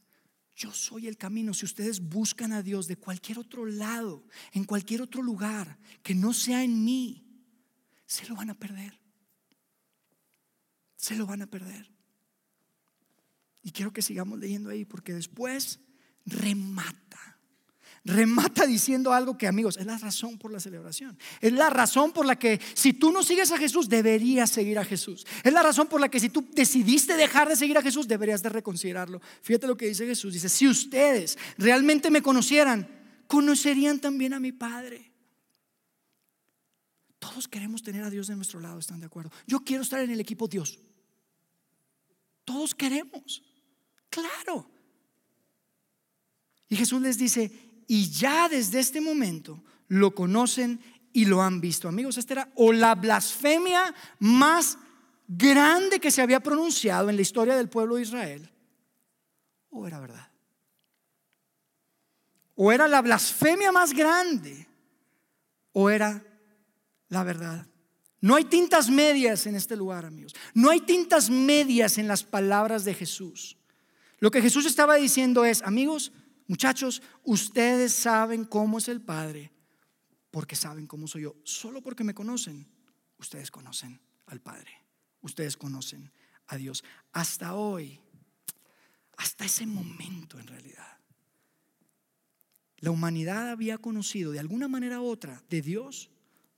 yo 0.56 0.74
soy 0.74 1.08
el 1.08 1.16
camino. 1.16 1.54
Si 1.54 1.64
ustedes 1.64 2.02
buscan 2.02 2.52
a 2.52 2.62
Dios 2.62 2.88
de 2.88 2.98
cualquier 2.98 3.40
otro 3.40 3.66
lado, 3.66 4.26
en 4.52 4.66
cualquier 4.66 5.02
otro 5.02 5.22
lugar, 5.22 5.80
que 6.04 6.14
no 6.14 6.34
sea 6.34 6.66
en 6.66 6.84
mí, 6.84 7.26
se 8.06 8.28
lo 8.28 8.36
van 8.36 8.50
a 8.50 8.56
perder. 8.56 9.00
Se 10.98 11.16
lo 11.16 11.26
van 11.26 11.44
a 11.44 11.48
perder. 11.48 11.90
Y 13.62 13.72
quiero 13.72 13.94
que 13.94 14.02
sigamos 14.02 14.38
leyendo 14.40 14.70
ahí, 14.70 14.84
porque 14.84 15.14
después 15.14 15.80
remata 16.26 17.29
remata 18.06 18.66
diciendo 18.66 19.14
algo 19.14 19.38
que 19.38 19.48
amigos, 19.48 19.78
es 19.78 19.86
la 19.86 19.98
razón 19.98 20.38
por 20.38 20.52
la 20.52 20.60
celebración. 20.60 21.18
Es 21.42 21.54
la 21.54 21.70
razón 21.70 22.12
por 22.12 22.26
la 22.26 22.38
que 22.38 22.60
si 22.74 22.94
tú 22.94 23.12
no 23.12 23.24
sigues 23.24 23.52
a 23.52 23.58
Jesús, 23.58 23.90
deberías 23.90 24.50
seguir 24.50 24.80
a 24.80 24.86
Jesús. 24.86 25.26
Es 25.44 25.54
la 25.54 25.64
razón 25.64 25.88
por 25.88 26.02
la 26.02 26.10
que 26.10 26.20
si 26.20 26.30
tú 26.30 26.48
decidiste 26.54 27.18
dejar 27.18 27.50
de 27.50 27.56
seguir 27.56 27.78
a 27.78 27.82
Jesús, 27.82 28.08
deberías 28.08 28.42
de 28.42 28.50
reconsiderarlo. 28.50 29.22
Fíjate 29.42 29.68
lo 29.68 29.78
que 29.78 29.88
dice 29.88 30.06
Jesús. 30.06 30.34
Dice, 30.34 30.50
si 30.50 30.68
ustedes 30.68 31.38
realmente 31.58 32.10
me 32.10 32.22
conocieran, 32.22 32.88
conocerían 33.28 34.00
también 34.00 34.34
a 34.34 34.40
mi 34.40 34.52
Padre. 34.52 35.12
Todos 37.20 37.48
queremos 37.48 37.84
tener 37.84 38.04
a 38.04 38.10
Dios 38.10 38.28
de 38.28 38.36
nuestro 38.36 38.60
lado, 38.60 38.80
¿están 38.80 39.02
de 39.02 39.06
acuerdo? 39.06 39.32
Yo 39.46 39.60
quiero 39.60 39.84
estar 39.84 40.00
en 40.00 40.10
el 40.10 40.20
equipo 40.20 40.48
Dios. 40.48 40.80
Todos 42.46 42.74
queremos. 42.74 43.44
Claro. 44.10 44.72
Y 46.70 46.76
Jesús 46.76 47.02
les 47.02 47.18
dice, 47.18 47.69
y 47.90 48.12
ya 48.12 48.48
desde 48.48 48.80
este 48.80 49.02
momento 49.02 49.64
lo 49.88 50.14
conocen 50.14 50.80
y 51.12 51.26
lo 51.26 51.42
han 51.42 51.60
visto. 51.60 51.88
Amigos, 51.88 52.20
esta 52.20 52.34
era 52.34 52.50
o 52.54 52.72
la 52.72 52.94
blasfemia 52.94 53.94
más 54.20 54.78
grande 55.28 56.00
que 56.00 56.12
se 56.12 56.22
había 56.22 56.40
pronunciado 56.40 57.10
en 57.10 57.16
la 57.16 57.24
historia 57.24 57.56
del 57.58 57.68
pueblo 57.68 57.96
de 57.96 58.04
Israel, 58.04 58.52
o 59.72 59.88
era 59.88 60.00
verdad. 60.00 60.30
O 62.54 62.72
era 62.72 62.88
la 62.88 63.02
blasfemia 63.02 63.72
más 63.72 63.92
grande, 63.92 64.68
o 65.72 65.90
era 65.90 66.24
la 67.08 67.24
verdad. 67.24 67.66
No 68.22 68.36
hay 68.36 68.46
tintas 68.46 68.88
medias 68.92 69.48
en 69.48 69.56
este 69.56 69.76
lugar, 69.76 70.06
amigos. 70.06 70.36
No 70.54 70.70
hay 70.70 70.82
tintas 70.82 71.32
medias 71.32 71.98
en 71.98 72.08
las 72.08 72.24
palabras 72.24 72.86
de 72.86 72.94
Jesús. 72.94 73.58
Lo 74.20 74.30
que 74.30 74.44
Jesús 74.44 74.68
estaba 74.68 74.96
diciendo 74.96 75.44
es, 75.44 75.64
amigos, 75.64 76.12
Muchachos, 76.50 77.04
ustedes 77.26 77.94
saben 77.94 78.44
cómo 78.44 78.80
es 78.80 78.88
el 78.88 79.02
Padre 79.02 79.52
porque 80.32 80.56
saben 80.56 80.88
cómo 80.88 81.08
soy 81.08 81.22
yo. 81.22 81.36
Solo 81.44 81.80
porque 81.80 82.04
me 82.04 82.16
conocen, 82.16 82.68
ustedes 83.20 83.52
conocen 83.52 84.02
al 84.26 84.42
Padre. 84.42 84.72
Ustedes 85.22 85.56
conocen 85.56 86.12
a 86.48 86.58
Dios. 86.58 86.84
Hasta 87.12 87.54
hoy, 87.54 88.00
hasta 89.18 89.46
ese 89.46 89.68
momento 89.68 90.40
en 90.40 90.48
realidad, 90.48 90.98
la 92.78 92.90
humanidad 92.90 93.52
había 93.52 93.78
conocido 93.78 94.32
de 94.32 94.40
alguna 94.40 94.68
manera 94.68 95.02
u 95.02 95.06
otra 95.06 95.44
de 95.52 95.62
Dios 95.62 96.10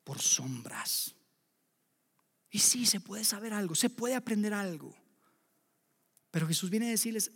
por 0.06 0.20
sombras. 0.22 1.16
Y 2.50 2.60
sí, 2.60 2.86
se 2.86 3.02
puede 3.02 3.26
saber 3.26 3.52
algo, 3.52 3.76
se 3.76 3.90
puede 3.90 4.16
aprender 4.16 4.54
algo. 4.54 4.96
Pero 6.32 6.48
Jesús 6.48 6.70
viene 6.70 6.88
a 6.88 6.92
decirles, 6.92 7.30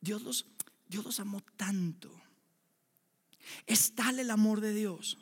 Dios 0.00 0.22
los, 0.22 0.53
Dios 0.86 1.04
los 1.04 1.20
amó 1.20 1.40
tanto. 1.56 2.20
Es 3.66 3.94
tal 3.94 4.18
el 4.18 4.30
amor 4.30 4.60
de 4.60 4.72
Dios 4.72 5.18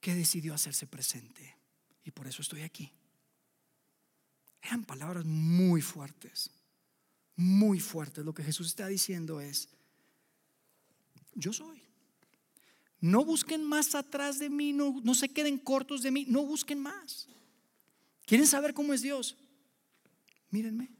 que 0.00 0.14
decidió 0.14 0.54
hacerse 0.54 0.86
presente. 0.86 1.56
Y 2.04 2.10
por 2.10 2.26
eso 2.26 2.42
estoy 2.42 2.62
aquí. 2.62 2.92
Eran 4.60 4.84
palabras 4.84 5.24
muy 5.24 5.80
fuertes, 5.80 6.50
muy 7.36 7.80
fuertes. 7.80 8.24
Lo 8.24 8.34
que 8.34 8.44
Jesús 8.44 8.68
está 8.68 8.86
diciendo 8.86 9.40
es, 9.40 9.68
yo 11.34 11.52
soy. 11.52 11.82
No 13.00 13.24
busquen 13.24 13.64
más 13.64 13.94
atrás 13.96 14.38
de 14.38 14.48
mí, 14.48 14.72
no, 14.72 15.00
no 15.02 15.14
se 15.14 15.28
queden 15.28 15.58
cortos 15.58 16.02
de 16.02 16.12
mí, 16.12 16.24
no 16.28 16.46
busquen 16.46 16.78
más. 16.78 17.28
¿Quieren 18.26 18.46
saber 18.46 18.74
cómo 18.74 18.92
es 18.92 19.02
Dios? 19.02 19.36
Mírenme. 20.50 20.90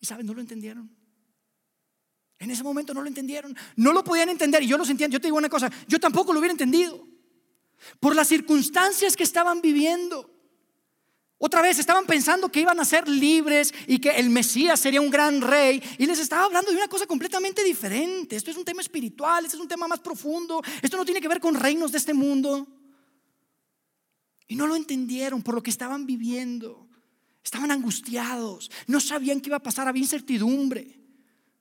Y 0.00 0.06
saben, 0.06 0.26
no 0.26 0.34
lo 0.34 0.40
entendieron. 0.40 0.90
En 2.40 2.50
ese 2.50 2.62
momento 2.62 2.94
no 2.94 3.02
lo 3.02 3.08
entendieron, 3.08 3.54
no 3.76 3.92
lo 3.92 4.02
podían 4.02 4.30
entender 4.30 4.62
y 4.62 4.66
yo 4.66 4.78
lo 4.78 4.84
entiendo. 4.84 5.12
Yo 5.12 5.20
te 5.20 5.28
digo 5.28 5.36
una 5.36 5.50
cosa, 5.50 5.70
yo 5.86 6.00
tampoco 6.00 6.32
lo 6.32 6.38
hubiera 6.38 6.52
entendido 6.52 7.06
por 8.00 8.16
las 8.16 8.28
circunstancias 8.28 9.14
que 9.14 9.24
estaban 9.24 9.60
viviendo. 9.60 10.28
Otra 11.36 11.60
vez 11.60 11.78
estaban 11.78 12.06
pensando 12.06 12.50
que 12.50 12.60
iban 12.60 12.80
a 12.80 12.84
ser 12.86 13.08
libres 13.08 13.74
y 13.86 13.98
que 13.98 14.10
el 14.10 14.30
Mesías 14.30 14.80
sería 14.80 15.02
un 15.02 15.10
gran 15.10 15.42
rey 15.42 15.82
y 15.98 16.06
les 16.06 16.18
estaba 16.18 16.44
hablando 16.44 16.70
de 16.70 16.78
una 16.78 16.88
cosa 16.88 17.06
completamente 17.06 17.62
diferente. 17.62 18.36
Esto 18.36 18.50
es 18.50 18.56
un 18.56 18.64
tema 18.64 18.80
espiritual, 18.80 19.44
esto 19.44 19.58
es 19.58 19.62
un 19.62 19.68
tema 19.68 19.86
más 19.86 20.00
profundo, 20.00 20.62
esto 20.80 20.96
no 20.96 21.04
tiene 21.04 21.20
que 21.20 21.28
ver 21.28 21.40
con 21.40 21.54
reinos 21.54 21.92
de 21.92 21.98
este 21.98 22.14
mundo. 22.14 22.66
Y 24.48 24.56
no 24.56 24.66
lo 24.66 24.76
entendieron 24.76 25.42
por 25.42 25.54
lo 25.54 25.62
que 25.62 25.70
estaban 25.70 26.06
viviendo. 26.06 26.88
Estaban 27.44 27.70
angustiados, 27.70 28.70
no 28.86 29.00
sabían 29.00 29.40
qué 29.40 29.48
iba 29.48 29.56
a 29.56 29.62
pasar, 29.62 29.88
había 29.88 30.02
incertidumbre 30.02 30.99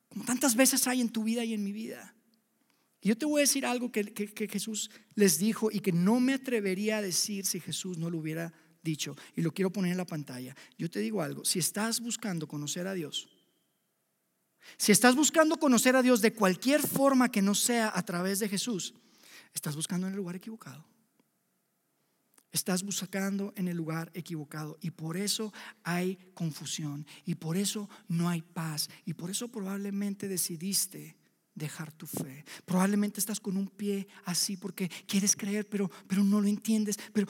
como 0.09 0.25
tantas 0.25 0.55
veces 0.55 0.87
hay 0.87 1.01
en 1.01 1.09
tu 1.09 1.23
vida 1.23 1.45
y 1.45 1.53
en 1.53 1.63
mi 1.63 1.71
vida. 1.71 2.15
Y 3.01 3.09
yo 3.09 3.17
te 3.17 3.25
voy 3.25 3.39
a 3.39 3.43
decir 3.43 3.65
algo 3.65 3.91
que, 3.91 4.49
Jesús 4.49 4.89
les 5.15 5.37
dijo 5.39 5.69
y 5.71 5.79
que 5.79 5.91
no 5.91 6.19
me 6.19 6.33
atrevería 6.33 6.97
a 6.97 7.01
decir 7.01 7.45
si 7.45 7.59
Jesús 7.59 7.97
no 7.97 8.09
lo 8.09 8.17
hubiera 8.17 8.51
dicho. 8.83 9.15
Y 9.35 9.41
lo 9.41 9.53
quiero 9.53 9.71
poner 9.71 9.91
en 9.91 9.97
la 9.97 10.05
pantalla. 10.05 10.55
Yo 10.77 10.89
te 10.89 10.99
digo 10.99 11.21
algo, 11.21 11.45
si 11.45 11.59
estás 11.59 12.01
buscando 12.01 12.47
conocer 12.47 12.87
a 12.87 12.93
Dios, 12.93 13.29
si 14.77 14.91
estás 14.91 15.15
buscando 15.15 15.57
conocer 15.57 15.95
a 15.95 16.01
Dios 16.01 16.21
de 16.21 16.33
cualquier 16.33 16.81
forma 16.81 17.31
que 17.31 17.41
no 17.41 17.55
sea 17.55 17.91
a 17.95 18.03
través 18.03 18.39
de 18.39 18.49
Jesús, 18.49 18.93
estás 19.53 19.75
buscando 19.75 20.07
en 20.07 20.13
el 20.13 20.17
lugar 20.17 20.35
equivocado. 20.35 20.88
Estás 22.51 22.83
buscando 22.83 23.53
en 23.55 23.67
el 23.67 23.77
lugar 23.77 24.09
equivocado 24.13 24.77
y 24.81 24.89
por 24.89 25.17
eso 25.17 25.53
hay 25.83 26.17
confusión 26.33 27.05
y 27.25 27.35
por 27.35 27.57
eso 27.57 27.87
no 28.07 28.27
hay 28.27 28.41
paz 28.41 28.89
y 29.05 29.13
por 29.13 29.29
eso 29.29 29.49
probablemente 29.49 30.27
decidiste 30.27 31.15
dejar 31.53 31.91
tu 31.91 32.07
fe. 32.07 32.43
Probablemente 32.65 33.19
estás 33.19 33.39
con 33.39 33.55
un 33.55 33.67
pie 33.67 34.07
así 34.25 34.57
porque 34.57 34.89
quieres 35.05 35.35
creer 35.35 35.67
pero, 35.69 35.91
pero 36.07 36.23
no 36.23 36.41
lo 36.41 36.47
entiendes. 36.47 36.97
Pero 37.13 37.27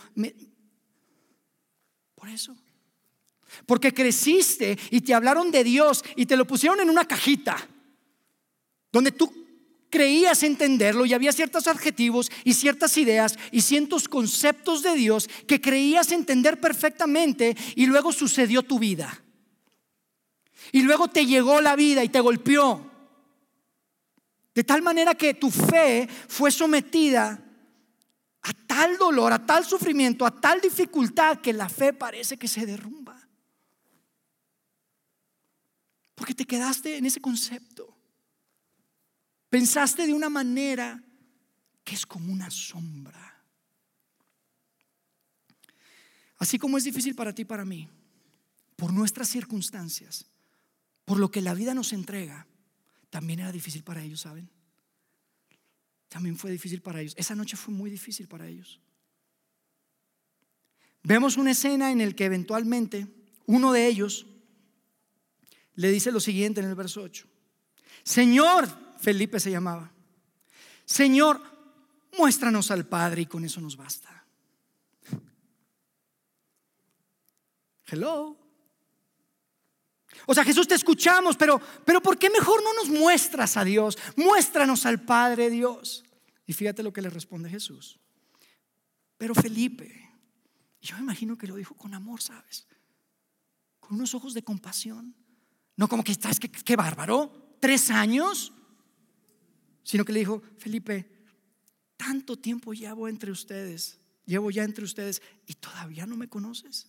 por 2.16 2.30
eso. 2.30 2.56
Porque 3.66 3.94
creciste 3.94 4.78
y 4.92 5.02
te 5.02 5.14
hablaron 5.14 5.52
de 5.52 5.64
Dios 5.64 6.04
y 6.16 6.26
te 6.26 6.38
lo 6.38 6.46
pusieron 6.46 6.80
en 6.80 6.90
una 6.90 7.06
cajita 7.06 7.58
donde 8.92 9.12
tú 9.12 9.39
creías 9.90 10.44
entenderlo 10.44 11.06
y 11.06 11.14
había 11.14 11.32
ciertos 11.32 11.68
adjetivos 11.68 12.32
y 12.44 12.54
ciertas 12.54 12.98
ideas 12.98 13.38
y 13.52 13.62
ciertos 13.62 14.08
conceptos 14.08 14.84
de 14.84 14.96
Dios 14.96 15.30
que 15.48 15.62
creías 15.62 16.12
entender 16.12 16.60
perfectamente 16.60 17.56
y 17.76 17.86
luego 17.86 18.12
sucedió 18.12 18.64
tu 18.64 18.80
vida. 18.80 19.24
Y 20.72 20.84
luego 20.84 21.08
te 21.08 21.26
llegó 21.26 21.62
la 21.62 21.76
vida 21.76 22.04
y 22.04 22.10
te 22.10 22.20
golpeó. 22.20 22.90
De 24.54 24.64
tal 24.64 24.82
manera 24.82 25.16
que 25.16 25.34
tu 25.34 25.50
fe 25.50 26.08
fue 26.28 26.52
sometida 26.52 27.44
a 28.42 28.54
tal 28.68 28.98
dolor, 28.98 29.34
a 29.34 29.46
tal 29.46 29.66
sufrimiento, 29.66 30.26
a 30.26 30.40
tal 30.40 30.62
dificultad 30.62 31.40
que 31.40 31.54
la 31.54 31.70
fe 31.70 31.94
parece 31.94 32.38
que 32.38 32.48
se 32.48 32.66
derrumba. 32.66 33.18
Porque 36.16 36.34
te 36.34 36.46
quedaste 36.46 36.98
en 36.98 37.06
ese 37.06 37.22
concepto. 37.22 37.99
Pensaste 39.50 40.06
de 40.06 40.14
una 40.14 40.30
manera 40.30 41.04
que 41.84 41.96
es 41.96 42.06
como 42.06 42.32
una 42.32 42.52
sombra. 42.52 43.44
Así 46.38 46.58
como 46.58 46.78
es 46.78 46.84
difícil 46.84 47.16
para 47.16 47.34
ti 47.34 47.42
y 47.42 47.46
para 47.46 47.66
mí, 47.66 47.90
por 48.76 48.94
nuestras 48.94 49.28
circunstancias, 49.28 50.26
por 51.04 51.20
lo 51.20 51.32
que 51.32 51.42
la 51.42 51.54
vida 51.54 51.74
nos 51.74 51.92
entrega, 51.92 52.48
también 53.10 53.40
era 53.40 53.52
difícil 53.52 53.84
para 53.84 54.04
ellos, 54.04 54.22
¿saben? 54.22 54.50
También 56.08 56.38
fue 56.38 56.52
difícil 56.52 56.82
para 56.82 57.02
ellos. 57.02 57.14
Esa 57.18 57.36
noche 57.36 57.58
fue 57.58 57.74
muy 57.74 57.90
difícil 57.90 58.28
para 58.28 58.48
ellos. 58.48 58.80
Vemos 61.04 61.38
una 61.38 61.52
escena 61.52 61.92
en 61.92 62.00
la 62.00 62.12
que 62.14 62.26
eventualmente 62.26 63.08
uno 63.46 63.72
de 63.72 63.88
ellos 63.88 64.28
le 65.76 65.92
dice 65.92 66.12
lo 66.12 66.20
siguiente 66.20 66.62
en 66.62 66.68
el 66.68 66.76
verso 66.76 67.02
8. 67.02 67.26
Señor, 68.04 68.68
Felipe 69.00 69.40
se 69.40 69.52
llamaba. 69.52 69.92
Señor, 70.86 71.42
muéstranos 72.18 72.72
al 72.72 72.86
Padre 72.86 73.22
y 73.22 73.26
con 73.26 73.46
eso 73.46 73.62
nos 73.62 73.78
basta. 73.78 74.26
Hello. 77.86 78.38
O 80.26 80.34
sea, 80.34 80.44
Jesús 80.44 80.68
te 80.68 80.76
escuchamos, 80.76 81.38
pero, 81.38 81.60
pero 81.86 82.02
¿por 82.02 82.18
qué 82.18 82.30
mejor 82.30 82.62
no 82.64 82.74
nos 82.74 82.90
muestras 82.90 83.58
a 83.58 83.64
Dios? 83.64 83.98
Muéstranos 84.16 84.86
al 84.86 85.02
Padre 85.02 85.50
Dios. 85.50 86.04
Y 86.46 86.54
fíjate 86.54 86.84
lo 86.84 86.94
que 86.94 87.02
le 87.02 87.10
responde 87.10 87.50
Jesús. 87.50 88.00
Pero 89.18 89.34
Felipe, 89.34 90.10
yo 90.82 90.96
me 90.98 91.02
imagino 91.02 91.38
que 91.38 91.48
lo 91.48 91.56
dijo 91.56 91.76
con 91.76 91.94
amor, 91.94 92.22
¿sabes? 92.22 92.68
Con 93.80 93.96
unos 93.96 94.14
ojos 94.14 94.34
de 94.34 94.44
compasión. 94.44 95.16
No 95.76 95.88
como 95.88 96.04
que 96.04 96.12
estás, 96.12 96.40
que, 96.40 96.52
qué 96.52 96.76
bárbaro. 96.76 97.56
tres 97.60 97.90
años, 97.90 98.54
sino 99.84 100.06
que 100.06 100.14
le 100.14 100.20
dijo, 100.20 100.42
Felipe, 100.58 101.10
tanto 101.98 102.38
tiempo 102.38 102.74
llevo 102.74 103.08
entre 103.08 103.32
ustedes, 103.32 104.00
llevo 104.26 104.52
ya 104.52 104.64
entre 104.64 104.86
ustedes 104.86 105.22
y 105.46 105.54
todavía 105.54 106.06
no 106.06 106.16
me 106.16 106.30
conoces. 106.30 106.88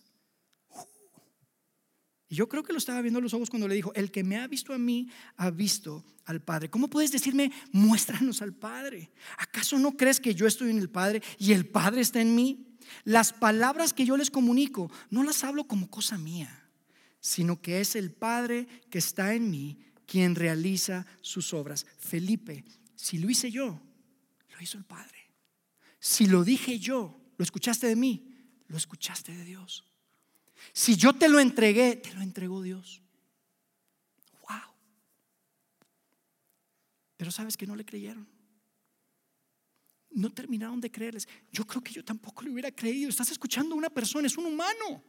Y 2.31 2.35
yo 2.35 2.47
creo 2.47 2.63
que 2.63 2.71
lo 2.71 2.77
estaba 2.77 3.01
viendo 3.01 3.19
a 3.19 3.21
los 3.21 3.33
ojos 3.33 3.49
cuando 3.49 3.67
le 3.67 3.75
dijo, 3.75 3.93
el 3.93 4.09
que 4.09 4.23
me 4.23 4.37
ha 4.37 4.47
visto 4.47 4.73
a 4.73 4.77
mí, 4.77 5.09
ha 5.35 5.51
visto 5.51 6.05
al 6.23 6.41
Padre. 6.41 6.69
¿Cómo 6.69 6.89
puedes 6.89 7.11
decirme, 7.11 7.51
muéstranos 7.73 8.41
al 8.41 8.53
Padre? 8.53 9.11
¿Acaso 9.37 9.77
no 9.77 9.97
crees 9.97 10.21
que 10.21 10.33
yo 10.33 10.47
estoy 10.47 10.69
en 10.69 10.79
el 10.79 10.89
Padre 10.89 11.21
y 11.37 11.51
el 11.51 11.65
Padre 11.65 11.99
está 11.99 12.21
en 12.21 12.33
mí? 12.33 12.77
Las 13.03 13.33
palabras 13.33 13.93
que 13.93 14.05
yo 14.05 14.15
les 14.15 14.31
comunico 14.31 14.89
no 15.09 15.23
las 15.23 15.43
hablo 15.43 15.65
como 15.65 15.89
cosa 15.89 16.17
mía, 16.17 16.69
sino 17.19 17.61
que 17.61 17.81
es 17.81 17.97
el 17.97 18.13
Padre 18.13 18.65
que 18.89 18.99
está 18.99 19.33
en 19.33 19.51
mí 19.51 19.79
quien 20.05 20.35
realiza 20.35 21.05
sus 21.19 21.53
obras. 21.53 21.85
Felipe, 21.99 22.63
si 23.01 23.17
lo 23.17 23.31
hice 23.31 23.49
yo, 23.49 23.81
lo 24.51 24.61
hizo 24.61 24.77
el 24.77 24.83
Padre. 24.83 25.27
Si 25.99 26.27
lo 26.27 26.43
dije 26.43 26.77
yo, 26.77 27.19
lo 27.35 27.43
escuchaste 27.43 27.87
de 27.87 27.95
mí, 27.95 28.31
lo 28.67 28.77
escuchaste 28.77 29.35
de 29.35 29.43
Dios. 29.43 29.83
Si 30.71 30.95
yo 30.95 31.11
te 31.11 31.27
lo 31.27 31.39
entregué, 31.39 31.95
te 31.95 32.13
lo 32.13 32.21
entregó 32.21 32.61
Dios. 32.61 33.01
Wow. 34.47 34.75
Pero 37.17 37.31
sabes 37.31 37.57
que 37.57 37.65
no 37.65 37.75
le 37.75 37.85
creyeron. 37.85 38.29
No 40.11 40.29
terminaron 40.29 40.79
de 40.79 40.91
creerles. 40.91 41.27
Yo 41.51 41.65
creo 41.65 41.81
que 41.81 41.93
yo 41.93 42.05
tampoco 42.05 42.43
le 42.43 42.51
hubiera 42.51 42.69
creído. 42.69 43.09
Estás 43.09 43.31
escuchando 43.31 43.73
a 43.73 43.79
una 43.79 43.89
persona, 43.89 44.27
es 44.27 44.37
un 44.37 44.45
humano. 44.45 45.03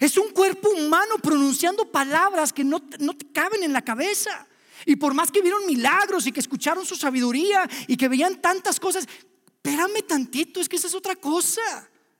Es 0.00 0.16
un 0.16 0.30
cuerpo 0.32 0.70
humano 0.70 1.16
pronunciando 1.22 1.92
palabras 1.92 2.50
que 2.50 2.64
no, 2.64 2.82
no 2.98 3.14
te 3.14 3.30
caben 3.30 3.62
en 3.62 3.74
la 3.74 3.82
cabeza. 3.82 4.48
Y 4.86 4.96
por 4.96 5.14
más 5.14 5.30
que 5.30 5.42
vieron 5.42 5.66
milagros 5.66 6.26
y 6.26 6.32
que 6.32 6.40
escucharon 6.40 6.84
su 6.84 6.96
sabiduría 6.96 7.68
y 7.86 7.96
que 7.96 8.08
veían 8.08 8.40
tantas 8.40 8.78
cosas, 8.78 9.06
espérame 9.06 10.02
tantito, 10.06 10.60
es 10.60 10.68
que 10.68 10.76
esa 10.76 10.86
es 10.86 10.94
otra 10.94 11.16
cosa. 11.16 11.62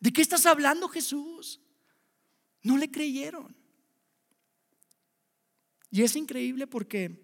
¿De 0.01 0.13
qué 0.13 0.23
estás 0.23 0.47
hablando, 0.47 0.89
Jesús? 0.89 1.61
No 2.63 2.77
le 2.77 2.91
creyeron. 2.91 3.55
Y 5.91 6.03
es 6.03 6.17
increíble 6.17 6.67
porque, 6.67 7.23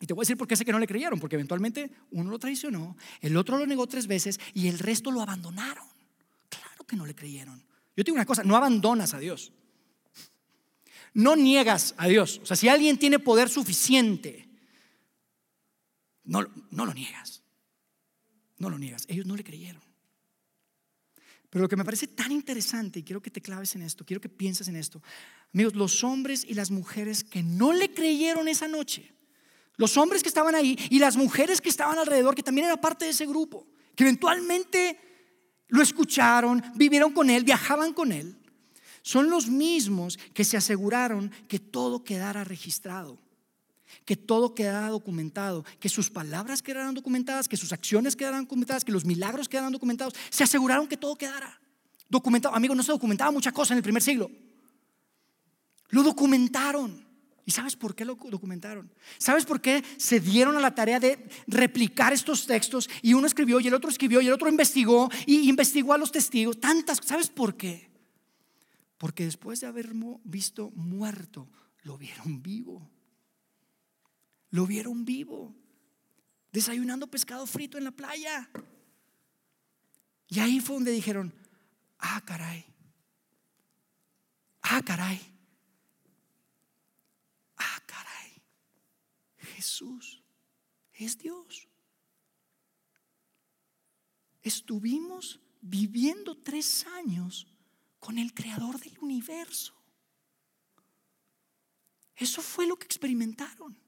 y 0.00 0.06
te 0.06 0.12
voy 0.12 0.22
a 0.22 0.24
decir 0.24 0.36
por 0.36 0.48
qué 0.48 0.56
sé 0.56 0.64
que 0.64 0.72
no 0.72 0.78
le 0.78 0.86
creyeron, 0.86 1.20
porque 1.20 1.36
eventualmente 1.36 1.90
uno 2.10 2.30
lo 2.30 2.38
traicionó, 2.38 2.96
el 3.20 3.36
otro 3.36 3.58
lo 3.58 3.66
negó 3.66 3.86
tres 3.86 4.06
veces 4.06 4.40
y 4.54 4.68
el 4.68 4.78
resto 4.78 5.10
lo 5.10 5.22
abandonaron. 5.22 5.86
Claro 6.48 6.84
que 6.84 6.96
no 6.96 7.06
le 7.06 7.14
creyeron. 7.14 7.64
Yo 7.96 8.02
te 8.02 8.10
digo 8.10 8.16
una 8.16 8.26
cosa, 8.26 8.42
no 8.42 8.56
abandonas 8.56 9.14
a 9.14 9.18
Dios. 9.18 9.52
No 11.14 11.36
niegas 11.36 11.94
a 11.98 12.08
Dios. 12.08 12.40
O 12.42 12.46
sea, 12.46 12.56
si 12.56 12.68
alguien 12.68 12.98
tiene 12.98 13.18
poder 13.18 13.48
suficiente, 13.48 14.48
no, 16.24 16.46
no 16.70 16.86
lo 16.86 16.94
niegas. 16.94 17.42
No 18.58 18.70
lo 18.70 18.78
niegas. 18.78 19.04
Ellos 19.08 19.26
no 19.26 19.36
le 19.36 19.44
creyeron. 19.44 19.82
Pero 21.50 21.64
lo 21.64 21.68
que 21.68 21.76
me 21.76 21.84
parece 21.84 22.06
tan 22.06 22.32
interesante, 22.32 23.00
y 23.00 23.02
quiero 23.02 23.20
que 23.20 23.30
te 23.30 23.42
claves 23.42 23.74
en 23.74 23.82
esto, 23.82 24.06
quiero 24.06 24.20
que 24.20 24.30
pienses 24.30 24.68
en 24.68 24.76
esto, 24.76 25.02
amigos, 25.52 25.74
los 25.74 26.02
hombres 26.02 26.46
y 26.48 26.54
las 26.54 26.70
mujeres 26.70 27.24
que 27.24 27.42
no 27.42 27.74
le 27.74 27.92
creyeron 27.92 28.48
esa 28.48 28.68
noche, 28.68 29.12
los 29.76 29.98
hombres 29.98 30.22
que 30.22 30.30
estaban 30.30 30.54
ahí 30.54 30.78
y 30.88 30.98
las 30.98 31.16
mujeres 31.16 31.60
que 31.60 31.68
estaban 31.68 31.98
alrededor, 31.98 32.34
que 32.34 32.42
también 32.42 32.68
eran 32.68 32.80
parte 32.80 33.04
de 33.04 33.10
ese 33.10 33.26
grupo, 33.26 33.66
que 33.94 34.04
eventualmente 34.04 34.98
lo 35.68 35.82
escucharon, 35.82 36.62
vivieron 36.74 37.12
con 37.12 37.28
él, 37.28 37.44
viajaban 37.44 37.92
con 37.92 38.12
él, 38.12 38.38
son 39.02 39.28
los 39.28 39.48
mismos 39.48 40.18
que 40.32 40.44
se 40.44 40.56
aseguraron 40.56 41.30
que 41.48 41.58
todo 41.58 42.02
quedara 42.02 42.44
registrado 42.44 43.18
que 44.04 44.16
todo 44.16 44.54
quedara 44.54 44.88
documentado, 44.88 45.64
que 45.80 45.88
sus 45.88 46.10
palabras 46.10 46.62
quedaran 46.62 46.94
documentadas, 46.94 47.48
que 47.48 47.56
sus 47.56 47.72
acciones 47.72 48.16
quedaran 48.16 48.44
documentadas, 48.44 48.84
que 48.84 48.92
los 48.92 49.04
milagros 49.04 49.48
quedaran 49.48 49.72
documentados. 49.72 50.14
Se 50.30 50.44
aseguraron 50.44 50.86
que 50.88 50.96
todo 50.96 51.16
quedara 51.16 51.60
documentado. 52.08 52.54
Amigo, 52.54 52.74
no 52.74 52.82
se 52.82 52.92
documentaba 52.92 53.30
mucha 53.30 53.52
cosa 53.52 53.74
en 53.74 53.78
el 53.78 53.82
primer 53.82 54.02
siglo. 54.02 54.30
Lo 55.88 56.02
documentaron. 56.02 57.06
¿Y 57.44 57.50
sabes 57.50 57.74
por 57.74 57.94
qué 57.94 58.04
lo 58.04 58.14
documentaron? 58.14 58.92
¿Sabes 59.18 59.44
por 59.44 59.60
qué 59.60 59.82
se 59.96 60.20
dieron 60.20 60.56
a 60.56 60.60
la 60.60 60.74
tarea 60.74 61.00
de 61.00 61.28
replicar 61.48 62.12
estos 62.12 62.46
textos? 62.46 62.88
Y 63.02 63.14
uno 63.14 63.26
escribió 63.26 63.58
y 63.58 63.66
el 63.66 63.74
otro 63.74 63.90
escribió 63.90 64.20
y 64.20 64.28
el 64.28 64.32
otro 64.32 64.48
investigó 64.48 65.10
y 65.26 65.48
investigó 65.48 65.92
a 65.92 65.98
los 65.98 66.12
testigos. 66.12 66.60
Tantas, 66.60 67.00
¿sabes 67.02 67.28
por 67.28 67.56
qué? 67.56 67.90
Porque 68.96 69.24
después 69.24 69.60
de 69.60 69.66
haber 69.66 69.90
visto 70.22 70.70
muerto, 70.76 71.48
lo 71.82 71.98
vieron 71.98 72.40
vivo. 72.40 72.88
Lo 74.52 74.66
vieron 74.66 75.06
vivo, 75.06 75.54
desayunando 76.52 77.06
pescado 77.06 77.46
frito 77.46 77.78
en 77.78 77.84
la 77.84 77.90
playa. 77.90 78.50
Y 80.28 80.40
ahí 80.40 80.60
fue 80.60 80.76
donde 80.76 80.92
dijeron, 80.92 81.32
ah, 81.98 82.22
caray, 82.24 82.64
ah, 84.60 84.82
caray, 84.82 85.20
ah, 87.56 87.82
caray, 87.86 88.42
Jesús 89.38 90.22
es 90.92 91.16
Dios. 91.16 91.66
Estuvimos 94.42 95.40
viviendo 95.62 96.36
tres 96.36 96.86
años 96.88 97.46
con 97.98 98.18
el 98.18 98.34
creador 98.34 98.78
del 98.78 98.98
universo. 98.98 99.72
Eso 102.16 102.42
fue 102.42 102.66
lo 102.66 102.76
que 102.76 102.84
experimentaron. 102.84 103.81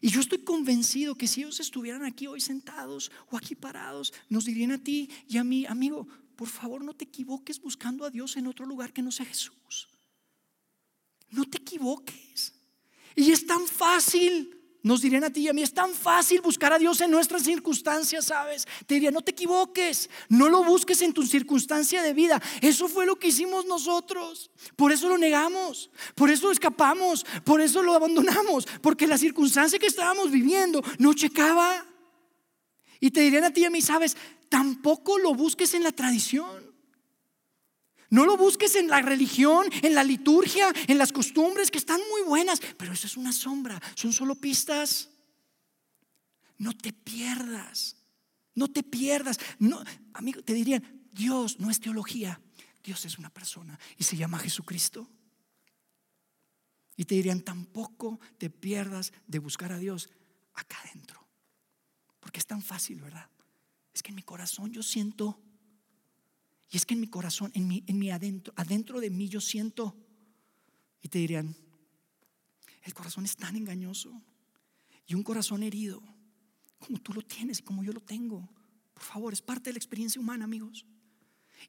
Y 0.00 0.10
yo 0.10 0.20
estoy 0.20 0.38
convencido 0.38 1.14
que 1.14 1.26
si 1.26 1.42
ellos 1.42 1.60
estuvieran 1.60 2.04
aquí 2.04 2.26
hoy 2.26 2.40
sentados 2.40 3.10
o 3.30 3.36
aquí 3.36 3.54
parados, 3.54 4.12
nos 4.28 4.44
dirían 4.44 4.72
a 4.72 4.82
ti 4.82 5.10
y 5.28 5.36
a 5.38 5.44
mí, 5.44 5.66
amigo, 5.66 6.08
por 6.36 6.48
favor 6.48 6.82
no 6.82 6.94
te 6.94 7.04
equivoques 7.04 7.60
buscando 7.60 8.04
a 8.04 8.10
Dios 8.10 8.36
en 8.36 8.46
otro 8.46 8.66
lugar 8.66 8.92
que 8.92 9.02
no 9.02 9.12
sea 9.12 9.26
Jesús. 9.26 9.88
No 11.30 11.44
te 11.44 11.58
equivoques. 11.58 12.54
Y 13.14 13.30
es 13.30 13.46
tan 13.46 13.66
fácil 13.66 14.61
nos 14.82 15.00
dirían 15.00 15.24
a 15.24 15.30
ti 15.30 15.42
y 15.42 15.48
a 15.48 15.52
mí, 15.52 15.62
es 15.62 15.72
tan 15.72 15.92
fácil 15.92 16.40
buscar 16.40 16.72
a 16.72 16.78
Dios 16.78 17.00
en 17.00 17.10
nuestras 17.10 17.42
circunstancias, 17.42 18.26
¿sabes? 18.26 18.66
Te 18.86 18.94
diría, 18.94 19.10
no 19.10 19.22
te 19.22 19.30
equivoques, 19.30 20.10
no 20.28 20.48
lo 20.48 20.64
busques 20.64 21.02
en 21.02 21.12
tu 21.12 21.24
circunstancia 21.24 22.02
de 22.02 22.12
vida. 22.12 22.42
Eso 22.60 22.88
fue 22.88 23.06
lo 23.06 23.16
que 23.16 23.28
hicimos 23.28 23.66
nosotros. 23.66 24.50
Por 24.76 24.90
eso 24.90 25.08
lo 25.08 25.18
negamos, 25.18 25.90
por 26.14 26.30
eso 26.30 26.46
lo 26.46 26.52
escapamos, 26.52 27.24
por 27.44 27.60
eso 27.60 27.82
lo 27.82 27.94
abandonamos, 27.94 28.66
porque 28.80 29.06
la 29.06 29.18
circunstancia 29.18 29.78
que 29.78 29.86
estábamos 29.86 30.30
viviendo 30.30 30.82
no 30.98 31.14
checaba. 31.14 31.86
Y 32.98 33.10
te 33.10 33.20
dirían 33.20 33.44
a 33.44 33.52
ti 33.52 33.62
y 33.62 33.64
a 33.66 33.70
mí, 33.70 33.82
¿sabes? 33.82 34.16
Tampoco 34.48 35.18
lo 35.18 35.34
busques 35.34 35.74
en 35.74 35.82
la 35.82 35.92
tradición. 35.92 36.61
No 38.12 38.26
lo 38.26 38.36
busques 38.36 38.76
en 38.76 38.88
la 38.88 39.00
religión, 39.00 39.64
en 39.80 39.94
la 39.94 40.04
liturgia, 40.04 40.70
en 40.86 40.98
las 40.98 41.12
costumbres 41.12 41.70
que 41.70 41.78
están 41.78 41.98
muy 42.10 42.20
buenas, 42.20 42.60
pero 42.76 42.92
eso 42.92 43.06
es 43.06 43.16
una 43.16 43.32
sombra, 43.32 43.80
son 43.94 44.12
solo 44.12 44.34
pistas. 44.34 45.08
No 46.58 46.76
te 46.76 46.92
pierdas, 46.92 47.96
no 48.54 48.68
te 48.68 48.82
pierdas. 48.82 49.38
No, 49.58 49.82
amigo, 50.12 50.42
te 50.42 50.52
dirían, 50.52 51.08
Dios 51.10 51.58
no 51.58 51.70
es 51.70 51.80
teología, 51.80 52.38
Dios 52.84 53.02
es 53.06 53.16
una 53.16 53.30
persona 53.30 53.78
y 53.96 54.04
se 54.04 54.18
llama 54.18 54.38
Jesucristo. 54.38 55.08
Y 56.98 57.06
te 57.06 57.14
dirían, 57.14 57.40
tampoco 57.40 58.20
te 58.36 58.50
pierdas 58.50 59.14
de 59.26 59.38
buscar 59.38 59.72
a 59.72 59.78
Dios 59.78 60.10
acá 60.52 60.76
adentro. 60.84 61.26
Porque 62.20 62.40
es 62.40 62.46
tan 62.46 62.60
fácil, 62.60 63.00
¿verdad? 63.00 63.30
Es 63.94 64.02
que 64.02 64.10
en 64.10 64.16
mi 64.16 64.22
corazón 64.22 64.70
yo 64.70 64.82
siento 64.82 65.40
y 66.72 66.78
es 66.78 66.86
que 66.86 66.94
en 66.94 67.00
mi 67.00 67.08
corazón, 67.08 67.52
en 67.54 67.68
mi, 67.68 67.84
en 67.86 67.98
mi 67.98 68.10
adentro, 68.10 68.54
adentro 68.56 68.98
de 68.98 69.10
mí 69.10 69.28
yo 69.28 69.42
siento, 69.42 69.94
y 71.02 71.08
te 71.08 71.18
dirían, 71.18 71.54
el 72.82 72.94
corazón 72.94 73.26
es 73.26 73.36
tan 73.36 73.56
engañoso. 73.56 74.22
Y 75.06 75.14
un 75.14 75.22
corazón 75.22 75.62
herido, 75.62 76.02
como 76.78 76.98
tú 76.98 77.12
lo 77.12 77.20
tienes 77.20 77.58
y 77.58 77.62
como 77.62 77.84
yo 77.84 77.92
lo 77.92 78.00
tengo, 78.00 78.48
por 78.94 79.02
favor, 79.02 79.34
es 79.34 79.42
parte 79.42 79.68
de 79.68 79.74
la 79.74 79.78
experiencia 79.78 80.18
humana, 80.18 80.46
amigos. 80.46 80.86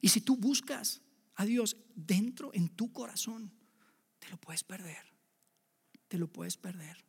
Y 0.00 0.08
si 0.08 0.22
tú 0.22 0.36
buscas 0.36 1.02
a 1.34 1.44
Dios 1.44 1.76
dentro, 1.94 2.50
en 2.54 2.70
tu 2.70 2.90
corazón, 2.90 3.52
te 4.18 4.30
lo 4.30 4.38
puedes 4.38 4.64
perder. 4.64 5.04
Te 6.08 6.16
lo 6.16 6.32
puedes 6.32 6.56
perder. 6.56 7.04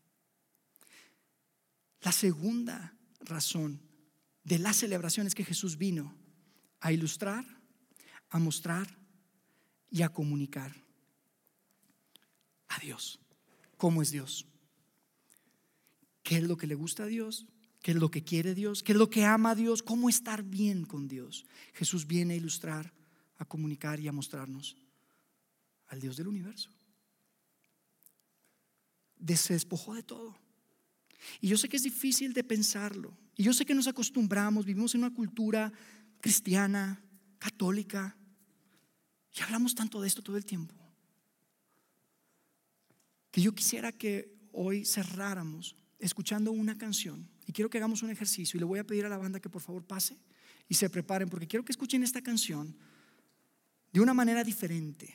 La 2.01 2.11
segunda 2.11 2.93
razón 3.21 3.81
de 4.43 4.59
la 4.59 4.73
celebración 4.73 5.27
es 5.27 5.33
que 5.33 5.45
Jesús 5.45 5.77
vino 5.77 6.13
a 6.81 6.91
ilustrar 6.91 7.55
a 8.36 8.39
mostrar 8.39 8.97
y 9.89 10.01
a 10.01 10.09
comunicar 10.09 10.75
a 12.67 12.79
Dios. 12.79 13.17
¿Cómo 13.77 14.01
es 14.01 14.11
Dios? 14.11 14.45
¿Qué 16.21 16.36
es 16.38 16.43
lo 16.43 16.57
que 16.57 16.67
le 16.67 16.75
gusta 16.75 17.03
a 17.03 17.05
Dios? 17.05 17.45
¿Qué 17.81 17.91
es 17.91 17.97
lo 17.97 18.11
que 18.11 18.25
quiere 18.25 18.53
Dios? 18.53 18.83
¿Qué 18.83 18.91
es 18.91 18.97
lo 18.97 19.09
que 19.09 19.23
ama 19.23 19.51
a 19.51 19.55
Dios? 19.55 19.81
¿Cómo 19.83 20.09
estar 20.09 20.43
bien 20.43 20.83
con 20.83 21.07
Dios? 21.07 21.45
Jesús 21.73 22.07
viene 22.07 22.33
a 22.33 22.38
ilustrar, 22.38 22.91
a 23.38 23.45
comunicar 23.45 24.01
y 24.01 24.09
a 24.09 24.11
mostrarnos 24.11 24.75
al 25.88 26.01
Dios 26.01 26.17
del 26.17 26.27
universo. 26.27 26.69
Se 29.33 29.53
despojó 29.53 29.93
de 29.93 30.03
todo. 30.03 30.38
Y 31.39 31.47
yo 31.47 31.57
sé 31.57 31.69
que 31.69 31.77
es 31.77 31.83
difícil 31.83 32.33
de 32.33 32.43
pensarlo. 32.43 33.17
Y 33.38 33.43
yo 33.43 33.53
sé 33.53 33.65
que 33.65 33.73
nos 33.73 33.88
acostumbramos, 33.88 34.65
vivimos 34.65 34.93
en 34.93 35.05
una 35.05 35.13
cultura 35.13 35.71
cristiana, 36.19 37.01
católica, 37.39 38.17
y 39.38 39.41
hablamos 39.41 39.75
tanto 39.75 40.01
de 40.01 40.07
esto 40.07 40.21
todo 40.21 40.38
el 40.38 40.45
tiempo. 40.45 40.73
Que 43.31 43.41
yo 43.41 43.53
quisiera 43.53 43.91
que 43.91 44.33
hoy 44.53 44.86
cerráramos 44.86 45.75
escuchando 45.99 46.51
una 46.51 46.77
canción. 46.77 47.27
Y 47.45 47.51
quiero 47.51 47.69
que 47.69 47.77
hagamos 47.77 48.01
un 48.01 48.09
ejercicio. 48.09 48.57
Y 48.57 48.59
le 48.59 48.65
voy 48.65 48.79
a 48.79 48.86
pedir 48.86 49.05
a 49.05 49.09
la 49.09 49.17
banda 49.17 49.39
que 49.39 49.49
por 49.49 49.61
favor 49.61 49.83
pase 49.83 50.17
y 50.69 50.75
se 50.75 50.89
preparen, 50.89 51.29
porque 51.29 51.47
quiero 51.47 51.65
que 51.65 51.71
escuchen 51.71 52.01
esta 52.01 52.21
canción 52.21 52.75
de 53.91 53.99
una 53.99 54.13
manera 54.13 54.43
diferente. 54.43 55.13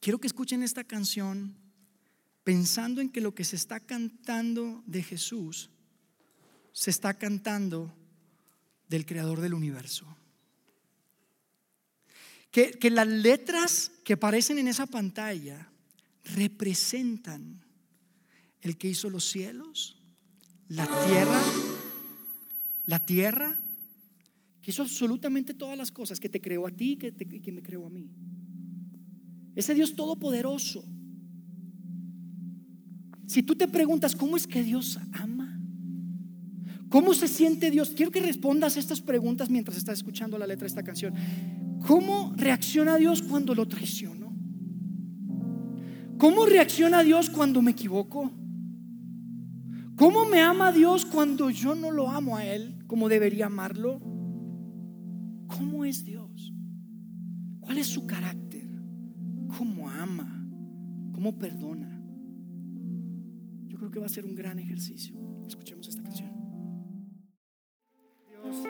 Quiero 0.00 0.18
que 0.18 0.26
escuchen 0.26 0.62
esta 0.62 0.84
canción 0.84 1.56
pensando 2.42 3.00
en 3.00 3.10
que 3.10 3.20
lo 3.20 3.34
que 3.34 3.44
se 3.44 3.56
está 3.56 3.80
cantando 3.80 4.82
de 4.86 5.02
Jesús 5.02 5.70
se 6.72 6.90
está 6.90 7.14
cantando 7.14 7.94
del 8.88 9.04
creador 9.04 9.40
del 9.40 9.54
universo. 9.54 10.06
Que, 12.50 12.90
las 12.90 13.06
letras 13.06 13.92
que 14.04 14.14
aparecen 14.14 14.58
en 14.58 14.68
esa 14.68 14.86
pantalla 14.86 15.70
representan 16.24 17.64
el 18.60 18.76
que 18.76 18.88
hizo 18.88 19.08
los 19.08 19.24
cielos, 19.24 19.96
la 20.68 20.86
tierra, 21.06 21.40
la 22.86 22.98
tierra, 22.98 23.58
que 24.60 24.70
hizo 24.72 24.82
absolutamente 24.82 25.54
todas 25.54 25.78
las 25.78 25.92
cosas, 25.92 26.18
que 26.18 26.28
te 26.28 26.40
creó 26.40 26.66
a 26.66 26.70
ti 26.70 26.96
que 26.96 27.14
y 27.18 27.40
que 27.40 27.52
me 27.52 27.62
creó 27.62 27.86
a 27.86 27.90
mí. 27.90 28.10
Ese 29.54 29.74
Dios 29.74 29.94
todopoderoso. 29.94 30.84
Si 33.26 33.42
tú 33.44 33.54
te 33.54 33.68
preguntas, 33.68 34.16
¿cómo 34.16 34.36
es 34.36 34.46
que 34.46 34.62
Dios 34.64 34.98
ama? 35.12 35.60
¿Cómo 36.88 37.14
se 37.14 37.28
siente 37.28 37.70
Dios? 37.70 37.92
Quiero 37.96 38.10
que 38.10 38.20
respondas 38.20 38.76
estas 38.76 39.00
preguntas 39.00 39.48
mientras 39.48 39.76
estás 39.76 39.98
escuchando 39.98 40.36
la 40.36 40.46
letra 40.48 40.64
de 40.64 40.68
esta 40.68 40.82
canción. 40.82 41.14
¿Cómo 41.90 42.32
reacciona 42.36 42.98
Dios 42.98 43.20
cuando 43.20 43.52
lo 43.52 43.66
traiciono? 43.66 44.32
¿Cómo 46.18 46.46
reacciona 46.46 47.02
Dios 47.02 47.28
cuando 47.30 47.62
me 47.62 47.72
equivoco? 47.72 48.30
¿Cómo 49.96 50.24
me 50.24 50.40
ama 50.40 50.70
Dios 50.70 51.04
cuando 51.04 51.50
yo 51.50 51.74
no 51.74 51.90
lo 51.90 52.08
amo 52.08 52.36
a 52.36 52.46
Él 52.46 52.84
como 52.86 53.08
debería 53.08 53.46
amarlo? 53.46 53.98
¿Cómo 55.48 55.84
es 55.84 56.04
Dios? 56.04 56.54
¿Cuál 57.58 57.78
es 57.78 57.88
su 57.88 58.06
carácter? 58.06 58.70
¿Cómo 59.58 59.90
ama? 59.90 60.48
¿Cómo 61.12 61.36
perdona? 61.38 62.00
Yo 63.66 63.78
creo 63.78 63.90
que 63.90 63.98
va 63.98 64.06
a 64.06 64.10
ser 64.10 64.24
un 64.26 64.36
gran 64.36 64.60
ejercicio. 64.60 65.16
Escuchemos 65.44 65.88
esta 65.88 66.04
canción. 66.04 66.30
Dios, 68.28 68.62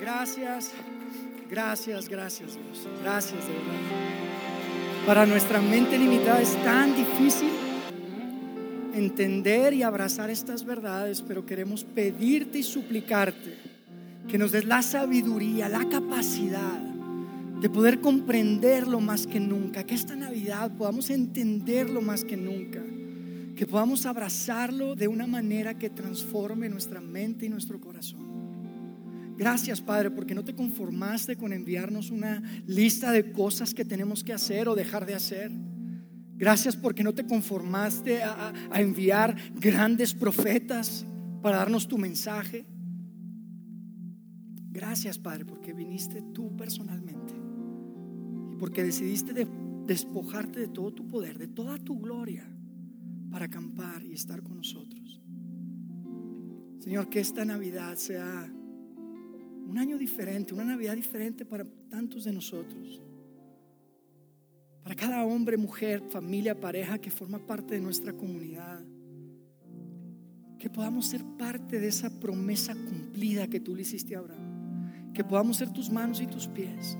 gracias, 0.00 0.72
gracias, 1.52 2.08
gracias 2.08 2.54
Dios. 2.54 2.88
Gracias 3.02 3.46
de 3.46 3.52
verdad. 3.52 5.06
Para 5.06 5.26
nuestra 5.26 5.60
mente 5.60 5.98
limitada 5.98 6.40
es 6.40 6.56
tan 6.64 6.96
difícil 6.96 7.50
entender 8.94 9.74
y 9.74 9.82
abrazar 9.82 10.30
estas 10.30 10.64
verdades, 10.64 11.22
pero 11.22 11.44
queremos 11.44 11.84
pedirte 11.84 12.58
y 12.58 12.62
suplicarte 12.62 13.56
que 14.28 14.38
nos 14.38 14.52
des 14.52 14.64
la 14.64 14.80
sabiduría, 14.80 15.68
la 15.68 15.86
capacidad 15.88 16.78
de 17.60 17.68
poder 17.68 18.00
comprenderlo 18.00 19.00
más 19.00 19.26
que 19.26 19.38
nunca, 19.38 19.84
que 19.84 19.94
esta 19.94 20.16
Navidad 20.16 20.70
podamos 20.76 21.10
entenderlo 21.10 22.00
más 22.00 22.24
que 22.24 22.36
nunca, 22.36 22.80
que 23.54 23.66
podamos 23.66 24.06
abrazarlo 24.06 24.94
de 24.94 25.06
una 25.06 25.26
manera 25.26 25.78
que 25.78 25.90
transforme 25.90 26.68
nuestra 26.68 27.00
mente 27.00 27.46
y 27.46 27.48
nuestro 27.48 27.78
corazón. 27.78 28.31
Gracias 29.36 29.80
Padre, 29.80 30.10
porque 30.10 30.34
no 30.34 30.44
te 30.44 30.54
conformaste 30.54 31.36
con 31.36 31.52
enviarnos 31.52 32.10
una 32.10 32.42
lista 32.66 33.12
de 33.12 33.32
cosas 33.32 33.74
que 33.74 33.84
tenemos 33.84 34.22
que 34.22 34.32
hacer 34.32 34.68
o 34.68 34.74
dejar 34.74 35.06
de 35.06 35.14
hacer 35.14 35.52
Gracias 36.42 36.74
porque 36.74 37.04
no 37.04 37.14
te 37.14 37.24
conformaste 37.24 38.20
a, 38.24 38.52
enviar 38.74 39.36
grandes 39.54 40.12
profetas 40.12 41.06
para 41.40 41.58
darnos 41.58 41.86
tu 41.86 41.98
mensaje. 41.98 42.66
Gracias, 44.72 45.20
Padre, 45.20 45.44
porque 45.44 45.72
viniste 45.72 46.20
tú 46.34 46.56
personalmente 46.56 47.32
y 48.50 48.56
porque 48.56 48.82
decidiste 48.82 49.46
despojarte 49.86 50.58
de 50.58 50.66
todo 50.66 50.92
tu 50.92 51.06
poder, 51.06 51.38
de 51.38 51.46
toda 51.46 51.78
tu 51.78 52.00
gloria, 52.00 52.44
para 53.30 53.44
acampar 53.44 54.02
y 54.02 54.12
estar 54.12 54.42
con 54.42 54.56
nosotros. 54.56 55.22
Señor, 56.80 57.08
que 57.08 57.20
esta 57.20 57.44
Navidad 57.44 57.94
sea 57.94 58.52
un 59.72 59.78
año 59.78 59.98
diferente, 59.98 60.54
una 60.54 60.64
Navidad 60.64 60.94
diferente 60.94 61.44
para 61.44 61.64
tantos 61.88 62.24
de 62.24 62.32
nosotros 62.32 63.02
para 64.82 64.96
cada 64.96 65.24
hombre, 65.24 65.56
mujer, 65.56 66.02
familia, 66.10 66.58
pareja 66.58 66.98
que 66.98 67.10
forma 67.10 67.38
parte 67.38 67.74
de 67.74 67.80
nuestra 67.80 68.12
comunidad. 68.12 68.80
Que 70.58 70.68
podamos 70.68 71.06
ser 71.06 71.24
parte 71.38 71.78
de 71.78 71.88
esa 71.88 72.10
promesa 72.20 72.74
cumplida 72.74 73.48
que 73.48 73.60
tú 73.60 73.74
le 73.74 73.82
hiciste 73.82 74.16
a 74.16 74.18
Abraham. 74.18 75.12
Que 75.12 75.24
podamos 75.24 75.58
ser 75.58 75.70
tus 75.70 75.90
manos 75.90 76.20
y 76.20 76.26
tus 76.26 76.48
pies. 76.48 76.98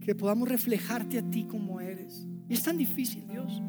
Que 0.00 0.14
podamos 0.14 0.48
reflejarte 0.48 1.18
a 1.18 1.30
ti 1.30 1.44
como 1.44 1.80
eres. 1.80 2.26
Y 2.48 2.54
es 2.54 2.62
tan 2.62 2.78
difícil, 2.78 3.26
Dios. 3.28 3.60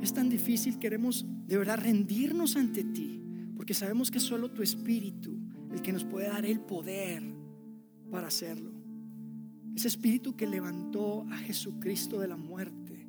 Es 0.00 0.12
tan 0.12 0.28
difícil. 0.28 0.78
Queremos 0.78 1.26
de 1.46 1.58
verdad 1.58 1.78
rendirnos 1.78 2.56
ante 2.56 2.84
ti. 2.84 3.20
Porque 3.56 3.74
sabemos 3.74 4.10
que 4.10 4.20
solo 4.20 4.50
tu 4.50 4.62
espíritu 4.62 5.39
el 5.72 5.82
que 5.82 5.92
nos 5.92 6.04
puede 6.04 6.28
dar 6.28 6.44
el 6.44 6.60
poder 6.60 7.22
para 8.10 8.28
hacerlo. 8.28 8.72
Ese 9.74 9.88
espíritu 9.88 10.36
que 10.36 10.46
levantó 10.46 11.26
a 11.30 11.36
Jesucristo 11.36 12.18
de 12.18 12.28
la 12.28 12.36
muerte. 12.36 13.08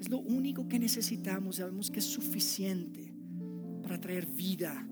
Es 0.00 0.08
lo 0.08 0.20
único 0.20 0.68
que 0.68 0.78
necesitamos. 0.78 1.56
Sabemos 1.56 1.90
que 1.90 1.98
es 1.98 2.06
suficiente 2.06 3.12
para 3.82 4.00
traer 4.00 4.26
vida, 4.26 4.86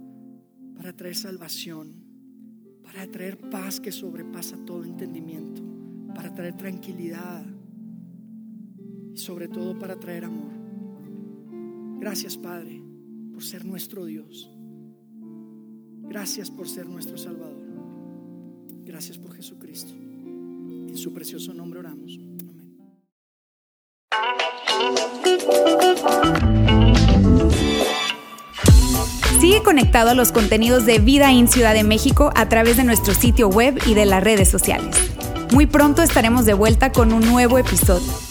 para 0.77 0.93
traer 0.95 1.15
salvación, 1.15 1.95
para 2.83 3.07
traer 3.11 3.39
paz 3.39 3.81
que 3.81 3.93
sobrepasa 3.93 4.57
todo 4.65 4.85
entendimiento, 4.85 5.63
para 6.15 6.35
traer 6.35 6.57
tranquilidad 6.57 7.47
y 9.15 9.19
sobre 9.19 9.49
todo 9.49 9.79
para 9.79 9.99
traer 9.99 10.25
amor. 10.25 10.53
Gracias 12.01 12.37
Padre 12.37 12.83
por 13.33 13.45
ser 13.45 13.65
nuestro 13.65 14.05
Dios. 14.05 14.60
Gracias 16.11 16.51
por 16.51 16.69
ser 16.69 16.87
nuestro 16.87 17.17
Salvador. 17.17 17.63
Gracias 18.85 19.17
por 19.17 19.33
Jesucristo. 19.33 19.93
En 19.95 20.97
su 20.97 21.15
precioso 21.15 21.55
nombre 21.55 21.79
oramos. 21.79 22.19
Sigue 29.39 29.63
conectado 29.63 30.11
a 30.11 30.15
los 30.15 30.33
contenidos 30.33 30.85
de 30.85 30.99
Vida 30.99 31.31
en 31.31 31.47
Ciudad 31.47 31.75
de 31.75 31.85
México 31.85 32.33
a 32.35 32.49
través 32.49 32.77
de 32.77 32.83
nuestro 32.83 33.15
sitio 33.15 33.49
web 33.49 33.79
y 33.87 33.95
de 33.95 34.05
las 34.05 34.25
redes 34.25 34.49
sociales. 34.49 34.97
Muy 35.53 35.67
pronto 35.67 36.03
estaremos 36.03 36.45
de 36.45 36.55
vuelta 36.55 36.91
con 36.91 37.13
un 37.13 37.21
nuevo 37.21 37.57
episodio. 37.57 38.30